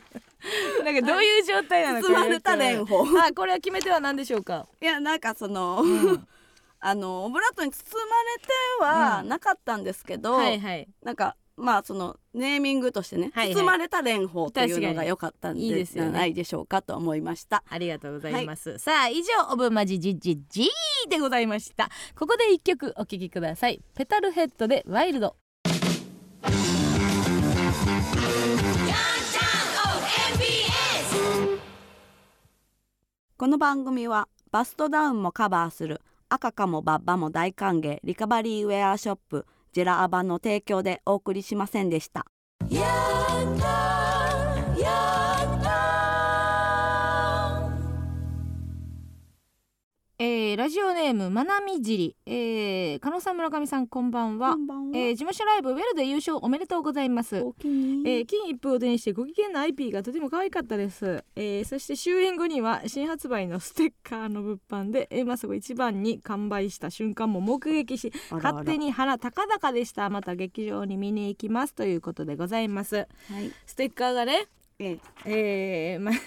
[0.84, 3.28] なんかどういう状態なのか包まれた蓮舫。
[3.28, 4.66] あこれは決め手は何でしょうか？
[4.80, 6.26] いやなんかその、ん。
[6.86, 9.28] あのオブラートに包まれてはうん。
[9.28, 10.88] なかったんですけど、はいはい。
[11.02, 13.54] なんかまあそのネーミングとしてね、はいはい。
[13.54, 17.62] 包まれた蓮舫というのが良かったんでじゃないでしょうかと思いました。
[17.70, 18.44] ありがとうござい。
[18.44, 21.88] ます、さあ以上オブマジジジジーでございました。
[22.18, 23.80] ここで一曲お聴きください。
[23.94, 25.36] ペタルヘッドでワイルド
[33.36, 42.26] この番組はバストダウンもカバーする赤かもバッバも大歓迎リカバリーウェアショップジェラアバの提供でお送りしませんでした。
[50.74, 54.54] ジオネームまなみじり、えー、加納さん村上さんこんばんは。
[54.54, 54.98] こんばんは。
[54.98, 57.42] えー、事務所ライブウェルで優勝おめでとうございます。
[57.42, 58.02] お気に。
[58.10, 70.10] えー、金一封を手にしてご機嫌な IP がとても可愛かったです、えー、そして終演後には新発売のステッカーの物販で A マスを一番に完売した瞬間も目撃し勝手に腹高々でした。
[70.10, 71.74] また劇場に見に行きます。
[71.74, 72.96] ということでございます。
[72.96, 73.04] は
[73.40, 74.48] い、ステッカーがね
[74.80, 75.94] ええ。
[75.94, 76.24] えー、まなんか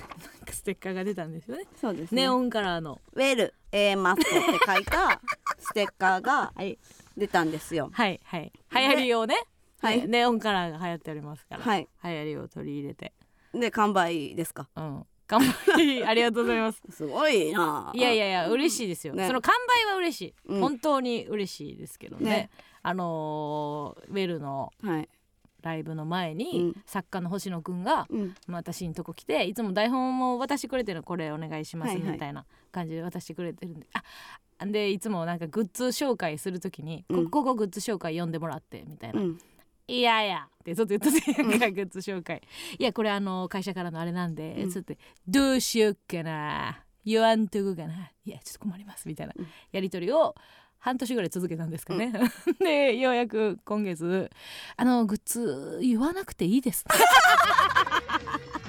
[0.54, 1.66] ステッカーが出たんですよね。
[1.80, 2.22] そうですね。
[2.22, 3.02] ネオンカラーの。
[3.14, 5.22] ウェル A マストって書いた
[5.60, 6.80] ステッカーがはい。
[7.16, 7.90] 出たんですよ。
[7.94, 8.52] はいはい。
[8.74, 9.36] 流行りをね。
[9.82, 10.08] はい。
[10.08, 11.88] ネオンカラーが流行っておりますから、はい。
[12.04, 13.14] 流行りを取り入れて。
[13.54, 14.68] で完売ですか？
[14.76, 15.06] うん。
[15.28, 16.82] 頑張りありがとうございます。
[16.90, 17.92] すごいな。
[17.94, 19.28] いやいやいや嬉しいですよ、ね。
[19.28, 19.54] その完
[19.86, 20.62] 売は嬉しい、うん。
[20.62, 22.30] 本当に嬉しいですけどね。
[22.30, 22.50] ね。
[22.82, 25.10] あのーウェルのはい。
[25.62, 26.84] ライブの前に、うん。
[26.86, 28.36] 作家の星野くんが、うん。
[28.48, 32.12] まあ、私のとこ来ていつも台本も渡してくれてるのこれお願いしますはいはい。
[32.14, 33.88] みたいな感じで渡してくれてるんで、
[34.60, 37.26] あでいつもなんかグッズ紹介するときに、うん。
[37.26, 39.38] こここグッズ紹介読んでもらってみたいな、うん。
[39.88, 42.42] いやいやってずっと言ってて、なんか グッズ紹介。
[42.78, 44.70] いやこれあの会社からのあれなんで、うん。
[44.70, 44.98] つって
[45.28, 49.48] どうしよっかな言わんとこかないやちょっと困りますみたいなうん。
[49.72, 50.36] やり取りを
[50.88, 52.14] 半年ぐらい続けたんですかね、
[52.64, 54.32] でようやく今月
[54.78, 56.86] あのグッズ言わなくていいです。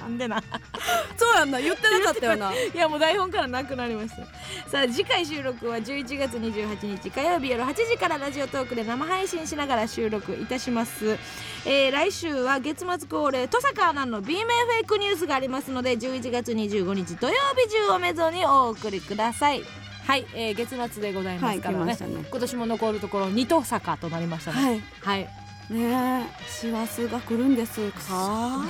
[0.01, 0.43] なんでな。
[1.15, 2.53] そうやんな言ってなかったよな。
[2.53, 4.25] いやもう台本からなくなりました。
[4.69, 11.17] さあ次回収録は11月28日火曜日夜8時からラジオトークで生配信しながら収録いたします、
[11.65, 19.63] えー来週は月末恒例登坂アナの B 面フェイクニュースがありますので11月25日土曜日中をめどにお送りください
[20.09, 24.57] はい、えー月末でございますからね,、はい今年も残るところ2登坂となりましたね。
[24.59, 24.81] はい。
[25.01, 25.29] はい、
[25.69, 28.63] ねえ、師走が来るんですか？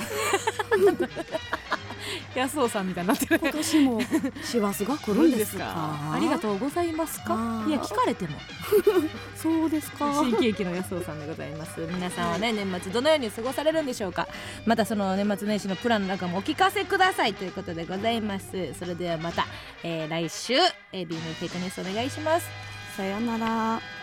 [2.34, 3.38] 安尾さんみたいになってる。
[3.40, 4.00] 今年も
[4.44, 5.64] 師走が来るんですか？
[6.12, 7.64] ありがとうございますか？
[7.66, 8.38] いや聞かれても。
[9.34, 10.12] そうですか？
[10.22, 11.80] 新喜劇の安尾さんでございます。
[11.80, 14.28] 皆さんはね年末どのように過ごされるんでしょうか？
[14.66, 18.74] またその年末年始のプランなんかもお聞かせくださいということでございます。
[18.78, 19.46] それではまた、
[19.82, 20.54] えー来週、
[20.92, 22.46] えー、B のフェイクニュースお願いします。
[22.96, 23.99] さよなら。